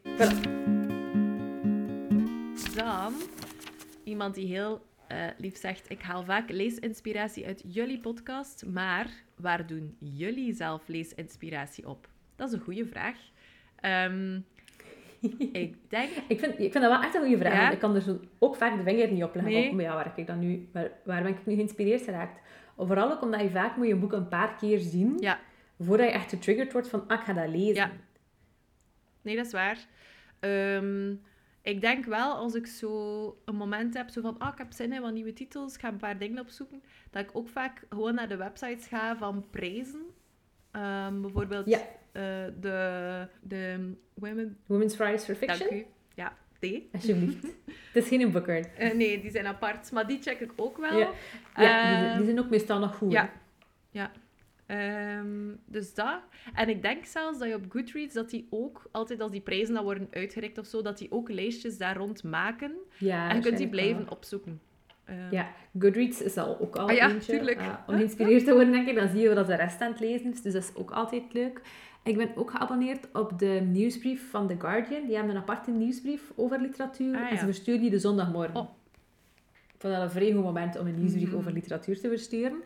Dan 2.75 3.13
iemand 4.05 4.35
die 4.35 4.47
heel 4.47 4.85
eh, 5.07 5.25
lief 5.37 5.57
zegt: 5.57 5.89
Ik 5.89 6.01
haal 6.01 6.23
vaak 6.23 6.49
leesinspiratie 6.49 7.45
uit 7.45 7.63
jullie 7.67 7.99
podcast, 7.99 8.65
maar 8.65 9.09
waar 9.35 9.67
doen 9.67 9.97
jullie 9.99 10.53
zelf 10.53 10.87
leesinspiratie 10.87 11.89
op? 11.89 12.07
Dat 12.35 12.47
is 12.47 12.53
een 12.53 12.63
goede 12.63 12.85
vraag. 12.85 13.17
Ehm, 13.75 14.39
ik 15.63 15.75
denk. 15.89 16.09
Ik 16.27 16.39
vind, 16.39 16.51
ik 16.51 16.71
vind 16.71 16.73
dat 16.73 16.91
wel 16.91 17.01
echt 17.01 17.15
een 17.15 17.21
goede 17.21 17.37
vraag. 17.37 17.53
Ja? 17.53 17.71
Ik 17.71 17.79
kan 17.79 17.95
er 17.95 18.01
zo 18.01 18.19
ook 18.39 18.55
vaak 18.55 18.77
de 18.77 18.83
vinger 18.83 19.11
niet 19.11 19.23
op 19.23 19.35
leggen. 19.35 19.53
Nee. 19.53 19.67
Van, 19.67 19.75
maar 19.75 19.85
ja, 19.85 19.93
waar, 19.93 20.13
ik 20.15 20.27
dan 20.27 20.39
nu, 20.39 20.69
waar, 20.71 20.91
waar 21.03 21.23
ben 21.23 21.31
ik 21.31 21.45
nu 21.45 21.55
geïnspireerd 21.55 22.01
geraakt? 22.01 22.39
Vooral 22.77 23.11
ook 23.11 23.21
omdat 23.21 23.41
je 23.41 23.49
vaak 23.49 23.75
moet 23.77 23.87
je 23.87 23.93
een 23.93 23.99
boek 23.99 24.13
een 24.13 24.27
paar 24.27 24.55
keer 24.55 24.79
zien, 24.79 25.17
Ja, 25.19 25.39
voordat 25.79 26.07
je 26.07 26.13
echt 26.13 26.29
getriggerd 26.29 26.71
wordt 26.71 26.89
van, 26.89 27.07
ah, 27.07 27.19
ik 27.19 27.25
ga 27.25 27.33
dat 27.33 27.49
lezen. 27.49 27.75
Ja. 27.75 27.91
nee, 29.21 29.35
dat 29.35 29.45
is 29.45 29.51
waar. 29.51 29.77
Ehm, 30.39 31.13
ik 31.65 31.81
denk 31.81 32.05
wel 32.05 32.33
als 32.33 32.53
ik 32.55 32.67
zo 32.67 33.37
een 33.45 33.55
moment 33.55 33.93
heb, 33.93 34.09
zo 34.09 34.21
van, 34.21 34.37
ah, 34.37 34.51
ik 34.51 34.57
heb 34.57 34.71
zin 34.73 34.93
in 34.93 35.01
wat 35.01 35.13
nieuwe 35.13 35.33
titels, 35.33 35.73
ik 35.73 35.79
ga 35.79 35.87
een 35.87 35.97
paar 35.97 36.17
dingen 36.17 36.39
opzoeken, 36.39 36.81
dat 37.11 37.23
ik 37.23 37.29
ook 37.33 37.49
vaak 37.49 37.83
gewoon 37.89 38.15
naar 38.15 38.27
de 38.29 38.35
websites 38.35 38.87
ga 38.87 39.17
van 39.17 39.45
prijzen. 39.49 40.05
Ehm, 40.71 41.21
bijvoorbeeld 41.21 41.65
Ja. 41.65 41.77
eh, 42.11 42.21
de, 42.59 43.27
de 43.41 43.93
Women... 44.13 44.57
Women's 44.65 44.95
Fridays 44.95 45.25
for 45.25 45.35
Dank 45.39 45.51
Fiction, 45.51 45.77
u. 45.79 45.85
Ja, 46.15 46.33
die. 46.59 46.89
alsjeblieft. 46.93 47.43
het 47.93 48.03
is 48.03 48.07
geen 48.07 48.31
Booker. 48.31 48.65
Eh, 48.77 48.93
nee, 48.93 49.21
die 49.21 49.31
zijn 49.31 49.45
apart, 49.45 49.91
maar 49.91 50.07
die 50.07 50.21
check 50.21 50.39
ik 50.39 50.51
ook 50.55 50.77
wel. 50.77 50.97
Ja. 50.97 51.09
Ja, 51.55 51.97
die, 51.99 52.07
Ehm, 52.07 52.15
die 52.17 52.25
zijn 52.25 52.39
ook 52.39 52.49
meestal 52.49 52.79
nog 52.79 52.95
goed. 52.95 53.11
ja. 53.11 53.31
Ehm, 54.65 55.51
dus 55.65 55.93
dat. 55.93 56.19
En 56.53 56.69
ik 56.69 56.81
denk 56.81 57.05
zelfs 57.05 57.39
dat 57.39 57.47
je 57.47 57.55
op 57.55 57.65
Goodreads, 57.69 58.13
dat 58.13 58.29
die 58.29 58.47
ook, 58.49 58.89
altijd 58.91 59.19
als 59.21 59.31
die 59.31 59.41
prijzen 59.41 59.73
dan 59.73 59.83
worden 59.83 60.07
uitgereikt 60.11 60.57
of 60.57 60.65
zo, 60.65 60.81
dat 60.81 60.97
die 60.97 61.11
ook 61.11 61.29
lijstjes 61.31 61.77
daar 61.77 61.97
rond 61.97 62.23
maken. 62.23 62.71
Ja, 62.97 63.29
en 63.29 63.35
je 63.35 63.41
kunt 63.41 63.57
die 63.57 63.69
blijven 63.69 64.03
wel. 64.05 64.13
opzoeken. 64.13 64.61
Ehm, 65.05 65.17
Ja, 65.31 65.47
Goodreads 65.79 66.21
is 66.21 66.37
al 66.37 66.59
ook 66.59 66.75
al 66.75 66.87
Ah 66.89 66.95
ja, 66.95 67.09
eentje. 67.11 67.39
eh, 67.55 67.73
om 67.87 67.95
geïnspireerd 67.95 68.45
te 68.45 68.53
worden, 68.53 68.71
denk 68.71 68.87
ik. 68.87 68.95
Dan 68.95 69.07
zie 69.09 69.19
je 69.21 69.33
wat 69.35 69.47
de 69.47 69.55
rest 69.55 69.81
aan 69.81 69.91
het 69.91 69.99
lezen 69.99 70.31
is. 70.31 70.41
Dus 70.41 70.53
dat 70.53 70.63
is 70.63 70.75
ook 70.75 70.91
altijd 70.91 71.33
leuk. 71.33 71.61
Ik 72.03 72.17
ben 72.17 72.29
ook 72.35 72.51
geabonneerd 72.51 73.07
op 73.13 73.39
de 73.39 73.61
nieuwsbrief 73.71 74.29
van 74.29 74.47
The 74.47 74.55
Guardian. 74.59 75.05
Die 75.05 75.15
hebben 75.15 75.35
een 75.35 75.41
aparte 75.41 75.71
nieuwsbrief 75.71 76.31
over 76.35 76.59
literatuur. 76.61 77.15
Ah, 77.15 77.31
En 77.31 77.37
ze 77.37 77.45
versturen 77.45 77.81
die 77.81 77.89
de 77.89 77.99
zondagmorgen. 77.99 78.55
Oh. 78.55 78.69
Ik 79.73 79.81
vond 79.81 79.93
dat 79.93 80.01
een 80.03 80.09
vrij 80.11 80.31
goed 80.31 80.43
moment 80.43 80.79
om 80.79 80.87
een 80.87 80.95
nieuwsbrief 80.99 81.27
Mhm. 81.27 81.37
over 81.37 81.51
literatuur 81.51 81.99
te 81.99 82.07
versturen. 82.09 82.61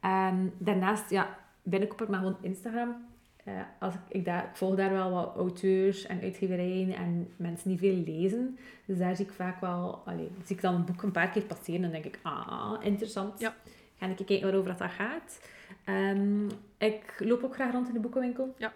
En 0.00 0.52
daarnaast, 0.58 1.10
ja, 1.10 1.38
ben 1.62 1.82
ik 1.82 1.92
op 1.92 2.00
er 2.00 2.10
maar 2.10 2.18
gewoon 2.18 2.36
Instagram. 2.40 3.10
eh, 3.44 3.54
als 3.78 3.94
ik, 3.94 4.00
ik, 4.08 4.24
daar, 4.24 4.44
ik 4.44 4.56
volg 4.56 4.74
daar 4.76 4.92
wel 4.92 5.10
wat 5.10 5.36
auteurs 5.36 6.06
en 6.06 6.20
uitgeverijen 6.20 6.94
en 6.94 7.28
mensen 7.36 7.68
die 7.68 7.78
veel 7.78 8.02
lezen. 8.14 8.58
Dus 8.86 8.98
daar 8.98 9.16
zie 9.16 9.24
ik 9.24 9.32
vaak 9.32 9.60
wel, 9.60 10.02
allee, 10.04 10.30
zie 10.44 10.56
ik 10.56 10.62
dan 10.62 10.74
een 10.74 10.84
boek 10.84 11.02
een 11.02 11.10
paar 11.12 11.30
keer 11.30 11.42
passeren 11.42 11.84
en 11.84 11.90
dan 11.92 12.02
denk 12.02 12.14
ik, 12.14 12.20
ah, 12.22 12.74
interessant. 12.80 13.40
Ja. 13.40 13.54
Ga 13.96 14.06
ik 14.06 14.16
kijken 14.16 14.42
waarover 14.42 14.76
dat 14.78 14.90
gaat. 14.90 15.40
Ehm, 15.84 16.46
ik 16.78 17.14
loop 17.18 17.42
ook 17.44 17.54
graag 17.54 17.72
rond 17.72 17.88
in 17.88 17.94
de 17.94 18.00
boekenwinkel. 18.00 18.54
Ja. 18.58 18.72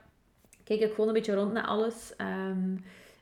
Kijk 0.65 0.81
ik 0.81 0.91
gewoon 0.91 1.09
een 1.09 1.13
beetje 1.15 1.35
rond 1.35 1.53
naar 1.53 1.67
alles. 1.67 2.17
Ehm, 2.17 2.77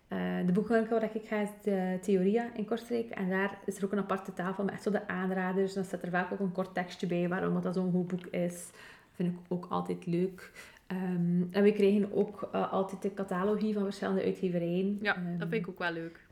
eh, 0.09 0.47
de 0.47 0.53
boekenwinkel 0.53 1.01
waar 1.01 1.11
ik 1.15 1.27
ga 1.29 1.41
is 1.41 1.49
de 1.63 1.99
Theoria 2.01 2.51
in 2.55 2.65
Kortrijk. 2.65 3.11
En 3.11 3.29
daar 3.29 3.59
is 3.65 3.77
er 3.77 3.85
ook 3.85 3.93
een 3.93 3.99
aparte 3.99 4.33
tafel 4.33 4.65
met 4.65 4.75
echt 4.75 4.83
zo 4.83 4.91
de 4.91 5.09
aanraders. 5.09 5.75
Dan 5.75 5.85
staat 5.85 6.03
er 6.03 6.11
vaak 6.11 6.33
ook 6.33 6.41
een 6.41 6.53
kort 6.53 6.75
tekstje 6.75 7.07
bij 7.07 7.29
waarom 7.29 7.61
dat 7.61 7.75
zo'n 7.75 7.93
goed 7.93 8.07
boek 8.07 8.27
is. 8.27 8.71
Vind 9.15 9.33
ik 9.33 9.39
ook 9.49 9.67
altijd 9.71 10.07
leuk. 10.07 10.53
Ehm, 10.87 11.43
en 11.51 11.63
we 11.63 11.73
krijgen 11.73 12.13
ook 12.13 12.49
eh, 12.53 12.73
altijd 12.73 13.03
de 13.03 13.15
catalogie 13.15 13.75
van 13.75 13.83
verschillende 13.85 14.23
uitgeverijen. 14.23 14.99
Ja, 15.03 15.17
Ehm, 15.17 15.39
dat 15.39 15.49
vind 15.49 15.63
ik 15.63 15.69
ook 15.69 15.79
wel 15.79 15.93
leuk. 15.93 16.27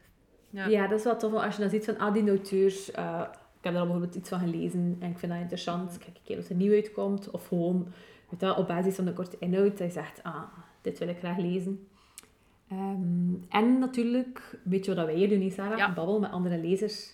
Ja. 0.50 0.66
ja. 0.66 0.86
dat 0.86 0.98
is 0.98 1.04
wel 1.04 1.16
tof. 1.16 1.32
Als 1.32 1.54
je 1.54 1.60
dan 1.60 1.70
ziet 1.70 1.84
van, 1.84 1.98
ah, 1.98 2.12
die 2.14 2.28
auteurs... 2.28 2.90
eh, 2.90 3.20
ik 3.58 3.68
heb 3.68 3.72
daar 3.72 3.82
al 3.82 3.88
bijvoorbeeld 3.88 4.14
iets 4.20 4.28
van 4.28 4.38
gelezen 4.38 4.96
en 5.00 5.10
ik 5.10 5.18
vind 5.18 5.32
dat 5.32 5.40
interessant. 5.40 5.98
Kijk 5.98 6.16
een 6.16 6.22
keer 6.24 6.38
of 6.38 6.48
er 6.48 6.54
nieuw 6.54 6.72
uitkomt. 6.72 7.30
Of 7.30 7.46
gewoon, 7.46 7.82
weet 8.30 8.40
je 8.40 8.46
wel, 8.46 8.54
op 8.54 8.66
basis 8.66 8.94
van 8.94 9.04
de 9.04 9.12
korte 9.12 9.36
inhoud, 9.40 9.78
dat 9.78 9.86
je 9.86 9.92
zegt, 9.92 10.22
ah, 10.22 10.42
dit 10.80 10.98
wil 10.98 11.08
ik 11.08 11.18
graag 11.18 11.38
lezen. 11.38 11.86
Ehm, 12.68 13.34
en 13.48 13.78
natuurlijk, 13.78 14.50
een 14.52 14.70
beetje 14.70 14.94
wat 14.94 15.06
wij 15.06 15.14
hier 15.14 15.28
doen, 15.28 15.50
Sarah, 15.50 15.78
Ja. 15.78 15.92
babbel 15.92 16.20
met 16.20 16.30
andere 16.30 16.58
lezers. 16.58 17.12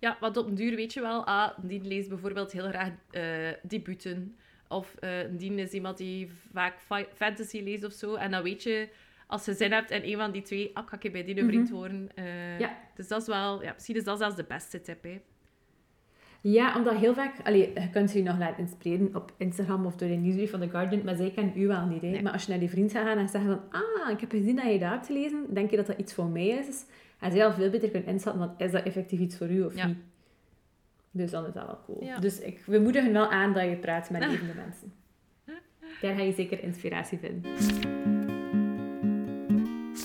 Ja, 0.00 0.16
want 0.20 0.36
op 0.36 0.46
een 0.46 0.54
duur 0.54 0.76
weet 0.76 0.92
je 0.92 1.00
wel, 1.00 1.24
ah, 1.26 1.50
die 1.62 1.82
leest 1.82 2.08
bijvoorbeeld 2.08 2.52
heel 2.52 2.68
graag 2.68 2.90
eh 3.10 3.22
debuten. 3.62 4.36
Of 4.68 4.94
eh 4.98 5.10
die 5.30 5.54
is 5.54 5.70
iemand 5.72 5.96
die 5.96 6.30
vaak 6.52 6.74
fantasy 7.14 7.60
leest 7.62 7.84
of 7.84 7.92
zo. 7.92 8.14
En 8.14 8.30
dan 8.30 8.42
weet 8.42 8.62
je, 8.62 8.88
als 9.26 9.44
je 9.44 9.54
zin 9.54 9.72
hebt 9.72 9.90
in 9.90 10.02
een 10.02 10.16
van 10.16 10.30
die 10.32 10.42
twee, 10.42 10.70
ah, 10.74 10.86
kan 10.86 10.98
ik 11.02 11.12
bij 11.12 11.24
die 11.24 11.40
een 11.40 11.46
vriend 11.46 11.70
worden. 11.70 12.08
Eh, 12.14 12.58
Ja. 12.58 12.76
Dus 12.94 13.08
dat 13.08 13.20
is 13.20 13.26
wel, 13.26 13.62
ja, 13.62 13.72
misschien 13.72 13.96
is 13.96 14.04
dat 14.04 14.18
zelfs 14.18 14.36
de 14.36 14.44
beste 14.48 14.80
tip. 14.80 15.02
Hè. 15.02 15.20
Ja, 16.40 16.76
omdat 16.76 16.96
heel 16.96 17.14
vaak... 17.14 17.34
Allee, 17.44 17.70
je 17.74 17.90
kunt 17.90 18.12
je 18.12 18.22
nog 18.22 18.38
laten 18.38 18.58
inspireren 18.58 19.14
op 19.16 19.32
Instagram 19.38 19.86
of 19.86 19.96
door 19.96 20.08
de 20.08 20.14
nieuwsbrief 20.14 20.50
van 20.50 20.60
The 20.60 20.68
Guardian, 20.68 21.04
maar 21.04 21.16
zij 21.16 21.30
kennen 21.30 21.52
u 21.60 21.66
wel 21.66 21.86
niet. 21.86 22.02
Hè? 22.02 22.08
Nee. 22.08 22.22
Maar 22.22 22.32
als 22.32 22.42
je 22.44 22.50
naar 22.50 22.58
die 22.60 22.70
vriend 22.70 22.92
gaat 22.92 23.06
gaan 23.06 23.18
en 23.18 23.28
zeggen 23.28 23.50
van 23.70 23.80
ah, 23.80 24.10
ik 24.10 24.20
heb 24.20 24.30
gezien 24.30 24.56
dat 24.56 24.64
je 24.72 24.78
dat 24.78 24.90
hebt 24.90 25.06
gelezen, 25.06 25.46
denk 25.54 25.70
je 25.70 25.76
dat 25.76 25.86
dat 25.86 25.98
iets 25.98 26.14
voor 26.14 26.26
mij 26.28 26.46
is? 26.48 26.84
En 27.20 27.32
zij 27.32 27.44
al 27.46 27.52
veel 27.52 27.70
beter 27.70 27.90
kunnen 27.90 28.08
inschatten, 28.08 28.46
want 28.46 28.60
is 28.60 28.70
dat 28.70 28.84
effectief 28.84 29.20
iets 29.20 29.36
voor 29.36 29.50
u 29.50 29.62
of 29.64 29.76
Ja. 29.76 29.86
niet? 29.86 29.96
Dus 31.10 31.30
dan 31.30 31.46
is 31.46 31.52
dat 31.52 31.66
wel 31.66 31.80
cool. 31.86 32.04
Ja. 32.04 32.18
Dus 32.18 32.40
ik, 32.40 32.62
we 32.66 32.78
moedigen 32.78 33.12
wel 33.12 33.30
aan 33.30 33.52
dat 33.52 33.64
je 33.64 33.76
praat 33.76 34.10
met 34.10 34.26
levende 34.26 34.54
mensen. 34.54 34.92
Daar 36.00 36.14
ga 36.14 36.22
je 36.22 36.32
zeker 36.32 36.62
inspiratie 36.62 37.18
vinden. 37.18 37.52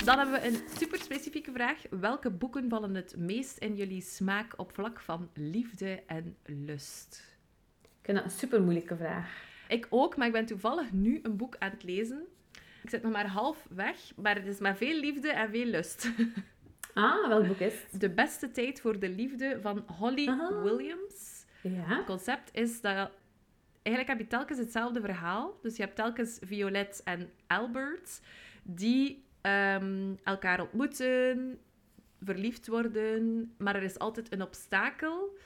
Dan 0.05 0.17
hebben 0.17 0.41
we 0.41 0.47
een 0.47 0.77
super 0.77 0.99
specifieke 0.99 1.51
vraag. 1.51 1.81
Welke 1.89 2.31
boeken 2.31 2.69
vallen 2.69 2.95
het 2.95 3.15
meest 3.17 3.57
in 3.57 3.75
jullie 3.75 4.01
smaak 4.01 4.53
op 4.57 4.73
vlak 4.73 4.99
van 4.99 5.29
liefde 5.33 6.03
en 6.07 6.35
lust? 6.45 7.37
Ik 7.81 7.89
vind 8.01 8.17
dat 8.17 8.25
een 8.25 8.37
super 8.39 8.61
moeilijke 8.61 8.95
vraag. 8.95 9.43
Ik 9.67 9.87
ook, 9.89 10.17
maar 10.17 10.27
ik 10.27 10.33
ben 10.33 10.45
toevallig 10.45 10.91
nu 10.91 11.19
een 11.23 11.37
boek 11.37 11.55
aan 11.59 11.69
het 11.69 11.83
lezen. 11.83 12.23
Ik 12.83 12.89
zit 12.89 13.01
nog 13.03 13.11
maar 13.11 13.27
half 13.27 13.67
weg, 13.69 13.97
maar 14.15 14.35
het 14.35 14.45
is 14.45 14.59
met 14.59 14.77
veel 14.77 14.99
liefde 14.99 15.31
en 15.31 15.49
veel 15.49 15.65
lust. 15.65 16.11
Ah, 16.93 17.27
welk 17.27 17.47
boek 17.47 17.59
is 17.59 17.73
het? 17.73 18.01
De 18.01 18.09
beste 18.09 18.51
tijd 18.51 18.81
voor 18.81 18.99
de 18.99 19.09
liefde 19.09 19.57
van 19.61 19.83
Holly 19.97 20.27
Aha. 20.27 20.61
Williams. 20.61 21.45
Ja. 21.61 21.95
Het 21.97 22.05
concept 22.05 22.49
is 22.53 22.81
dat... 22.81 23.11
Eigenlijk 23.81 24.17
heb 24.17 24.27
je 24.27 24.37
telkens 24.37 24.59
hetzelfde 24.59 25.01
verhaal. 25.01 25.57
Dus 25.61 25.75
je 25.75 25.83
hebt 25.83 25.95
telkens 25.95 26.39
Violet 26.41 27.01
en 27.03 27.29
Albert, 27.47 28.21
die 28.63 29.25
ehm, 29.41 30.13
elkaar 30.23 30.61
ontmoeten, 30.61 31.59
verliefd 32.21 32.67
worden, 32.67 33.53
maar 33.57 33.75
er 33.75 33.83
is 33.83 33.99
altijd 33.99 34.33
een 34.33 34.41
obstakel. 34.41 35.37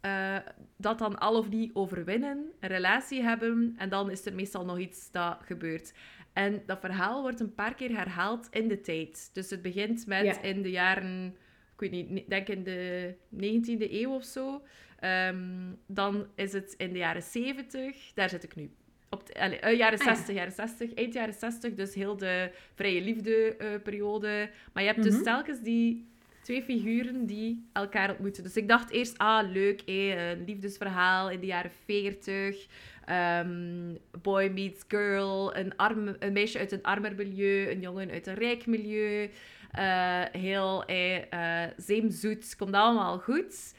Eh, 0.00 0.36
dat 0.76 0.98
dan 0.98 1.18
al 1.18 1.36
of 1.38 1.48
niet 1.48 1.70
overwinnen, 1.74 2.50
een 2.60 2.68
relatie 2.68 3.22
hebben 3.22 3.74
en 3.76 3.88
dan 3.88 4.10
is 4.10 4.26
er 4.26 4.34
meestal 4.34 4.64
nog 4.64 4.78
iets 4.78 5.10
dat 5.10 5.38
gebeurt. 5.44 5.92
En 6.32 6.62
dat 6.66 6.80
verhaal 6.80 7.22
wordt 7.22 7.40
een 7.40 7.54
paar 7.54 7.74
keer 7.74 7.96
herhaald 7.96 8.48
in 8.50 8.68
de 8.68 8.80
tijd. 8.80 9.30
Dus 9.32 9.50
het 9.50 9.62
begint 9.62 10.06
met 10.06 10.24
Ja. 10.24 10.42
in 10.42 10.62
de 10.62 10.70
jaren, 10.70 11.26
ik 11.74 11.80
weet 11.80 11.90
niet, 11.90 12.28
denk 12.28 12.48
in 12.48 12.62
de 12.64 13.14
19e 13.30 13.92
eeuw 14.02 14.10
of 14.14 14.24
zo. 14.24 14.62
Ehm, 14.98 15.72
dan 15.86 16.26
is 16.34 16.52
het 16.52 16.74
in 16.76 16.92
de 16.92 16.98
jaren 16.98 17.22
70, 17.22 18.12
daar 18.14 18.28
zit 18.28 18.42
ik 18.44 18.54
nu. 18.56 18.70
Op 19.10 19.26
de, 19.26 19.32
eh, 19.32 19.76
jaren 19.78 19.98
Ah, 19.98 20.04
ja. 20.06 20.14
60, 20.14 20.34
jaren 20.34 20.52
60, 20.52 20.94
eind 20.94 21.12
jaren 21.12 21.34
60, 21.34 21.74
dus 21.74 21.94
heel 21.94 22.16
de 22.16 22.50
vrije 22.74 23.00
liefde 23.02 23.56
eh, 23.56 23.68
periode. 23.82 24.50
Maar 24.72 24.82
je 24.82 24.88
hebt 24.88 25.02
dus 25.02 25.14
Mhm. 25.14 25.22
telkens 25.22 25.60
die 25.60 26.08
twee 26.42 26.62
figuren 26.62 27.26
die 27.26 27.64
elkaar 27.72 28.10
ontmoeten. 28.10 28.42
Dus 28.42 28.56
ik 28.56 28.68
dacht 28.68 28.90
eerst, 28.90 29.18
ah, 29.18 29.50
leuk, 29.52 29.82
een 29.86 30.44
liefdesverhaal 30.46 31.30
in 31.30 31.40
de 31.40 31.46
jaren 31.46 31.70
40. 31.84 32.66
ehm, 33.06 33.94
boy 34.22 34.50
meets 34.54 34.84
girl, 34.88 35.56
een, 35.56 35.76
arme, 35.76 36.16
een 36.18 36.32
meisje 36.32 36.58
uit 36.58 36.72
een 36.72 36.82
armer 36.82 37.14
milieu, 37.14 37.70
een 37.70 37.80
jongen 37.80 38.10
uit 38.10 38.26
een 38.26 38.34
rijk 38.34 38.66
milieu. 38.66 39.30
eh, 39.70 40.22
heel 40.32 40.84
eh, 40.84 41.32
eh, 41.64 41.70
zeemzoet, 41.76 42.56
komt 42.56 42.74
allemaal 42.74 43.18
goed. 43.18 43.74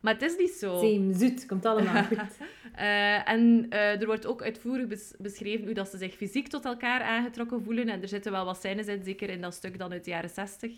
Maar 0.00 0.12
het 0.12 0.22
is 0.22 0.36
niet 0.38 0.50
zo. 0.50 0.78
Zeem, 0.78 1.12
zoet, 1.14 1.46
komt 1.46 1.64
allemaal 1.66 2.04
goed. 2.14 2.36
Eh, 2.74 3.28
en 3.28 3.66
eh, 3.70 4.00
er 4.00 4.06
wordt 4.06 4.26
ook 4.26 4.42
uitvoerig 4.42 4.86
bes- 4.86 5.14
beschreven 5.18 5.64
hoe 5.64 5.74
dat 5.74 5.88
ze 5.88 5.98
zich 5.98 6.14
fysiek 6.14 6.48
tot 6.48 6.64
elkaar 6.64 7.02
aangetrokken 7.02 7.62
voelen. 7.62 7.88
En 7.88 8.02
er 8.02 8.08
zitten 8.08 8.32
wel 8.32 8.44
wat 8.44 8.56
scènes 8.56 8.86
in, 8.86 9.02
zeker 9.04 9.30
in 9.30 9.40
dat 9.40 9.54
stuk 9.54 9.78
dan 9.78 9.92
uit 9.92 10.04
de 10.04 10.10
jaren 10.10 10.30
60, 10.30 10.72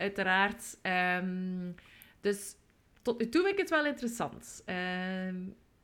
uiteraard. 0.00 0.78
Ehm, 0.82 1.72
dus 2.20 2.56
tot 3.02 3.18
nu 3.18 3.28
toe 3.28 3.42
vind 3.42 3.52
ik 3.52 3.60
het 3.60 3.70
wel 3.70 3.86
interessant. 3.86 4.62
Ehm, 4.64 5.36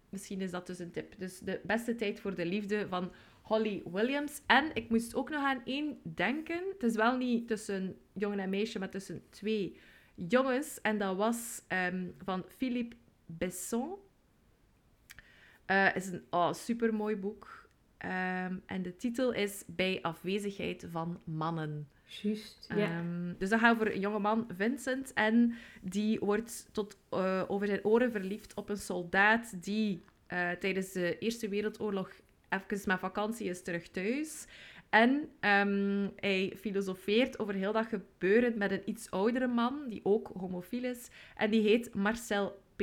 misschien 0.09 0.41
is 0.41 0.51
dat 0.51 0.67
dus 0.67 0.79
een 0.79 0.91
tip. 0.91 1.19
Dus 1.19 1.39
de 1.39 1.61
beste 1.63 1.95
tijd 1.95 2.21
voor 2.21 2.35
de 2.35 2.47
liefde 2.47 2.89
van 2.89 3.13
Holly 3.43 3.83
Williams. 3.93 4.43
En 4.47 4.71
ik 4.75 4.89
moest 4.89 5.15
ook 5.15 5.31
nog 5.31 5.43
aan 5.43 5.63
één 5.65 5.99
denken. 6.03 6.63
Het 6.73 6.83
is 6.83 6.95
wel 6.95 7.17
niet 7.17 7.49
tussen 7.49 7.97
jongen 8.13 8.39
en 8.39 8.51
meisje, 8.51 8.79
maar 8.79 8.91
tussen 8.91 9.23
twee 9.31 9.81
jongens. 10.15 10.81
En 10.81 10.99
dat 10.99 11.17
was 11.17 11.63
ehm, 11.69 12.07
van 12.25 12.45
Philippe 12.57 12.97
Besson. 13.27 13.95
Het 15.67 15.97
is 15.97 16.09
een 16.09 16.27
oh, 16.31 16.53
supermooi 16.53 17.17
boek. 17.17 17.69
En 18.67 18.83
de 18.83 18.97
titel 18.97 19.33
is 19.33 19.65
Bij 19.67 19.99
afwezigheid 20.03 20.87
van 20.91 21.21
mannen. 21.25 21.89
Juist, 22.07 22.67
ja. 22.69 22.77
Ehm, 22.77 23.33
dus 23.39 23.49
dat 23.49 23.61
gaat 23.61 23.75
over 23.75 23.93
een 23.93 24.01
jongeman, 24.01 24.47
Vincent. 24.57 25.13
En 25.13 25.55
die 25.83 26.19
wordt 26.19 26.69
tot 26.73 26.99
eh, 27.11 27.43
over 27.49 27.67
zijn 27.67 27.85
oren 27.85 28.11
verliefd 28.11 28.55
op 28.55 28.69
een 28.69 28.77
soldaat 28.77 29.65
die 29.65 30.03
eh, 30.27 30.51
tijdens 30.51 30.93
de 30.93 31.19
Eerste 31.19 31.49
Wereldoorlog 31.49 32.11
even 32.49 32.81
met 32.87 32.99
vakantie 32.99 33.49
is 33.49 33.63
terug 33.63 33.89
thuis. 33.89 34.47
En 34.89 35.29
ehm, 35.41 36.09
hij 36.17 36.53
filosofeert 36.57 37.39
over 37.39 37.55
heel 37.55 37.73
dat 37.73 37.87
gebeuren 37.87 38.59
met 38.59 38.71
een 38.71 38.83
iets 38.85 39.11
oudere 39.11 39.47
man, 39.47 39.89
die 39.89 40.01
ook 40.03 40.31
homofiel 40.37 40.85
is. 40.85 41.09
En 41.37 41.51
die 41.51 41.63
heet 41.63 41.95
Marcel 41.95 42.63
P. 42.77 42.83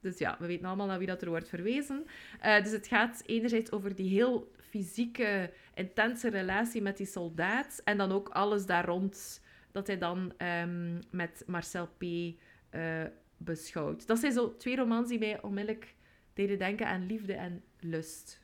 Dus 0.00 0.18
ja, 0.18 0.36
we 0.38 0.46
weten 0.46 0.66
allemaal 0.66 0.86
naar 0.86 0.98
wie 0.98 1.06
dat 1.06 1.22
er 1.22 1.28
wordt 1.28 1.48
verwezen. 1.48 2.04
Eh, 2.40 2.62
dus 2.62 2.72
het 2.72 2.86
gaat 2.86 3.22
enerzijds 3.26 3.72
over 3.72 3.94
die 3.94 4.08
heel 4.08 4.50
fysieke, 4.56 5.50
intense 5.74 6.30
relatie 6.30 6.82
met 6.82 6.96
die 6.96 7.06
soldaat. 7.06 7.80
En 7.84 7.96
dan 7.96 8.12
ook 8.12 8.28
alles 8.28 8.66
daar 8.66 8.84
rond 8.84 9.42
dat 9.72 9.86
hij 9.86 9.98
dan 9.98 10.32
ehm, 10.36 10.98
met 11.10 11.42
Marcel 11.46 11.88
P. 11.98 12.02
eh, 12.70 13.02
beschouwt. 13.36 14.06
Dat 14.06 14.18
zijn 14.18 14.32
zo 14.32 14.56
twee 14.56 14.76
romans 14.76 15.08
die 15.08 15.18
mij 15.18 15.42
onmiddellijk 15.42 15.94
deden 16.32 16.58
denken 16.58 16.86
aan 16.86 17.06
liefde 17.06 17.32
en 17.32 17.62
lust. 17.80 18.40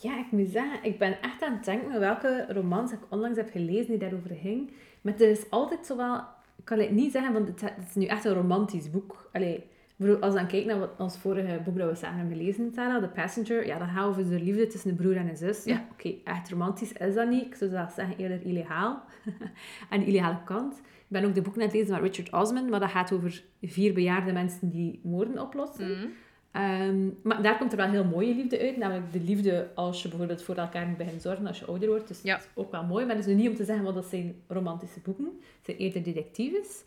Ja, 0.00 0.18
ik 0.18 0.30
moet 0.30 0.48
zeggen, 0.48 0.84
ik 0.84 0.98
ben 0.98 1.22
echt 1.22 1.42
aan 1.42 1.52
het 1.52 1.64
denken 1.64 2.00
welke 2.00 2.46
romans 2.48 2.92
ik 2.92 2.98
onlangs 3.08 3.38
heb 3.38 3.50
gelezen 3.50 3.86
die 3.86 3.98
daarover 3.98 4.34
ging. 4.34 4.72
Maar 5.00 5.14
er 5.14 5.30
is 5.30 5.50
altijd 5.50 5.86
zo 5.86 5.96
wel... 5.96 6.16
Ik 6.56 6.64
kan 6.64 6.78
het 6.78 6.90
niet 6.90 7.12
zeggen, 7.12 7.32
want 7.32 7.48
het, 7.48 7.60
het 7.60 7.88
is 7.88 7.94
nu 7.94 8.06
echt 8.06 8.24
een 8.24 8.34
romantisch 8.34 8.90
boek. 8.90 9.28
Allee, 9.32 9.64
bedoel, 10.04 10.20
als 10.20 10.32
je 10.32 10.38
dan 10.38 10.48
kijkt 10.48 10.66
naar 10.66 10.78
wat, 10.78 10.90
ons 10.98 11.16
vorige 11.18 11.60
boek 11.64 11.78
dat 11.78 11.88
we 11.90 11.94
samen 11.96 12.18
hebben 12.18 12.36
gelezen, 12.36 12.72
Sarah, 12.74 13.02
The 13.02 13.08
Passenger, 13.08 13.66
ja, 13.66 13.78
dan 13.78 13.88
gaat 13.88 14.06
over 14.06 14.28
de 14.28 14.40
liefde 14.42 14.66
tussen 14.66 14.90
een 14.90 14.96
broer 14.96 15.16
en 15.16 15.28
een 15.28 15.36
zus. 15.36 15.64
Ja. 15.64 15.72
Ja, 15.74 15.84
Oké, 15.92 16.14
echt 16.24 16.50
romantisch 16.50 16.92
is 16.92 17.14
dat 17.14 17.28
niet. 17.28 17.44
Ik 17.44 17.54
zou 17.54 17.70
zelfs 17.70 17.94
zeggen 17.94 18.16
eerder 18.16 18.42
illegaal. 18.44 19.02
aan 19.90 20.00
de 20.00 20.06
illegale 20.06 20.38
kant. 20.44 20.74
Ik 20.78 21.20
ben 21.20 21.24
ook 21.24 21.34
de 21.34 21.42
boek 21.42 21.56
net 21.56 21.72
lezen 21.72 21.94
van 21.94 22.04
Richard 22.04 22.32
Osman, 22.32 22.68
maar 22.68 22.80
dat 22.80 22.90
gaat 22.90 23.12
over 23.12 23.42
vier 23.62 23.94
bejaarde 23.94 24.32
mensen 24.32 24.70
die 24.70 25.00
moorden 25.02 25.38
oplossen. 25.42 26.12
Ehm, 26.52 27.08
maar 27.22 27.42
daar 27.42 27.58
komt 27.58 27.70
er 27.72 27.76
wel 27.78 27.90
heel 27.90 28.04
mooie 28.04 28.34
liefde 28.34 28.58
uit. 28.60 28.76
Namelijk 28.76 29.12
de 29.12 29.20
liefde 29.20 29.68
als 29.74 30.02
je 30.02 30.08
bijvoorbeeld 30.08 30.42
voor 30.42 30.54
elkaar 30.54 30.86
moet 30.86 30.96
beginnen 30.96 31.22
zorgen 31.22 31.46
als 31.46 31.58
je 31.58 31.64
ouder 31.66 31.88
wordt. 31.88 32.08
Dus 32.08 32.22
Ja. 32.22 32.34
dat 32.36 32.44
is 32.44 32.50
ook 32.54 32.70
wel 32.70 32.84
mooi. 32.84 33.06
Maar 33.06 33.14
dat 33.14 33.24
is 33.26 33.30
nu 33.34 33.40
niet 33.40 33.48
om 33.48 33.54
te 33.54 33.64
zeggen, 33.64 33.84
want 33.84 33.96
dat 33.96 34.04
zijn 34.06 34.34
romantische 34.48 35.00
boeken. 35.00 35.24
Het 35.24 35.64
zijn 35.64 35.76
eerder 35.76 36.02
detectives. 36.02 36.82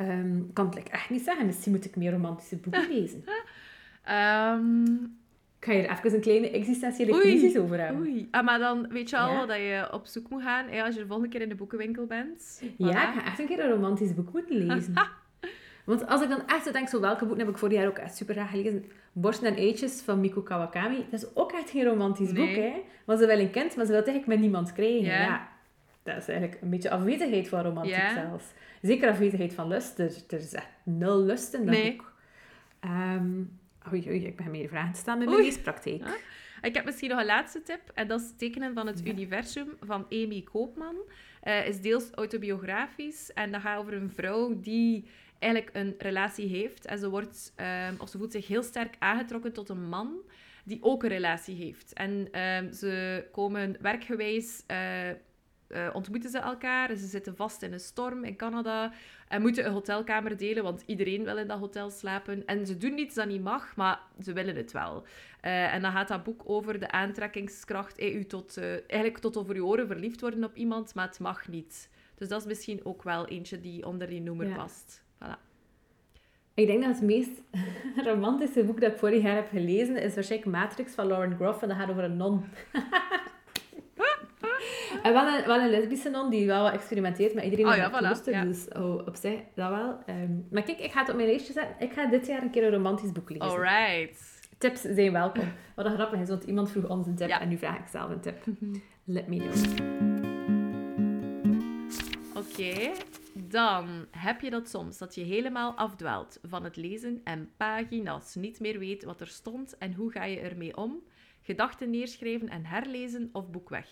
Ehm, 0.00 0.36
ik 0.36 0.54
kan 0.54 0.66
het 0.66 0.74
like, 0.74 0.90
echt 0.90 1.10
niet 1.10 1.22
zeggen. 1.22 1.46
Misschien 1.46 1.72
moet 1.72 1.84
ik 1.84 1.96
meer 1.96 2.12
romantische 2.12 2.56
boeken 2.56 2.88
lezen. 2.94 3.24
Ehm, 4.04 4.84
Ik 5.58 5.66
ga 5.66 5.72
hier 5.72 5.90
even 5.90 6.14
een 6.14 6.20
kleine 6.20 6.50
existentiële 6.50 7.12
Oei, 7.12 7.20
crisis 7.20 7.56
over 7.58 7.80
hebben. 7.80 8.00
Oei. 8.02 8.28
Ah, 8.30 8.44
maar 8.44 8.58
dan 8.58 8.86
weet 8.88 9.10
je 9.10 9.18
al 9.18 9.32
Ja. 9.32 9.46
dat 9.46 9.56
je 9.56 9.88
op 9.92 10.06
zoek 10.06 10.28
moet 10.30 10.42
gaan 10.42 10.66
hè, 10.68 10.82
als 10.82 10.94
je 10.94 11.00
de 11.00 11.06
volgende 11.06 11.30
keer 11.30 11.40
in 11.42 11.48
de 11.48 11.54
boekenwinkel 11.54 12.06
bent. 12.06 12.62
Ja, 12.76 12.88
ik 13.14 13.20
ga 13.20 13.26
echt 13.26 13.38
een 13.38 13.46
keer 13.46 13.64
een 13.64 13.70
romantisch 13.70 14.14
boek 14.14 14.32
moeten 14.32 14.56
lezen. 14.66 14.94
Want 15.84 16.06
als 16.06 16.22
ik 16.22 16.28
dan 16.28 16.42
echt 16.46 16.64
zo 16.64 16.72
denk, 16.72 16.88
zo 16.88 17.00
welke 17.00 17.24
boeken 17.26 17.44
heb 17.44 17.54
ik 17.54 17.58
vorig 17.60 17.74
jaar 17.78 17.86
ook 17.86 17.98
echt 17.98 18.16
super 18.16 18.34
graag 18.34 18.50
gelezen? 18.50 18.84
Borsten 19.12 19.46
en 19.48 19.56
Eitjes 19.56 20.00
van 20.02 20.20
Miko 20.20 20.40
Kawakami. 20.42 21.06
Dat 21.10 21.22
is 21.22 21.36
ook 21.36 21.52
echt 21.52 21.70
geen 21.70 21.84
romantisch 21.84 22.32
Nee. 22.32 22.46
boek, 22.46 22.64
hè. 22.64 22.72
Want 23.04 23.18
ze 23.20 23.26
wil 23.26 23.38
een 23.38 23.50
kind, 23.50 23.76
maar 23.76 23.84
ze 23.84 23.90
wil 23.90 24.00
het 24.00 24.08
eigenlijk 24.08 24.26
met 24.26 24.38
niemand 24.38 24.72
krijgen. 24.72 25.04
Ja. 25.04 25.20
Ja. 25.22 25.48
Dat 26.02 26.16
is 26.16 26.28
eigenlijk 26.28 26.62
een 26.62 26.70
beetje 26.70 26.90
afwezigheid 26.90 27.48
van 27.48 27.62
romantiek 27.62 28.08
zelfs. 28.14 28.44
Zeker 28.82 29.08
afwezigheid 29.10 29.54
van 29.54 29.68
lust. 29.68 29.98
Er, 29.98 30.12
er 30.28 30.38
is 30.38 30.52
echt 30.54 30.68
nul 30.84 31.22
lust 31.24 31.54
in 31.54 31.64
dat 31.66 31.74
Nee. 31.74 31.96
boek. 31.96 32.12
Ehm, 32.80 33.38
oei, 33.92 34.08
oei, 34.08 34.26
ik 34.26 34.36
ben 34.36 34.50
meer 34.50 34.68
vragen 34.68 34.92
te 34.92 34.98
stellen 35.00 35.18
met 35.18 35.28
mijn 35.28 35.40
leespraktijk. 35.42 36.02
Ah. 36.04 36.10
Ik 36.62 36.74
heb 36.74 36.84
misschien 36.84 37.08
nog 37.10 37.18
een 37.18 37.26
laatste 37.26 37.62
tip. 37.62 37.80
En 37.94 38.08
dat 38.08 38.20
is 38.20 38.32
Tekenen 38.36 38.74
van 38.74 38.86
het 38.86 39.06
Universum 39.06 39.68
van 39.80 40.06
Amy 40.10 40.42
Koopman. 40.52 40.96
Eh 41.40 41.66
is 41.66 41.80
deels 41.80 42.10
autobiografisch. 42.10 43.32
En 43.32 43.52
dat 43.52 43.60
gaat 43.60 43.78
over 43.78 43.92
een 43.94 44.10
vrouw 44.10 44.60
die 44.60 45.04
eigenlijk 45.38 45.76
een 45.76 45.94
relatie 45.98 46.48
heeft. 46.48 46.86
En 46.86 46.98
ze, 46.98 47.08
wordt, 47.10 47.52
ehm, 47.56 47.94
of 47.98 48.08
ze 48.08 48.18
voelt 48.18 48.32
zich 48.32 48.46
heel 48.46 48.62
sterk 48.62 48.94
aangetrokken 48.98 49.52
tot 49.52 49.68
een 49.68 49.88
man 49.88 50.14
die 50.64 50.78
ook 50.82 51.02
een 51.02 51.08
relatie 51.08 51.54
heeft. 51.56 51.92
En 51.92 52.28
ehm, 52.30 52.72
ze 52.72 53.24
komen 53.32 53.76
werkgewijs... 53.80 54.62
eh, 54.66 54.76
eh, 55.70 55.88
ontmoeten 55.92 56.30
ze 56.30 56.38
elkaar. 56.38 56.96
Ze 56.96 57.06
zitten 57.06 57.36
vast 57.36 57.62
in 57.62 57.72
een 57.72 57.80
storm 57.80 58.24
in 58.24 58.36
Canada 58.36 58.92
en 59.28 59.40
moeten 59.40 59.66
een 59.66 59.72
hotelkamer 59.72 60.36
delen, 60.36 60.62
want 60.62 60.82
iedereen 60.86 61.24
wil 61.24 61.38
in 61.38 61.46
dat 61.46 61.58
hotel 61.58 61.90
slapen. 61.90 62.46
En 62.46 62.66
ze 62.66 62.76
doen 62.76 62.94
niets 62.94 63.14
dat 63.14 63.26
niet 63.28 63.42
mag, 63.42 63.76
maar 63.76 64.00
ze 64.22 64.32
willen 64.32 64.56
het 64.56 64.72
wel. 64.72 65.04
Eh, 65.40 65.74
en 65.74 65.82
dan 65.82 65.92
gaat 65.92 66.08
dat 66.08 66.24
boek 66.24 66.42
over 66.44 66.78
de 66.80 66.90
aantrekkingskracht, 66.90 68.02
u 68.02 68.24
tot, 68.24 68.56
eh, 68.56 68.70
eigenlijk 68.72 69.18
tot 69.18 69.36
over 69.36 69.54
je 69.54 69.64
oren 69.64 69.86
verliefd 69.86 70.20
worden 70.20 70.44
op 70.44 70.54
iemand, 70.54 70.94
maar 70.94 71.06
het 71.06 71.20
mag 71.20 71.48
niet. 71.48 71.90
Dus 72.14 72.28
dat 72.28 72.40
is 72.40 72.46
misschien 72.46 72.80
ook 72.84 73.02
wel 73.02 73.26
eentje 73.26 73.60
die 73.60 73.86
onder 73.86 74.06
die 74.08 74.20
noemer 74.20 74.48
Ja. 74.48 74.54
past. 74.56 75.02
Voilà. 75.24 75.48
Ik 76.54 76.66
denk 76.66 76.82
dat 76.82 76.94
het 76.94 77.02
meest 77.02 77.42
romantische 78.10 78.64
boek 78.64 78.80
dat 78.80 78.92
ik 78.92 78.98
vorig 78.98 79.22
jaar 79.22 79.34
heb 79.34 79.48
gelezen 79.48 79.96
is 79.96 80.14
waarschijnlijk 80.14 80.50
Matrix 80.50 80.94
van 80.94 81.06
Lauren 81.06 81.36
Groff. 81.36 81.62
En 81.62 81.68
dat 81.68 81.76
gaat 81.76 81.90
over 81.90 82.04
een 82.04 82.16
non. 82.16 82.44
en 85.02 85.12
wel 85.12 85.26
een, 85.26 85.46
wel 85.46 85.60
een 85.60 85.70
lesbische 85.70 86.10
non 86.10 86.30
die 86.30 86.46
wel 86.46 86.62
wat 86.62 86.72
experimenteert 86.72 87.34
met 87.34 87.44
iedereen 87.44 87.66
Oh 87.66 87.76
ja, 87.76 87.90
voilà, 87.90 88.24
ja. 88.24 88.44
Dus 88.44 88.68
oh, 88.68 88.94
op 89.06 89.16
zich, 89.16 89.40
dat 89.54 89.70
wel. 89.70 89.98
Ehm, 90.06 90.32
maar 90.50 90.62
kijk, 90.62 90.78
ik 90.80 90.92
ga 90.92 91.00
het 91.00 91.08
op 91.08 91.14
mijn 91.16 91.28
lijstje 91.28 91.52
zetten. 91.52 91.74
Ik 91.78 91.92
ga 91.92 92.06
dit 92.06 92.26
jaar 92.26 92.42
een 92.42 92.50
keer 92.50 92.64
een 92.64 92.70
romantisch 92.70 93.12
boek 93.12 93.30
lezen. 93.30 93.48
Alright. 93.48 94.38
Tips 94.58 94.80
zijn 94.80 95.12
welkom. 95.12 95.52
Wat 95.76 95.84
dat 95.84 95.94
grappig 95.94 96.20
is, 96.20 96.28
want 96.28 96.44
iemand 96.44 96.70
vroeg 96.70 96.88
ons 96.88 97.06
een 97.06 97.14
tip 97.14 97.28
Ja. 97.28 97.40
en 97.40 97.48
nu 97.48 97.58
vraag 97.58 97.78
ik 97.78 97.86
zelf 97.86 98.10
een 98.10 98.20
tip. 98.20 98.44
Let 99.04 99.28
me 99.28 99.36
know. 99.36 99.88
Oké, 102.36 102.90
dan 103.34 104.06
heb 104.10 104.40
je 104.40 104.50
dat 104.50 104.68
soms, 104.68 104.98
dat 104.98 105.14
je 105.14 105.22
helemaal 105.22 105.74
afdwaalt 105.74 106.38
van 106.42 106.64
het 106.64 106.76
lezen 106.76 107.20
en 107.24 107.50
pagina's 107.56 108.34
niet 108.34 108.60
meer 108.60 108.78
weet 108.78 109.04
wat 109.04 109.20
er 109.20 109.28
stond 109.28 109.78
en 109.78 109.94
hoe 109.94 110.10
ga 110.10 110.24
je 110.24 110.40
ermee 110.40 110.76
om. 110.76 111.02
Gedachten 111.40 111.90
neerschrijven 111.90 112.48
en 112.48 112.64
herlezen 112.64 113.28
of 113.32 113.50
boek 113.50 113.68
weg. 113.68 113.86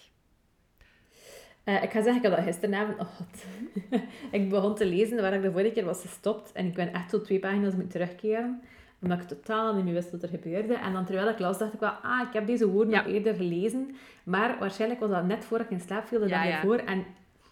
Eh, 1.68 1.82
ik 1.82 1.90
ga 1.90 2.02
zeggen, 2.02 2.16
ik 2.16 2.22
heb 2.22 2.36
dat 2.36 2.44
gisteravond... 2.44 2.98
Oh, 2.98 3.06
God. 3.16 3.44
ik 4.30 4.48
begon 4.48 4.74
te 4.74 4.86
lezen 4.86 5.20
waar 5.20 5.32
ik 5.32 5.42
de 5.42 5.52
vorige 5.52 5.70
keer 5.70 5.84
was 5.84 6.00
gestopt. 6.00 6.52
En 6.52 6.66
ik 6.66 6.74
ben 6.74 6.92
echt 6.92 7.10
zo 7.10 7.20
twee 7.20 7.38
pagina's 7.38 7.72
moeten 7.74 7.90
terugkeren. 8.00 8.60
Omdat 9.02 9.20
ik 9.20 9.28
totaal 9.28 9.74
niet 9.74 9.84
meer 9.84 9.94
wist 9.94 10.10
wat 10.10 10.22
er 10.22 10.28
gebeurde. 10.28 10.74
En 10.74 10.92
dan 10.92 11.04
terwijl 11.04 11.28
ik 11.28 11.38
las, 11.38 11.58
dacht 11.58 11.72
ik 11.72 11.80
wel... 11.80 11.90
Ah, 11.90 12.20
ik 12.26 12.32
heb 12.32 12.46
deze 12.46 12.68
woorden 12.68 12.94
Ja. 12.94 13.00
al 13.02 13.10
eerder 13.10 13.34
gelezen. 13.34 13.96
Maar 14.24 14.58
waarschijnlijk 14.58 15.00
was 15.00 15.10
dat 15.10 15.24
net 15.26 15.44
voor 15.44 15.60
ik 15.60 15.70
in 15.70 15.80
slaap 15.80 16.06
viel, 16.06 16.18
de 16.20 16.28
Ja, 16.28 16.36
dag 16.42 16.46
ja. 16.48 16.54
ervoor. 16.56 16.76
En 16.76 17.04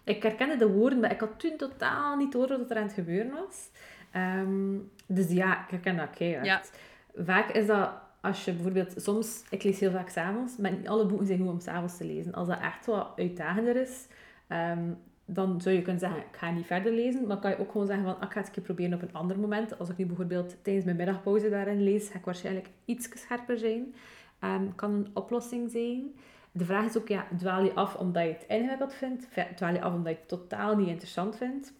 ik 0.03 0.23
herkende 0.23 0.57
de 0.57 0.69
woorden, 0.69 0.99
maar 0.99 1.11
ik 1.11 1.19
had 1.19 1.39
toen 1.39 1.57
totaal 1.57 2.15
niet 2.17 2.31
door 2.31 2.47
wat 2.47 2.69
er 2.71 2.77
aan 2.77 2.83
het 2.83 2.93
gebeuren 2.93 3.31
was. 3.31 3.69
Ehm, 4.11 4.75
dus 5.07 5.31
ja, 5.31 5.63
ik 5.63 5.69
herken 5.69 5.97
dat 5.97 6.09
keihard. 6.17 6.71
Vaak 7.15 7.49
is 7.49 7.65
dat 7.67 7.89
als 8.27 8.45
je 8.45 8.53
bijvoorbeeld... 8.53 8.93
Soms, 8.95 9.43
ik 9.49 9.63
lees 9.63 9.79
heel 9.79 9.91
vaak 9.91 10.09
s'avonds, 10.09 10.57
maar 10.57 10.71
niet 10.71 10.87
alle 10.87 11.05
boeken 11.05 11.27
zijn 11.27 11.39
goed 11.39 11.47
om 11.47 11.59
s'avonds 11.59 11.97
te 11.97 12.05
lezen. 12.05 12.33
Als 12.33 12.47
dat 12.47 12.59
echt 12.59 12.85
wat 12.85 13.13
uitdagender 13.15 13.75
is, 13.75 14.07
ehm, 14.47 14.91
dan 15.25 15.61
zou 15.61 15.75
je 15.75 15.81
kunnen 15.81 16.01
zeggen, 16.01 16.19
ik 16.19 16.37
ga 16.37 16.51
niet 16.51 16.65
verder 16.65 16.93
lezen. 16.93 17.19
Maar 17.19 17.29
dan 17.29 17.39
kan 17.39 17.51
je 17.51 17.59
ook 17.59 17.71
gewoon 17.71 17.87
zeggen 17.87 18.05
van, 18.05 18.15
ah, 18.19 18.23
ik 18.23 18.31
ga 18.31 18.37
het 18.37 18.47
een 18.47 18.53
keer 18.53 18.63
proberen 18.63 18.93
op 18.93 19.01
een 19.01 19.13
ander 19.13 19.39
moment. 19.39 19.79
Als 19.79 19.89
ik 19.89 19.97
nu 19.97 20.05
bijvoorbeeld 20.05 20.55
tijdens 20.61 20.85
mijn 20.85 20.97
middagpauze 20.97 21.49
daarin 21.49 21.83
lees, 21.83 22.09
ga 22.09 22.17
ik 22.17 22.25
waarschijnlijk 22.25 22.69
iets 22.85 23.09
scherper 23.19 23.57
zijn. 23.57 23.95
Ehm, 24.39 24.67
kan 24.75 24.91
een 24.91 25.07
oplossing 25.13 25.71
zijn. 25.71 26.15
De 26.51 26.65
vraag 26.65 26.85
is 26.85 26.97
ook, 26.97 27.07
ja, 27.07 27.27
dwaal 27.37 27.63
je 27.63 27.73
af 27.73 27.95
omdat 27.95 28.23
je 28.23 28.29
het 28.29 28.45
ingewikkeld 28.47 28.93
vindt? 28.93 29.27
Dwaal 29.55 29.73
je 29.73 29.81
af 29.81 29.93
omdat 29.93 30.13
je 30.13 30.19
het 30.19 30.27
totaal 30.27 30.75
niet 30.75 30.87
interessant 30.87 31.37
vindt? 31.37 31.73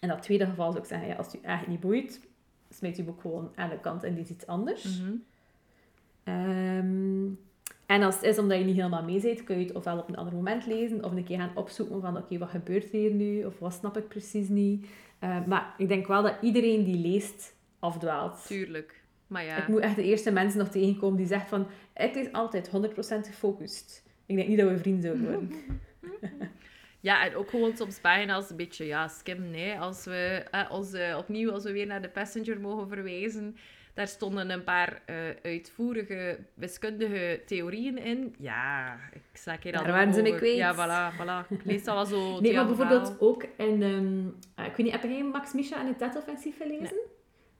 In 0.00 0.08
dat 0.08 0.22
tweede 0.22 0.46
geval 0.46 0.70
zou 0.70 0.82
ik 0.82 0.88
zeggen, 0.88 1.08
ja, 1.08 1.14
als 1.14 1.26
het 1.26 1.40
je 1.40 1.48
echt 1.48 1.66
niet 1.66 1.80
boeit, 1.80 2.20
smijt 2.70 2.96
je 2.96 3.02
boek 3.02 3.20
gewoon 3.20 3.52
aan 3.54 3.68
de 3.68 3.80
kant 3.80 4.02
en 4.02 4.14
lees 4.14 4.28
iets 4.28 4.46
anders. 4.46 5.00
Mhm. 5.00 5.12
Ehm, 6.24 7.28
en 7.86 8.02
als 8.02 8.14
het 8.14 8.24
is 8.24 8.38
omdat 8.38 8.58
je 8.58 8.64
niet 8.64 8.76
helemaal 8.76 9.04
mee 9.04 9.20
bent, 9.20 9.44
kun 9.44 9.58
je 9.58 9.64
het 9.64 9.74
ofwel 9.74 9.98
op 9.98 10.08
een 10.08 10.16
ander 10.16 10.34
moment 10.34 10.66
lezen, 10.66 11.04
of 11.04 11.12
een 11.12 11.24
keer 11.24 11.38
gaan 11.38 11.56
opzoeken 11.56 12.00
van, 12.00 12.16
oké, 12.16 12.38
wat 12.38 12.48
gebeurt 12.48 12.90
hier 12.90 13.10
nu? 13.10 13.44
Of 13.44 13.58
wat 13.58 13.72
snap 13.72 13.96
ik 13.96 14.08
precies 14.08 14.48
niet? 14.48 14.86
Eh, 15.18 15.46
maar 15.46 15.74
ik 15.78 15.88
denk 15.88 16.06
wel 16.06 16.22
dat 16.22 16.36
iedereen 16.40 16.84
die 16.84 16.98
leest, 16.98 17.54
afdwaalt. 17.78 18.46
Tuurlijk. 18.46 19.02
Maar 19.26 19.44
ja. 19.44 19.56
Ik 19.56 19.68
moet 19.68 19.80
echt 19.80 19.96
de 19.96 20.04
eerste 20.04 20.32
mensen 20.32 20.58
nog 20.58 20.68
tegenkomen 20.68 21.16
die 21.16 21.26
zegt 21.26 21.48
van, 21.48 21.66
ik 21.96 22.14
lees 22.14 22.32
altijd 22.32 22.70
100% 22.70 22.70
gefocust. 23.26 24.02
Ik 24.26 24.36
denk 24.36 24.48
niet 24.48 24.58
dat 24.58 24.68
we 24.68 24.78
vrienden 24.78 25.02
zouden 25.02 25.24
worden. 25.24 25.50
Ja, 27.02 27.24
en 27.24 27.34
ook 27.34 27.50
gewoon 27.50 27.76
soms 27.76 27.98
pagina's 27.98 28.50
een 28.50 28.56
beetje 28.56 28.84
ja, 28.84 29.08
skimmen. 29.08 29.54
Hè. 29.54 29.78
Als 29.78 30.04
we 30.04 30.44
eh, 30.50 31.10
eh, 31.10 31.18
opnieuw, 31.18 31.50
als 31.50 31.64
we 31.64 31.72
weer 31.72 31.86
naar 31.86 32.02
de 32.02 32.08
Passenger 32.08 32.60
mogen 32.60 32.88
verwijzen, 32.88 33.56
daar 33.94 34.08
stonden 34.08 34.50
een 34.50 34.64
paar 34.64 35.02
eh, 35.04 35.16
uitvoerige 35.42 36.38
wiskundige 36.54 37.42
theorieën 37.46 37.98
in. 37.98 38.34
Ja, 38.38 38.98
ik 39.12 39.22
sta 39.32 39.56
hier 39.62 39.76
al 39.76 39.82
Daar 39.82 39.92
waren 39.92 40.14
ze 40.14 40.22
mee 40.22 40.34
kwijt. 40.34 40.56
Ja, 40.56 40.74
voilà, 40.74 41.16
voilà. 41.16 41.48
Ik 41.48 41.64
lees 41.64 41.84
dat 41.84 41.94
wel 41.94 42.06
zo 42.06 42.40
Nee, 42.40 42.54
maar 42.54 42.66
bijvoorbeeld 42.66 43.16
ook 43.20 43.44
in... 43.56 43.82
eh, 44.54 44.64
ik 44.66 44.76
weet 44.76 44.86
niet, 44.86 44.92
heb 44.92 45.02
jij 45.02 45.24
Max 45.24 45.52
Misha 45.52 45.80
en 45.80 45.86
het 45.86 45.98
Tet-offensief 45.98 46.56
gelezen? 46.56 46.96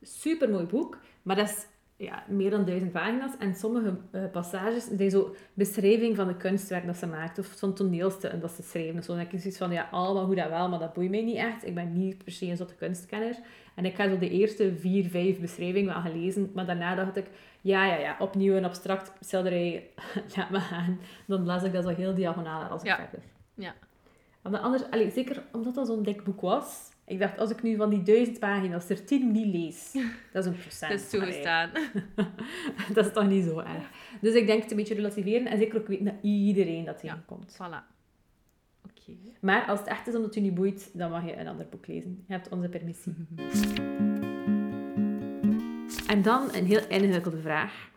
Super 0.02 0.50
mooi 0.50 0.64
boek, 0.64 0.98
maar 1.22 1.36
dat 1.36 1.48
is 1.48 1.66
ja, 1.96 2.24
meer 2.28 2.50
dan 2.50 2.64
duizend 2.64 2.92
pagina's. 2.92 3.36
En 3.38 3.54
sommige 3.54 3.96
eh, 4.10 4.22
passages 4.32 4.84
zijn 4.96 5.10
zo 5.10 5.34
beschrijving 5.54 6.16
van 6.16 6.26
de 6.26 6.36
kunstwerk 6.36 6.86
dat 6.86 6.96
ze 6.96 7.06
maakt, 7.06 7.38
of 7.38 7.46
van 7.46 7.74
toneelstukken 7.74 8.40
dat 8.40 8.50
ze 8.50 8.62
schrijven. 8.62 9.02
Zo 9.02 9.12
dan 9.12 9.18
heb 9.22 9.32
ik 9.32 9.40
zoiets 9.40 9.58
van, 9.58 9.70
ja, 9.72 9.88
allemaal 9.90 10.26
goed 10.26 10.36
en 10.36 10.50
wel, 10.50 10.68
maar 10.68 10.78
dat 10.78 10.92
boeit 10.92 11.10
mij 11.10 11.22
niet 11.22 11.36
echt. 11.36 11.66
Ik 11.66 11.74
ben 11.74 11.92
niet 11.92 12.24
per 12.24 12.32
se 12.32 12.46
een 12.46 12.56
zotte 12.56 12.74
kunstkenner. 12.74 13.38
En 13.74 13.84
ik 13.84 13.96
had 13.96 14.08
zo 14.10 14.18
de 14.18 14.30
eerste 14.30 14.76
vier, 14.76 15.04
vijf 15.10 15.40
beschrijvingen 15.40 15.92
wel 15.92 16.02
gelezen, 16.02 16.50
maar 16.54 16.66
daarna 16.66 16.94
dacht 16.94 17.16
ik, 17.16 17.26
ja, 17.60 17.86
ja, 17.86 17.96
ja, 17.96 18.16
opnieuw 18.18 18.54
een 18.54 18.64
abstract 18.64 19.12
schilderij, 19.20 19.88
laat 20.36 20.50
me 20.50 20.60
gaan. 20.60 21.00
Dan 21.26 21.44
las 21.44 21.62
ik 21.62 21.72
dat 21.72 21.84
zo 21.84 21.88
heel 21.90 22.14
diagonaal 22.14 22.62
als 22.62 22.80
ik 22.82 22.86
Ja. 22.88 22.96
verder. 22.96 23.22
Ja. 23.54 23.74
Want 24.42 24.56
anders, 24.56 24.82
allee, 24.90 25.10
zeker 25.10 25.42
omdat 25.52 25.74
dat 25.74 25.86
zo'n 25.86 26.02
dik 26.02 26.24
boek 26.24 26.40
was, 26.40 26.90
ik 27.06 27.18
dacht, 27.18 27.38
als 27.38 27.50
ik 27.50 27.62
nu 27.62 27.76
van 27.76 27.90
die 27.90 28.02
duizend 28.02 28.38
pagina's 28.38 28.88
er 28.88 29.04
tien 29.04 29.32
niet 29.32 29.54
lees, 29.54 29.92
dat 30.32 30.44
is 30.44 30.50
een 30.50 30.58
procent. 30.58 30.92
Het 30.92 31.00
is 31.00 31.10
toegestaan. 31.10 31.70
Dat 32.94 33.06
is 33.06 33.12
toch 33.12 33.26
niet 33.28 33.44
zo 33.44 33.58
erg. 33.58 33.90
Dus 34.20 34.34
ik 34.34 34.46
denk 34.46 34.62
het 34.62 34.70
een 34.70 34.76
beetje 34.76 34.94
relativeren 34.94 35.46
en 35.46 35.58
zeker 35.58 35.80
ook 35.80 35.86
weten 35.86 36.04
dat 36.04 36.14
iedereen 36.22 36.84
dat 36.84 37.02
Ja. 37.02 37.08
tegenkomt. 37.12 37.52
Voilà. 37.54 37.90
Oké. 38.84 39.12
Maar 39.40 39.64
als 39.66 39.78
het 39.78 39.88
echt 39.88 40.06
is 40.06 40.14
omdat 40.14 40.34
je 40.34 40.40
niet 40.40 40.54
boeit, 40.54 40.90
dan 40.92 41.10
mag 41.10 41.24
je 41.24 41.36
een 41.36 41.48
ander 41.48 41.66
boek 41.70 41.86
lezen. 41.86 42.24
Je 42.26 42.32
hebt 42.32 42.48
onze 42.48 42.68
permissie. 42.68 43.14
En 46.06 46.22
dan 46.22 46.54
een 46.54 46.66
heel 46.66 46.86
ingewikkelde 46.88 47.40
vraag, 47.40 47.90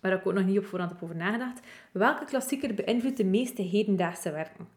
waar 0.00 0.12
ik 0.12 0.26
ook 0.26 0.34
nog 0.34 0.44
niet 0.44 0.58
op 0.58 0.64
voorhand 0.66 0.92
heb 0.92 1.02
over 1.02 1.16
nagedacht. 1.16 1.60
Welke 1.92 2.24
klassieker 2.24 2.74
beïnvloedt 2.74 3.16
de 3.16 3.24
meeste 3.24 3.62
hedendaagse 3.62 4.30
werken? 4.30 4.68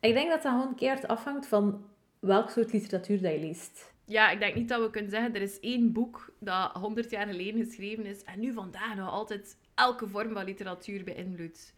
Ik 0.00 0.14
denk 0.14 0.30
dat 0.30 0.42
dat 0.42 0.52
gewoon 0.52 0.74
keihard 0.74 1.08
afhangt 1.08 1.46
van 1.46 1.84
welk 2.22 2.50
soort 2.50 2.72
literatuur 2.72 3.22
dat 3.22 3.32
je 3.32 3.38
leest. 3.38 3.92
Ja, 4.04 4.30
ik 4.30 4.38
denk 4.38 4.54
niet 4.54 4.68
dat 4.68 4.80
we 4.80 4.90
kunnen 4.90 5.10
zeggen, 5.10 5.34
er 5.34 5.42
is 5.42 5.60
één 5.60 5.92
boek 5.92 6.32
dat 6.38 6.72
100 6.72 7.10
jaar 7.10 7.26
geleden 7.26 7.64
geschreven 7.64 8.06
is 8.06 8.22
en 8.24 8.40
nu 8.40 8.52
vandaag 8.52 8.96
nog 8.96 9.10
altijd 9.10 9.56
elke 9.74 10.08
vorm 10.08 10.32
van 10.32 10.44
literatuur 10.44 11.04
beïnvloedt. 11.04 11.74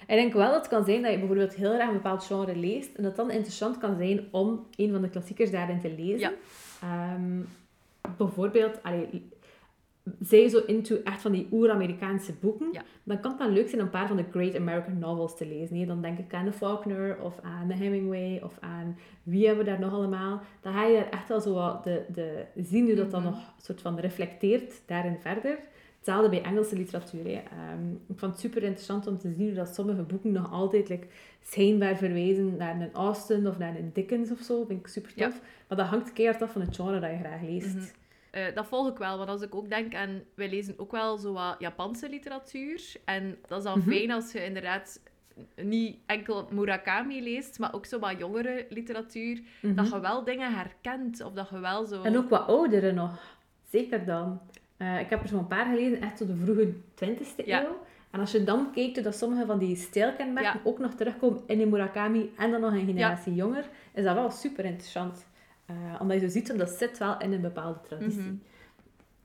Ik 0.00 0.16
denk 0.16 0.32
wel 0.32 0.50
dat 0.50 0.60
het 0.60 0.68
kan 0.68 0.84
zijn 0.84 1.02
dat 1.02 1.10
je 1.10 1.18
bijvoorbeeld 1.18 1.54
heel 1.54 1.72
erg 1.72 1.86
een 1.86 1.92
bepaald 1.92 2.24
genre 2.24 2.56
leest 2.56 2.94
en 2.94 3.02
dat 3.02 3.16
dan 3.16 3.30
interessant 3.30 3.78
kan 3.78 3.96
zijn 3.96 4.28
om 4.30 4.66
een 4.76 4.92
van 4.92 5.02
de 5.02 5.08
klassiekers 5.08 5.50
daarin 5.50 5.80
te 5.80 5.94
lezen. 5.94 6.18
Ja. 6.18 6.32
Ehm, 6.80 7.40
bijvoorbeeld, 8.16 8.82
allee, 8.82 9.28
zij 10.20 10.48
zo 10.48 10.58
into 10.66 10.96
echt 11.04 11.20
van 11.20 11.32
die 11.32 11.48
oer-Amerikaanse 11.52 12.32
boeken, 12.40 12.68
Ja. 12.72 12.82
dan 13.04 13.20
kan 13.20 13.30
het 13.30 13.40
dan 13.40 13.52
leuk 13.52 13.68
zijn 13.68 13.80
om 13.80 13.86
een 13.86 13.92
paar 13.92 14.06
van 14.08 14.16
de 14.16 14.24
Great 14.30 14.56
American 14.56 14.98
Novels 14.98 15.36
te 15.36 15.46
lezen. 15.46 15.86
Dan 15.86 16.02
denk 16.02 16.18
ik 16.18 16.34
aan 16.34 16.44
de 16.44 16.52
Faulkner 16.52 17.18
of 17.22 17.40
aan 17.42 17.68
de 17.68 17.74
Hemingway 17.74 18.40
of 18.44 18.56
aan 18.60 18.96
wie 19.22 19.46
hebben 19.46 19.64
we 19.64 19.70
daar 19.70 19.80
nog 19.80 19.92
allemaal. 19.92 20.40
Dan 20.60 20.72
ga 20.72 20.84
je 20.84 20.94
daar 20.94 21.10
echt 21.10 21.28
wel 21.28 21.40
zo 21.40 21.54
wat 21.54 21.84
de, 21.84 22.02
de, 22.14 22.44
zien 22.56 22.86
hoe 22.86 22.94
dat 22.94 23.10
dan 23.10 23.22
Mhm. 23.22 23.30
nog 23.30 23.52
soort 23.62 23.80
van 23.80 23.98
reflecteert 23.98 24.82
daarin 24.86 25.16
verder. 25.20 25.58
Hetzelfde 25.96 26.28
bij 26.40 26.42
Engelse 26.50 26.76
literatuur. 26.76 27.26
Ehm, 27.26 27.90
ik 28.08 28.18
vond 28.18 28.32
het 28.32 28.40
super 28.40 28.62
interessant 28.62 29.06
om 29.06 29.18
te 29.18 29.32
zien 29.32 29.54
dat 29.54 29.74
sommige 29.74 30.02
boeken 30.02 30.32
nog 30.32 30.52
altijd 30.52 30.88
like, 30.88 31.06
schijnbaar 31.42 31.96
verwijzen 31.96 32.56
naar 32.56 32.80
een 32.80 32.92
Austen 32.92 33.46
of 33.46 33.58
naar 33.58 33.76
een 33.76 33.90
Dickens 33.92 34.30
of 34.30 34.38
zo. 34.40 34.58
Dat 34.58 34.66
vind 34.66 34.80
ik 34.80 34.86
super 34.86 35.14
tof. 35.14 35.40
Maar 35.68 35.78
dat 35.78 35.86
hangt 35.86 36.12
keihard 36.12 36.42
af 36.42 36.52
van 36.52 36.60
het 36.60 36.74
genre 36.76 37.00
dat 37.00 37.10
je 37.10 37.16
graag 37.18 37.42
leest. 37.42 37.74
Mhm. 37.74 37.84
Eh, 38.36 38.54
dat 38.54 38.66
volg 38.66 38.88
ik 38.90 38.98
wel, 38.98 39.16
want 39.18 39.28
als 39.28 39.42
ik 39.42 39.54
ook 39.54 39.68
denk 39.68 39.94
aan... 39.94 40.22
Wij 40.34 40.48
lezen 40.48 40.74
ook 40.78 40.90
wel 40.90 41.18
zo 41.18 41.32
wat 41.32 41.56
Japanse 41.58 42.08
literatuur. 42.08 42.92
En 43.04 43.38
dat 43.46 43.58
is 43.58 43.64
dan 43.64 43.78
Mhm. 43.78 43.90
fijn 43.90 44.10
als 44.10 44.32
je 44.32 44.44
inderdaad 44.44 45.00
niet 45.56 45.98
enkel 46.06 46.48
Murakami 46.50 47.22
leest, 47.22 47.58
maar 47.58 47.74
ook 47.74 47.86
zo 47.86 47.98
wat 47.98 48.18
jongere 48.18 48.66
literatuur. 48.68 49.40
Mhm. 49.62 49.74
Dat 49.74 49.88
je 49.90 50.00
wel 50.00 50.24
dingen 50.24 50.54
herkent, 50.54 51.22
of 51.24 51.32
dat 51.32 51.48
je 51.50 51.58
wel 51.58 51.86
zo... 51.86 52.02
En 52.02 52.16
ook 52.16 52.28
wat 52.28 52.46
ouderen 52.46 52.94
nog. 52.94 53.36
Zeker 53.70 54.04
dan. 54.04 54.40
Eh, 54.76 55.00
ik 55.00 55.10
heb 55.10 55.22
er 55.22 55.28
zo'n 55.28 55.46
paar 55.46 55.66
gelezen, 55.66 56.00
echt 56.00 56.16
tot 56.16 56.28
de 56.28 56.36
vroege 56.36 56.72
20e 56.94 57.42
Ja. 57.46 57.62
eeuw. 57.64 57.76
En 58.10 58.20
als 58.20 58.32
je 58.32 58.44
dan 58.44 58.70
kijkt 58.72 59.04
dat 59.04 59.14
sommige 59.16 59.46
van 59.46 59.58
die 59.58 59.76
stijlkenmerken 59.76 60.60
ook 60.64 60.78
nog 60.78 60.94
terugkomen 60.94 61.42
in 61.46 61.58
de 61.58 61.66
Murakami 61.66 62.32
en 62.36 62.50
dan 62.50 62.60
nog 62.60 62.72
een 62.72 62.86
generatie 62.86 63.34
jonger, 63.34 63.64
is 63.94 64.04
dat 64.04 64.14
wel 64.14 64.30
super 64.30 64.64
interessant. 64.64 65.26
Eh, 65.66 65.74
omdat 66.00 66.20
je 66.20 66.26
zo 66.28 66.32
ziet, 66.32 66.58
dat 66.58 66.70
zit 66.70 66.98
wel 66.98 67.18
in 67.20 67.32
een 67.32 67.40
bepaalde 67.40 67.80
traditie. 67.80 68.20
Mhm. 68.22 68.34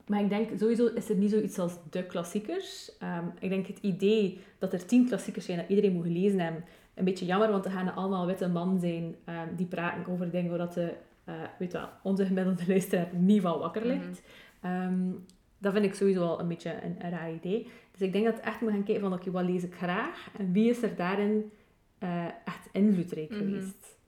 Maar 0.07 0.21
ik 0.21 0.29
denk, 0.29 0.49
sowieso 0.59 0.85
is 0.87 1.09
er 1.09 1.15
niet 1.15 1.31
zoiets 1.31 1.59
als 1.59 1.73
de 1.89 2.03
klassiekers. 2.05 2.97
Ehm, 2.99 3.25
ik 3.39 3.49
denk 3.49 3.67
het 3.67 3.79
idee 3.79 4.39
dat 4.59 4.73
er 4.73 4.85
tien 4.85 5.07
klassiekers 5.07 5.45
zijn 5.45 5.57
dat 5.57 5.69
iedereen 5.69 5.93
moet 5.93 6.03
gelezen 6.05 6.39
hebben, 6.39 6.63
een 6.93 7.03
beetje 7.05 7.25
jammer, 7.25 7.51
want 7.51 7.65
er 7.65 7.71
gaan 7.71 7.95
allemaal 7.95 8.25
witte 8.25 8.47
mannen 8.49 8.79
zijn 8.79 9.15
ehm, 9.25 9.55
die 9.55 9.65
praten 9.65 10.13
over 10.13 10.31
dingen 10.31 10.49
waar 10.49 10.57
dat 10.59 10.73
de, 10.73 10.93
eh, 11.23 11.33
weet 11.59 11.73
wel, 11.73 11.89
onze 12.03 12.25
gemiddelde 12.25 12.63
luisteraar 12.67 13.07
niet 13.15 13.41
van 13.41 13.59
wakker 13.59 13.85
ligt. 13.85 14.21
Ehm, 14.61 15.09
dat 15.57 15.73
vind 15.73 15.85
ik 15.85 15.93
sowieso 15.93 16.25
al 16.25 16.39
een 16.39 16.47
beetje 16.47 16.83
een, 16.83 16.95
een 17.05 17.09
raar 17.11 17.33
idee. 17.33 17.67
Dus 17.91 18.01
ik 18.01 18.13
denk 18.13 18.25
dat 18.25 18.33
het 18.35 18.43
echt 18.43 18.61
moet 18.61 18.71
gaan 18.71 18.83
kijken 18.83 19.03
van, 19.03 19.13
oké, 19.13 19.31
wat 19.31 19.43
lees 19.45 19.63
ik 19.63 19.73
graag? 19.75 20.27
En 20.37 20.51
wie 20.51 20.69
is 20.69 20.81
er 20.83 20.95
daarin 20.95 21.51
eh, 21.97 22.25
echt 22.25 22.67
invloedrijk 22.71 23.29
Mhm. 23.29 23.39
geweest? 23.39 23.99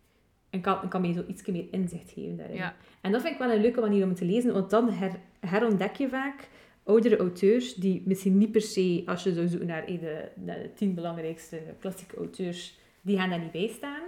En 0.53 0.61
kan, 0.61 0.89
kan 0.89 1.01
mij 1.01 1.13
zo 1.13 1.23
iets 1.27 1.45
meer 1.45 1.67
inzicht 1.71 2.11
geven 2.11 2.37
daarin. 2.37 2.55
Ja. 2.55 2.75
En 3.01 3.11
dat 3.11 3.21
vind 3.21 3.33
ik 3.33 3.39
wel 3.39 3.51
een 3.51 3.61
leuke 3.61 3.79
manier 3.79 4.03
om 4.03 4.15
te 4.15 4.25
lezen, 4.25 4.53
want 4.53 4.69
dan 4.69 4.89
her, 4.89 5.19
herontdek 5.39 5.95
je 5.95 6.09
vaak 6.09 6.47
oudere 6.83 7.17
auteurs 7.17 7.73
die 7.73 8.01
misschien 8.05 8.37
niet 8.37 8.51
per 8.51 8.61
se, 8.61 9.03
als 9.05 9.23
je 9.23 9.33
zou 9.33 9.47
zoeken 9.47 9.67
naar 9.67 9.85
de, 9.85 10.29
de 10.35 10.71
tien 10.75 10.93
belangrijkste 10.93 11.75
klassieke 11.79 12.15
auteurs, 12.15 12.79
die 13.01 13.17
gaan 13.17 13.29
daar 13.29 13.39
niet 13.39 13.51
bij 13.51 13.67
staan. 13.67 14.03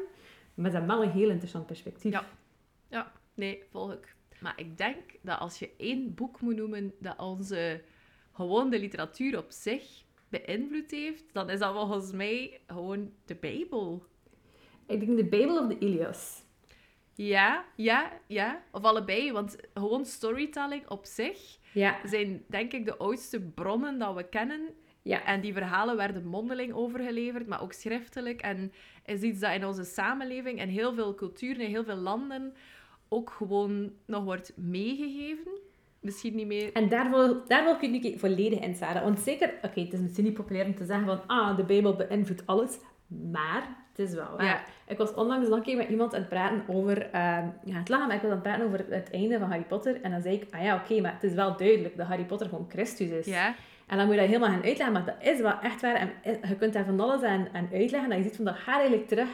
Maar 0.53 0.71
ze 0.71 0.77
hebben 0.77 0.95
wel 0.97 1.05
een 1.05 1.11
heel 1.11 1.29
interessant 1.29 1.65
perspectief. 1.65 2.11
Ja. 2.11 2.25
Ja, 2.89 3.11
nee, 3.33 3.63
volg 3.69 3.93
ik. 3.93 4.15
Maar 4.39 4.53
ik 4.55 4.77
denk 4.77 5.01
dat 5.21 5.39
als 5.39 5.59
je 5.59 5.69
één 5.77 6.13
boek 6.13 6.41
moet 6.41 6.55
noemen 6.55 6.93
dat 6.99 7.19
onze 7.19 7.81
gewoon 8.33 8.69
de 8.69 8.79
literatuur 8.79 9.37
op 9.37 9.45
zich 9.49 10.03
beïnvloed 10.29 10.91
heeft, 10.91 11.23
dan 11.33 11.49
is 11.49 11.59
dat 11.59 11.73
volgens 11.73 12.11
mij 12.11 12.59
gewoon 12.67 13.11
de 13.25 13.35
Bijbel. 13.35 14.05
Ik 14.87 15.05
denk 15.05 15.17
de 15.17 15.25
Bijbel 15.25 15.59
of 15.59 15.67
de 15.67 15.77
Ilias. 15.79 16.43
Ja, 17.13 17.65
ja, 17.75 18.11
ja. 18.27 18.63
Of 18.71 18.83
allebei, 18.83 19.31
want 19.31 19.55
gewoon 19.73 20.05
storytelling 20.05 20.89
op 20.89 21.05
zich 21.05 21.57
Ja, 21.73 21.97
zijn 22.03 22.43
denk 22.47 22.73
ik 22.73 22.85
de 22.85 22.97
oudste 22.97 23.41
bronnen 23.41 23.99
dat 23.99 24.15
we 24.15 24.29
kennen. 24.29 24.69
ja. 25.01 25.25
En 25.25 25.41
die 25.41 25.53
verhalen 25.53 25.95
werden 25.97 26.25
mondeling 26.25 26.73
overgeleverd, 26.73 27.47
maar 27.47 27.61
ook 27.61 27.73
schriftelijk. 27.73 28.41
En 28.41 28.71
is 29.05 29.21
iets 29.21 29.39
dat 29.39 29.53
in 29.53 29.65
onze 29.65 29.83
samenleving 29.83 30.59
en 30.59 30.69
heel 30.69 30.93
veel 30.93 31.15
culturen 31.15 31.61
in 31.61 31.69
heel 31.69 31.83
veel 31.83 31.95
landen 31.95 32.53
ook 33.09 33.29
gewoon 33.29 33.91
nog 34.05 34.23
wordt 34.23 34.53
meegegeven. 34.55 35.59
Misschien 35.99 36.35
niet 36.35 36.47
meer... 36.47 36.73
En 36.73 36.89
daar 36.89 37.09
wil, 37.09 37.47
daar 37.47 37.63
wil 37.63 37.91
ik 37.93 38.03
je 38.03 38.19
volledig 38.19 38.59
in. 38.59 38.77
Want 38.79 39.19
zeker, 39.19 39.53
oké, 39.61 39.79
het 39.79 39.93
is 39.93 39.99
misschien 39.99 40.23
niet 40.23 40.33
populair 40.33 40.65
om 40.65 40.75
te 40.75 40.85
zeggen 40.85 41.05
van, 41.05 41.27
ah, 41.27 41.57
de 41.57 41.63
Bijbel 41.63 41.95
beïnvloedt 41.95 42.45
alles. 42.45 42.77
Maar 43.07 43.67
het 43.95 44.07
is 44.07 44.13
wel 44.13 44.35
waar. 44.37 44.45
Ja. 44.45 44.61
Ik 44.87 44.97
was 44.97 45.13
onlangs 45.13 45.47
nog 45.47 45.57
een 45.57 45.63
keer 45.63 45.77
met 45.77 45.89
iemand 45.89 46.13
aan 46.13 46.19
het 46.19 46.29
praten 46.29 46.63
over, 46.67 47.01
ehm, 47.01 47.45
ja, 47.63 47.77
het 47.77 47.89
lachen, 47.89 48.07
maar 48.07 48.15
ik 48.15 48.21
was 48.21 48.31
aan 48.31 48.37
het 48.37 48.45
praten 48.45 48.65
over 48.65 48.85
het 48.89 49.11
einde 49.11 49.39
van 49.39 49.49
Harry 49.49 49.63
Potter. 49.63 50.01
En 50.01 50.11
dan 50.11 50.21
zei 50.21 50.35
ik, 50.35 50.47
ah 50.51 50.63
ja, 50.63 50.75
oké, 50.75 51.01
maar 51.01 51.13
het 51.13 51.23
is 51.23 51.33
wel 51.33 51.57
duidelijk 51.57 51.97
dat 51.97 52.07
Harry 52.07 52.23
Potter 52.23 52.47
gewoon 52.49 52.65
Christus 52.69 53.09
is. 53.09 53.25
Ja, 53.25 53.55
En 53.87 53.97
dan 53.97 54.05
moet 54.05 54.15
je 54.15 54.21
dat 54.21 54.29
helemaal 54.29 54.49
gaan 54.49 54.63
uitleggen, 54.63 54.91
maar 54.91 55.05
dat 55.05 55.15
is 55.19 55.39
wel 55.39 55.59
echt 55.59 55.81
waar. 55.81 55.95
En 55.95 56.09
je 56.23 56.55
kunt 56.55 56.73
daar 56.73 56.85
van 56.85 56.99
alles 56.99 57.21
aan, 57.21 57.47
aan 57.53 57.69
uitleggen. 57.73 58.09
Dat 58.09 58.17
je 58.17 58.23
ziet 58.23 58.35
van, 58.35 58.45
dat 58.45 58.55
gaat 58.55 58.79
eigenlijk 58.79 59.07
terug 59.07 59.29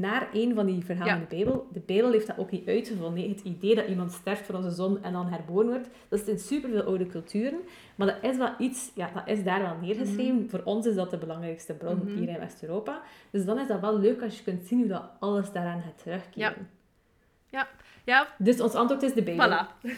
naar 0.00 0.28
een 0.32 0.54
van 0.54 0.66
die 0.66 0.84
verhalen 0.84 1.14
Ja. 1.14 1.20
in 1.20 1.26
de 1.28 1.34
Bijbel. 1.36 1.68
De 1.72 1.80
Bijbel 1.80 2.12
heeft 2.12 2.26
dat 2.26 2.38
ook 2.38 2.50
niet 2.50 2.68
uitgevonden. 2.68 3.14
Nee, 3.14 3.28
het 3.28 3.40
idee 3.40 3.74
dat 3.74 3.86
iemand 3.86 4.12
sterft 4.12 4.46
voor 4.46 4.54
onze 4.54 4.70
zon 4.70 5.02
en 5.02 5.12
dan 5.12 5.26
herboren 5.26 5.68
wordt, 5.68 5.88
dat 6.08 6.20
is 6.20 6.26
in 6.26 6.38
superveel 6.38 6.82
oude 6.82 7.06
culturen. 7.06 7.58
Maar 7.94 8.06
dat 8.06 8.16
is 8.30 8.36
wel 8.36 8.50
iets, 8.58 8.90
ja, 8.94 9.10
dat 9.14 9.28
is 9.28 9.44
daar 9.44 9.60
wel 9.62 9.76
neergeschreven. 9.80 10.50
Voor 10.50 10.60
ons 10.64 10.86
is 10.86 10.94
dat 10.94 11.10
de 11.10 11.18
belangrijkste 11.18 11.72
bron 11.74 11.96
Mhm. 12.04 12.16
hier 12.18 12.28
in 12.28 12.38
West-Europa. 12.38 13.02
Dus 13.30 13.44
dan 13.44 13.58
is 13.58 13.66
dat 13.66 13.80
wel 13.80 13.98
leuk 13.98 14.22
als 14.22 14.38
je 14.38 14.44
kunt 14.44 14.66
zien 14.66 14.78
hoe 14.78 14.88
dat 14.88 15.10
alles 15.20 15.52
daaraan 15.52 15.82
gaat 15.82 15.98
terugkeren. 15.98 16.68
ja, 18.04 18.26
Dus 18.38 18.60
ons 18.60 18.74
antwoord 18.74 19.02
is 19.02 19.14
de 19.14 19.22
Bijbel. 19.22 19.48
voilà. 19.48 19.66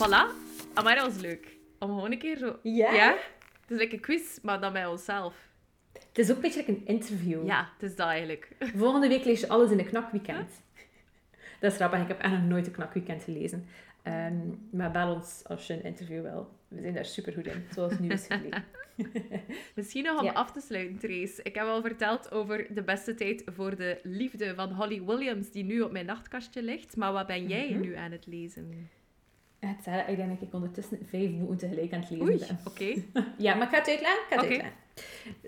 voilà. 0.00 0.22
Maar 0.84 0.94
dat 0.94 1.06
was 1.12 1.20
leuk. 1.20 1.56
Om 1.78 1.88
gewoon 1.88 2.12
een 2.12 2.18
keer 2.18 2.36
zo... 2.36 2.56
Ja? 2.62 2.92
Ja? 2.92 3.16
Het 3.66 3.80
is 3.80 3.92
een 3.92 4.00
quiz, 4.00 4.38
maar 4.42 4.60
dan 4.60 4.72
bij 4.72 4.86
onszelf. 4.86 5.34
Het 6.18 6.26
is 6.26 6.30
ook 6.36 6.36
een 6.36 6.50
beetje 6.50 6.58
like 6.66 6.70
een 6.80 6.86
interview. 6.86 7.46
Ja, 7.46 7.68
het 7.78 7.90
is 7.90 7.96
dat 7.96 8.06
eigenlijk. 8.06 8.48
Volgende 8.76 9.08
week 9.08 9.24
lees 9.24 9.40
je 9.40 9.48
alles 9.48 9.70
in 9.70 9.78
een 9.78 9.86
knakweekend. 9.86 10.50
Dat 11.60 11.70
is 11.70 11.76
grappig, 11.76 12.00
ik 12.02 12.08
heb 12.08 12.20
echt 12.20 12.32
nog 12.32 12.42
nooit 12.42 12.66
een 12.66 12.72
knakweekend 12.72 13.22
gelezen. 13.22 13.66
Ehm, 14.02 14.36
maar 14.70 14.90
bel 14.90 15.14
ons 15.14 15.42
als 15.46 15.66
je 15.66 15.72
een 15.72 15.84
interview 15.84 16.22
wil. 16.22 16.50
We 16.68 16.80
zijn 16.80 16.94
daar 16.94 17.04
super 17.04 17.32
goed 17.32 17.46
in, 17.46 17.64
zoals 17.74 17.98
nu 17.98 18.08
is 18.08 18.26
gebleken. 18.28 18.64
Misschien 19.74 20.04
nog 20.04 20.18
om 20.18 20.24
Ja. 20.24 20.32
af 20.32 20.52
te 20.52 20.60
sluiten, 20.60 20.98
Trace. 20.98 21.40
Ik 21.42 21.54
heb 21.54 21.64
al 21.64 21.80
verteld 21.82 22.30
over 22.32 22.66
de 22.74 22.82
beste 22.82 23.14
tijd 23.14 23.42
voor 23.46 23.76
de 23.76 23.98
liefde 24.02 24.54
van 24.54 24.72
Holly 24.72 25.02
Williams, 25.04 25.50
die 25.50 25.64
nu 25.64 25.80
op 25.80 25.92
mijn 25.92 26.06
nachtkastje 26.06 26.62
ligt. 26.62 26.96
Maar 26.96 27.12
wat 27.12 27.26
ben 27.26 27.48
jij 27.48 27.70
Mhm. 27.70 27.80
nu 27.80 27.94
aan 27.96 28.12
het 28.12 28.26
lezen? 28.26 28.88
Het 29.58 29.76
Sarah, 29.84 30.08
ik 30.08 30.16
denk 30.16 30.28
dat 30.28 30.48
ik 30.48 30.54
ondertussen 30.54 30.98
vijf 31.08 31.30
boeken 31.38 31.56
tegelijk 31.56 31.92
aan 31.92 32.00
het 32.00 32.10
lezen 32.10 32.26
Oei, 32.26 32.38
ben. 32.38 32.58
oké. 32.64 33.02
Ja, 33.44 33.54
maar 33.54 33.66
ik 33.66 33.72
ga 33.72 33.78
het 33.78 33.88
uitleggen. 33.88 34.18
Ik 34.22 34.26
ga 34.28 34.34
het 34.36 34.44
uitleggen. 34.44 34.72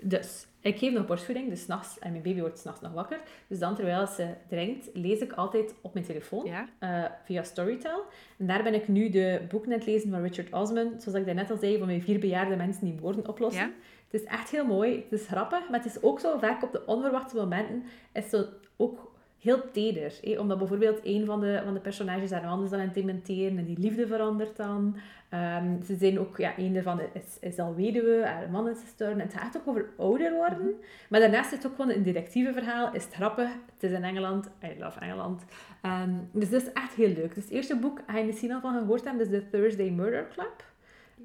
Dus, 0.01 0.45
ik 0.61 0.77
geef 0.77 0.93
nog 0.93 1.05
borstvoeding, 1.05 1.49
dus 1.49 1.67
nachts, 1.67 1.99
en 1.99 2.11
mijn 2.11 2.23
baby 2.23 2.39
wordt 2.39 2.59
s'nachts 2.59 2.81
nog 2.81 2.93
wakker. 2.93 3.19
Dus 3.47 3.59
dan, 3.59 3.75
terwijl 3.75 4.07
ze 4.07 4.27
drinkt, 4.47 4.89
lees 4.93 5.19
ik 5.19 5.33
altijd 5.33 5.75
op 5.81 5.93
mijn 5.93 6.05
telefoon. 6.05 6.45
Ja? 6.45 6.67
eh, 6.79 7.03
via 7.25 7.43
Storytel. 7.43 8.03
En 8.37 8.47
daar 8.47 8.63
ben 8.63 8.73
ik 8.73 8.87
nu 8.87 9.09
de 9.09 9.41
boeken 9.49 9.71
aan 9.71 9.77
het 9.77 9.87
lezen 9.87 10.09
van 10.09 10.21
Richard 10.21 10.53
Osman. 10.53 10.93
Zoals 10.97 11.19
ik 11.19 11.25
daarnet 11.25 11.51
al 11.51 11.57
zei, 11.57 11.77
van 11.77 11.87
mijn 11.87 12.01
vier 12.01 12.19
bejaarde 12.19 12.55
mensen 12.55 12.85
die 12.85 12.99
woorden 12.99 13.27
oplossen. 13.27 13.63
Ja? 13.63 13.71
Het 14.09 14.21
is 14.21 14.27
echt 14.27 14.49
heel 14.49 14.65
mooi. 14.65 14.95
Het 15.09 15.19
is 15.19 15.27
grappig, 15.27 15.69
maar 15.69 15.79
het 15.83 15.95
is 15.95 16.01
ook 16.03 16.19
zo 16.19 16.37
vaak 16.37 16.63
op 16.63 16.71
de 16.71 16.85
onverwachte 16.85 17.35
momenten 17.35 17.83
is 18.13 18.31
het 18.31 18.49
ook 18.77 19.10
heel 19.41 19.71
teder. 19.71 20.19
Omdat 20.39 20.57
bijvoorbeeld 20.57 20.99
een 21.03 21.25
van 21.25 21.39
de, 21.39 21.61
van 21.63 21.73
de 21.73 21.79
personages 21.79 22.31
haar 22.31 22.63
is 22.63 22.69
dan 22.69 22.79
aan 22.79 22.85
het 22.85 22.93
dementeren 22.93 23.57
en 23.57 23.65
die 23.65 23.79
liefde 23.79 24.07
verandert 24.07 24.57
dan. 24.57 24.95
Ehm, 25.29 25.81
ze 25.85 25.95
zijn 25.95 26.19
ook, 26.19 26.37
ja, 26.37 26.53
een 26.57 26.73
daarvan 26.73 26.99
is, 27.13 27.37
is 27.39 27.59
al 27.59 27.75
weduwe, 27.75 28.25
haar 28.25 28.49
man 28.49 28.69
is 28.69 28.79
gestorven. 28.79 29.19
En 29.19 29.25
het 29.27 29.37
gaat 29.37 29.57
ook 29.57 29.67
over 29.67 29.89
ouder 29.97 30.33
worden. 30.33 30.73
Maar 31.09 31.19
daarnaast 31.19 31.51
is 31.51 31.57
het 31.57 31.67
ook 31.67 31.75
gewoon 31.75 31.91
een 31.95 32.03
detectieve 32.03 32.53
verhaal. 32.53 32.93
Is 32.93 33.03
het 33.03 33.13
grappig. 33.13 33.49
Het 33.73 33.83
is 33.83 33.91
in 33.91 34.03
Engeland. 34.03 34.49
I 34.63 34.79
love 34.79 34.99
Engeland. 34.99 35.45
Ehm, 35.81 36.09
dus 36.31 36.49
dat 36.49 36.61
is 36.61 36.71
echt 36.73 36.93
heel 36.93 37.13
leuk. 37.13 37.35
Dus 37.35 37.43
het 37.43 37.53
eerste 37.53 37.75
boek, 37.75 37.99
ga 38.07 38.17
je 38.17 38.25
misschien 38.25 38.51
al 38.51 38.61
van 38.61 38.73
gehoord 38.79 39.03
hebben, 39.03 39.21
is 39.25 39.29
The 39.31 39.49
Thursday 39.49 39.89
Murder 39.89 40.27
Club. 40.33 40.65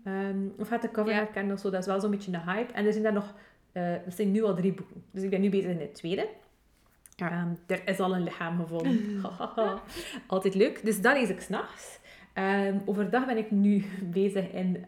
Ehm, 0.05 0.37
of 0.59 0.69
gaat 0.69 0.83
de 0.83 0.91
cover 0.91 1.13
Ja. 1.13 1.17
herkennen 1.19 1.55
of 1.55 1.61
zo. 1.61 1.71
Dat 1.71 1.81
is 1.81 1.87
wel 1.87 2.01
zo'n 2.01 2.11
beetje 2.11 2.33
een 2.33 2.41
hype. 2.51 2.73
En 2.73 2.87
er 2.87 2.93
zijn 2.93 3.05
daar 3.05 3.13
nog... 3.13 3.35
eh, 3.73 3.93
er 3.93 4.03
zijn 4.13 4.33
nu 4.33 4.43
al 4.45 4.55
drie 4.55 4.73
boeken. 4.73 5.03
Dus 5.11 5.23
ik 5.23 5.31
ben 5.31 5.41
nu 5.41 5.51
bezig 5.51 5.71
in 5.71 5.81
het 5.81 5.95
tweede. 5.95 6.29
Ehm, 7.17 7.55
er 7.67 7.89
is 7.89 8.01
al 8.01 8.15
een 8.15 8.23
lichaam 8.23 8.61
gevonden. 8.61 9.23
Altijd 10.27 10.55
leuk. 10.55 10.85
Dus 10.85 11.01
dat 11.01 11.17
lees 11.17 11.29
ik 11.29 11.41
s'nachts. 11.41 11.99
Ehm 12.33 12.79
overdag 12.85 13.27
ben 13.27 13.37
ik 13.37 13.51
nu 13.51 13.85
bezig 14.21 14.53
in... 14.53 14.85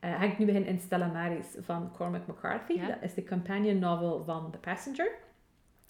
ga 0.00 0.22
ik 0.22 0.38
nu 0.38 0.46
beginnen 0.46 0.70
in 0.70 0.78
Stella 0.78 1.06
Maris 1.06 1.46
van 1.60 1.90
Cormac 1.96 2.26
McCarthy. 2.26 2.72
Ja. 2.72 2.86
Dat 2.86 2.96
is 3.00 3.14
de 3.14 3.24
companion 3.24 3.78
novel 3.78 4.24
van 4.24 4.50
The 4.50 4.58
Passenger. 4.58 5.10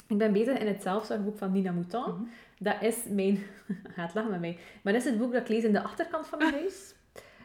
Ik 0.09 0.18
ben 0.18 0.33
bezig 0.33 0.59
in 0.59 0.66
het 0.66 0.83
zelfzorgboek 0.83 1.39
van 1.39 1.53
Nina 1.53 1.73
Mouton. 1.73 2.14
Mhm. 2.14 2.23
Dat 2.59 2.83
is 2.83 3.05
mijn... 3.09 3.39
Gaat 3.97 4.14
lachen 4.14 4.31
met 4.31 4.41
mij. 4.41 4.59
Maar 4.83 4.93
dat 4.93 5.03
is 5.03 5.09
het 5.09 5.18
boek 5.18 5.33
dat 5.33 5.41
ik 5.41 5.49
lees 5.49 5.64
in 5.64 5.73
de 5.73 5.83
achterkant 5.83 6.27
van 6.27 6.39
mijn 6.39 6.53
huis. 6.53 6.95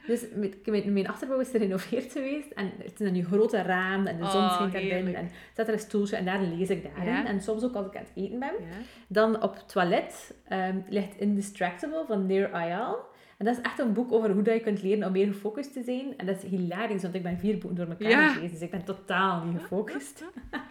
Dus 0.06 0.26
met, 0.36 0.66
mijn, 0.66 0.94
mijn 0.94 1.08
achterbouw 1.08 1.40
is 1.40 1.50
gerenoveerd 1.50 2.12
geweest. 2.12 2.52
En 2.52 2.72
het 2.78 3.00
is 3.00 3.08
een 3.08 3.14
nu 3.14 3.26
grote 3.26 3.62
raam 3.62 4.06
en 4.06 4.18
de 4.18 4.26
zon 4.30 4.42
Oh, 4.42 4.54
schijnt 4.54 4.74
erin. 4.74 5.16
En 5.16 5.30
zet 5.56 5.68
er 5.68 5.74
een 5.74 5.80
stoeltje 5.80 6.16
en 6.16 6.26
daar 6.26 6.42
lees 6.42 6.70
ik 6.70 6.84
daarin. 6.84 7.14
Ja. 7.14 7.26
En 7.26 7.42
soms 7.42 7.64
ook 7.64 7.76
als 7.76 7.86
ik 7.86 7.96
aan 7.96 8.04
het 8.04 8.24
eten 8.24 8.40
ben. 8.40 8.54
Ja? 8.60 8.76
Dan 9.08 9.44
op 9.44 9.54
het 9.54 9.70
toilet 9.70 10.34
ehm, 10.48 10.78
ligt 10.90 11.16
Indistractable 11.18 12.04
van 12.08 12.26
Near 12.26 12.52
Ayal. 12.52 13.12
En 13.38 13.46
dat 13.46 13.58
is 13.58 13.62
echt 13.64 13.80
een 13.80 13.94
boek 13.94 14.12
over 14.12 14.32
hoe 14.32 14.42
dat 14.44 14.54
je 14.54 14.60
kunt 14.60 14.82
leren 14.82 15.06
om 15.08 15.12
meer 15.12 15.28
gefocust 15.28 15.74
te 15.74 15.84
zijn. 15.84 16.18
En 16.18 16.26
dat 16.26 16.44
is 16.44 16.50
hilarisch, 16.50 17.02
want 17.02 17.14
ik 17.16 17.24
ben 17.24 17.38
vier 17.40 17.58
boeken 17.58 17.76
door 17.76 17.88
elkaar 17.88 18.10
Ja. 18.10 18.28
gelezen. 18.28 18.52
Dus 18.52 18.62
ik 18.62 18.72
ben 18.72 18.84
totaal 18.84 19.44
niet 19.46 19.62
gefocust. 19.62 20.24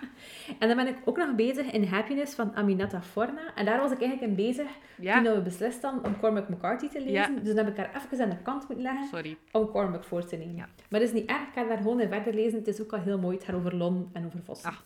en 0.59 0.69
dan 0.69 0.77
ben 0.77 0.87
ik 0.87 0.97
ook 1.05 1.17
nog 1.17 1.35
bezig 1.35 1.71
in 1.73 1.85
Happiness 1.85 2.35
van 2.35 2.55
Aminata 2.55 3.03
Forna. 3.03 3.55
En 3.55 3.65
daar 3.65 3.79
was 3.81 3.93
ik 3.93 4.01
eigenlijk 4.01 4.31
in 4.31 4.47
bezig 4.47 4.67
toen 4.97 5.05
Ja, 5.05 5.23
we 5.23 5.41
beslist 5.43 5.83
hadden 5.83 6.05
om 6.05 6.19
Cormac 6.21 6.49
McCarthy 6.49 6.89
te 6.89 6.99
lezen. 6.99 7.13
Ja. 7.35 7.41
Dus 7.43 7.55
dan 7.55 7.57
heb 7.65 7.69
ik 7.69 7.77
haar 7.77 8.03
even 8.13 8.25
aan 8.25 8.31
de 8.31 8.43
kant 8.43 8.69
moeten 8.69 8.85
leggen 8.85 9.07
sorry. 9.09 9.37
om 9.53 9.69
Cormac 9.69 10.05
voor 10.05 10.25
te 10.27 10.37
nemen. 10.37 10.55
Ja. 10.57 10.69
Maar 10.91 11.01
dat 11.01 11.09
is 11.09 11.13
niet 11.15 11.31
erg, 11.31 11.41
ik 11.41 11.53
ga 11.55 11.65
daar 11.65 11.77
gewoon 11.77 12.01
in 12.01 12.09
verder 12.09 12.35
lezen. 12.35 12.59
Het 12.59 12.69
is 12.69 12.81
ook 12.83 12.93
al 12.93 13.01
heel 13.01 13.19
mooi. 13.19 13.37
Het 13.37 13.45
gaat 13.45 13.55
over 13.55 13.77
Lon 13.77 14.11
en 14.13 14.27
over 14.27 14.41
Vossen. 14.45 14.69
Ah. 14.71 14.77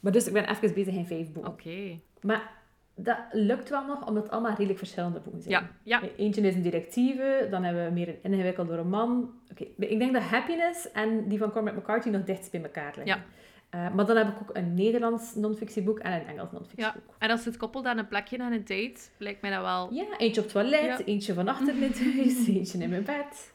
Maar 0.00 0.12
dus 0.12 0.26
ik 0.26 0.32
ben 0.32 0.48
even 0.50 0.74
bezig 0.74 0.94
in 0.94 1.06
vijf 1.06 1.32
boeken. 1.32 1.52
Oké. 1.52 1.98
Maar 2.20 2.50
dat 2.96 3.18
lukt 3.32 3.68
wel 3.68 3.86
nog, 3.86 4.06
omdat 4.06 4.22
het 4.22 4.32
allemaal 4.32 4.50
redelijk 4.50 4.78
verschillende 4.78 5.20
boeken 5.20 5.42
zijn. 5.42 5.54
Ja, 5.54 6.00
ja. 6.00 6.08
Eentje 6.16 6.40
is 6.40 6.54
een 6.54 6.62
directieve, 6.62 7.46
dan 7.50 7.64
hebben 7.64 7.84
we 7.84 7.90
meer 7.90 8.08
een 8.08 8.32
ingewikkelde 8.32 8.76
roman. 8.76 9.32
Oké, 9.50 9.64
Ik 9.76 9.98
denk 9.98 10.12
dat 10.12 10.22
Happiness 10.22 10.90
en 10.92 11.28
die 11.28 11.38
van 11.38 11.50
Cormac 11.50 11.76
McCarthy 11.76 12.08
nog 12.08 12.24
dichtst 12.24 12.50
bij 12.50 12.62
elkaar 12.62 12.92
liggen. 12.96 13.06
Ja. 13.06 13.24
Eh, 13.70 13.94
maar 13.94 14.06
dan 14.06 14.16
heb 14.16 14.28
ik 14.28 14.40
ook 14.40 14.56
een 14.56 14.74
Nederlands 14.74 15.34
non-fictieboek 15.34 15.98
en 15.98 16.12
een 16.12 16.26
Engels 16.26 16.48
Ja, 16.50 16.58
non-fictieboek. 16.58 17.14
en 17.18 17.30
als 17.30 17.44
het 17.44 17.56
koppelt 17.56 17.84
aan 17.86 17.98
een 17.98 18.08
plekje 18.08 18.36
en 18.36 18.52
een 18.52 18.58
date, 18.64 19.00
lijkt 19.18 19.40
mij 19.42 19.50
dat 19.50 19.62
wel... 19.62 19.92
Ja. 19.92 20.04
eentje 20.18 20.40
op 20.40 20.46
het 20.46 20.54
toilet, 20.54 20.80
Ja. 20.98 21.04
eentje 21.04 21.34
van 21.34 21.48
achter 21.48 21.74
huis, 21.78 22.46
eentje 22.48 22.78
in 22.78 22.88
mijn 22.90 23.04
bed. 23.04 23.54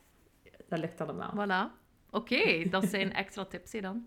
Dat 0.69 0.79
lukt 0.79 1.01
allemaal. 1.01 1.33
Voilà. 1.35 1.77
Oké, 2.11 2.69
dat 2.69 2.85
zijn 2.85 3.13
extra 3.13 3.45
tips 3.45 3.71
hè, 3.71 3.81
dan. 3.81 4.05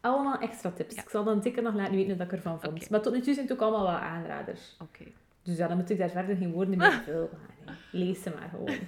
Allemaal 0.00 0.38
extra 0.38 0.70
tips. 0.70 0.94
Ja. 0.94 1.02
Ik 1.02 1.08
zal 1.08 1.24
dan 1.24 1.42
zeker 1.42 1.62
nog 1.62 1.74
laten 1.74 1.94
weten 1.94 2.16
wat 2.16 2.26
ik 2.26 2.32
ervan 2.32 2.60
vond. 2.60 2.90
Maar 2.90 3.00
tot 3.00 3.12
nu 3.12 3.20
toe 3.20 3.34
zijn 3.34 3.46
het 3.46 3.54
ook 3.54 3.62
allemaal 3.62 3.86
wel 3.86 3.98
aanraders. 3.98 4.76
Oké. 4.80 5.04
Dus 5.42 5.56
ja, 5.56 5.68
dan 5.68 5.76
moet 5.76 5.90
ik 5.90 5.98
daar 5.98 6.10
verder 6.10 6.36
geen 6.36 6.52
woorden 6.52 6.78
meer 6.78 7.02
vullen. 7.04 7.28
Nee, 7.66 7.76
Lees 7.90 8.22
ze 8.22 8.30
maar 8.30 8.48
gewoon. 8.48 8.78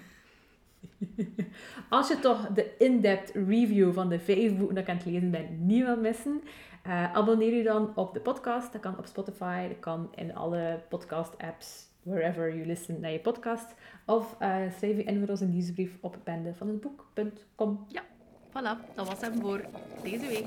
Als 1.88 2.09
je 2.09 2.18
toch 2.18 2.49
de 2.49 2.76
in-depth 2.78 3.34
review 3.34 3.93
van 3.93 4.09
de 4.09 4.18
vijf 4.18 4.57
boeken 4.57 4.74
dat 4.74 4.84
ik 4.84 4.90
aan 4.90 4.97
het 4.97 5.05
lezen 5.05 5.30
ben 5.30 5.66
niet 5.66 5.84
wil 5.84 5.97
missen, 5.97 6.43
eh, 6.82 7.12
abonneer 7.12 7.55
je 7.55 7.62
dan 7.62 7.93
op 7.97 8.14
de 8.14 8.20
podcast. 8.20 8.72
Dat 8.72 8.80
kan 8.80 8.99
op 8.99 9.07
Spotify, 9.07 9.68
dat 9.68 9.78
kan 9.78 10.11
in 10.14 10.34
alle 10.34 10.80
podcast-apps, 10.88 11.86
wherever 12.03 12.55
you 12.55 12.66
listen 12.66 13.01
naar 13.01 13.11
je 13.11 13.20
podcast. 13.20 13.74
Of 14.07 14.36
eh, 14.38 14.57
schrijf 14.76 14.97
je 14.97 15.05
in 15.05 15.18
voor 15.18 15.28
onze 15.28 15.47
nieuwsbrief 15.47 15.97
op 16.01 16.16
bendevanhetboek.com. 16.24 17.86
Voilà, 18.53 18.76
dat 18.94 19.09
was 19.09 19.20
hem 19.20 19.40
voor 19.40 19.61
deze 20.03 20.26
week. 20.26 20.46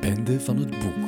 Bende 0.00 0.40
van 0.40 0.56
het 0.56 0.70
boek. 0.78 1.03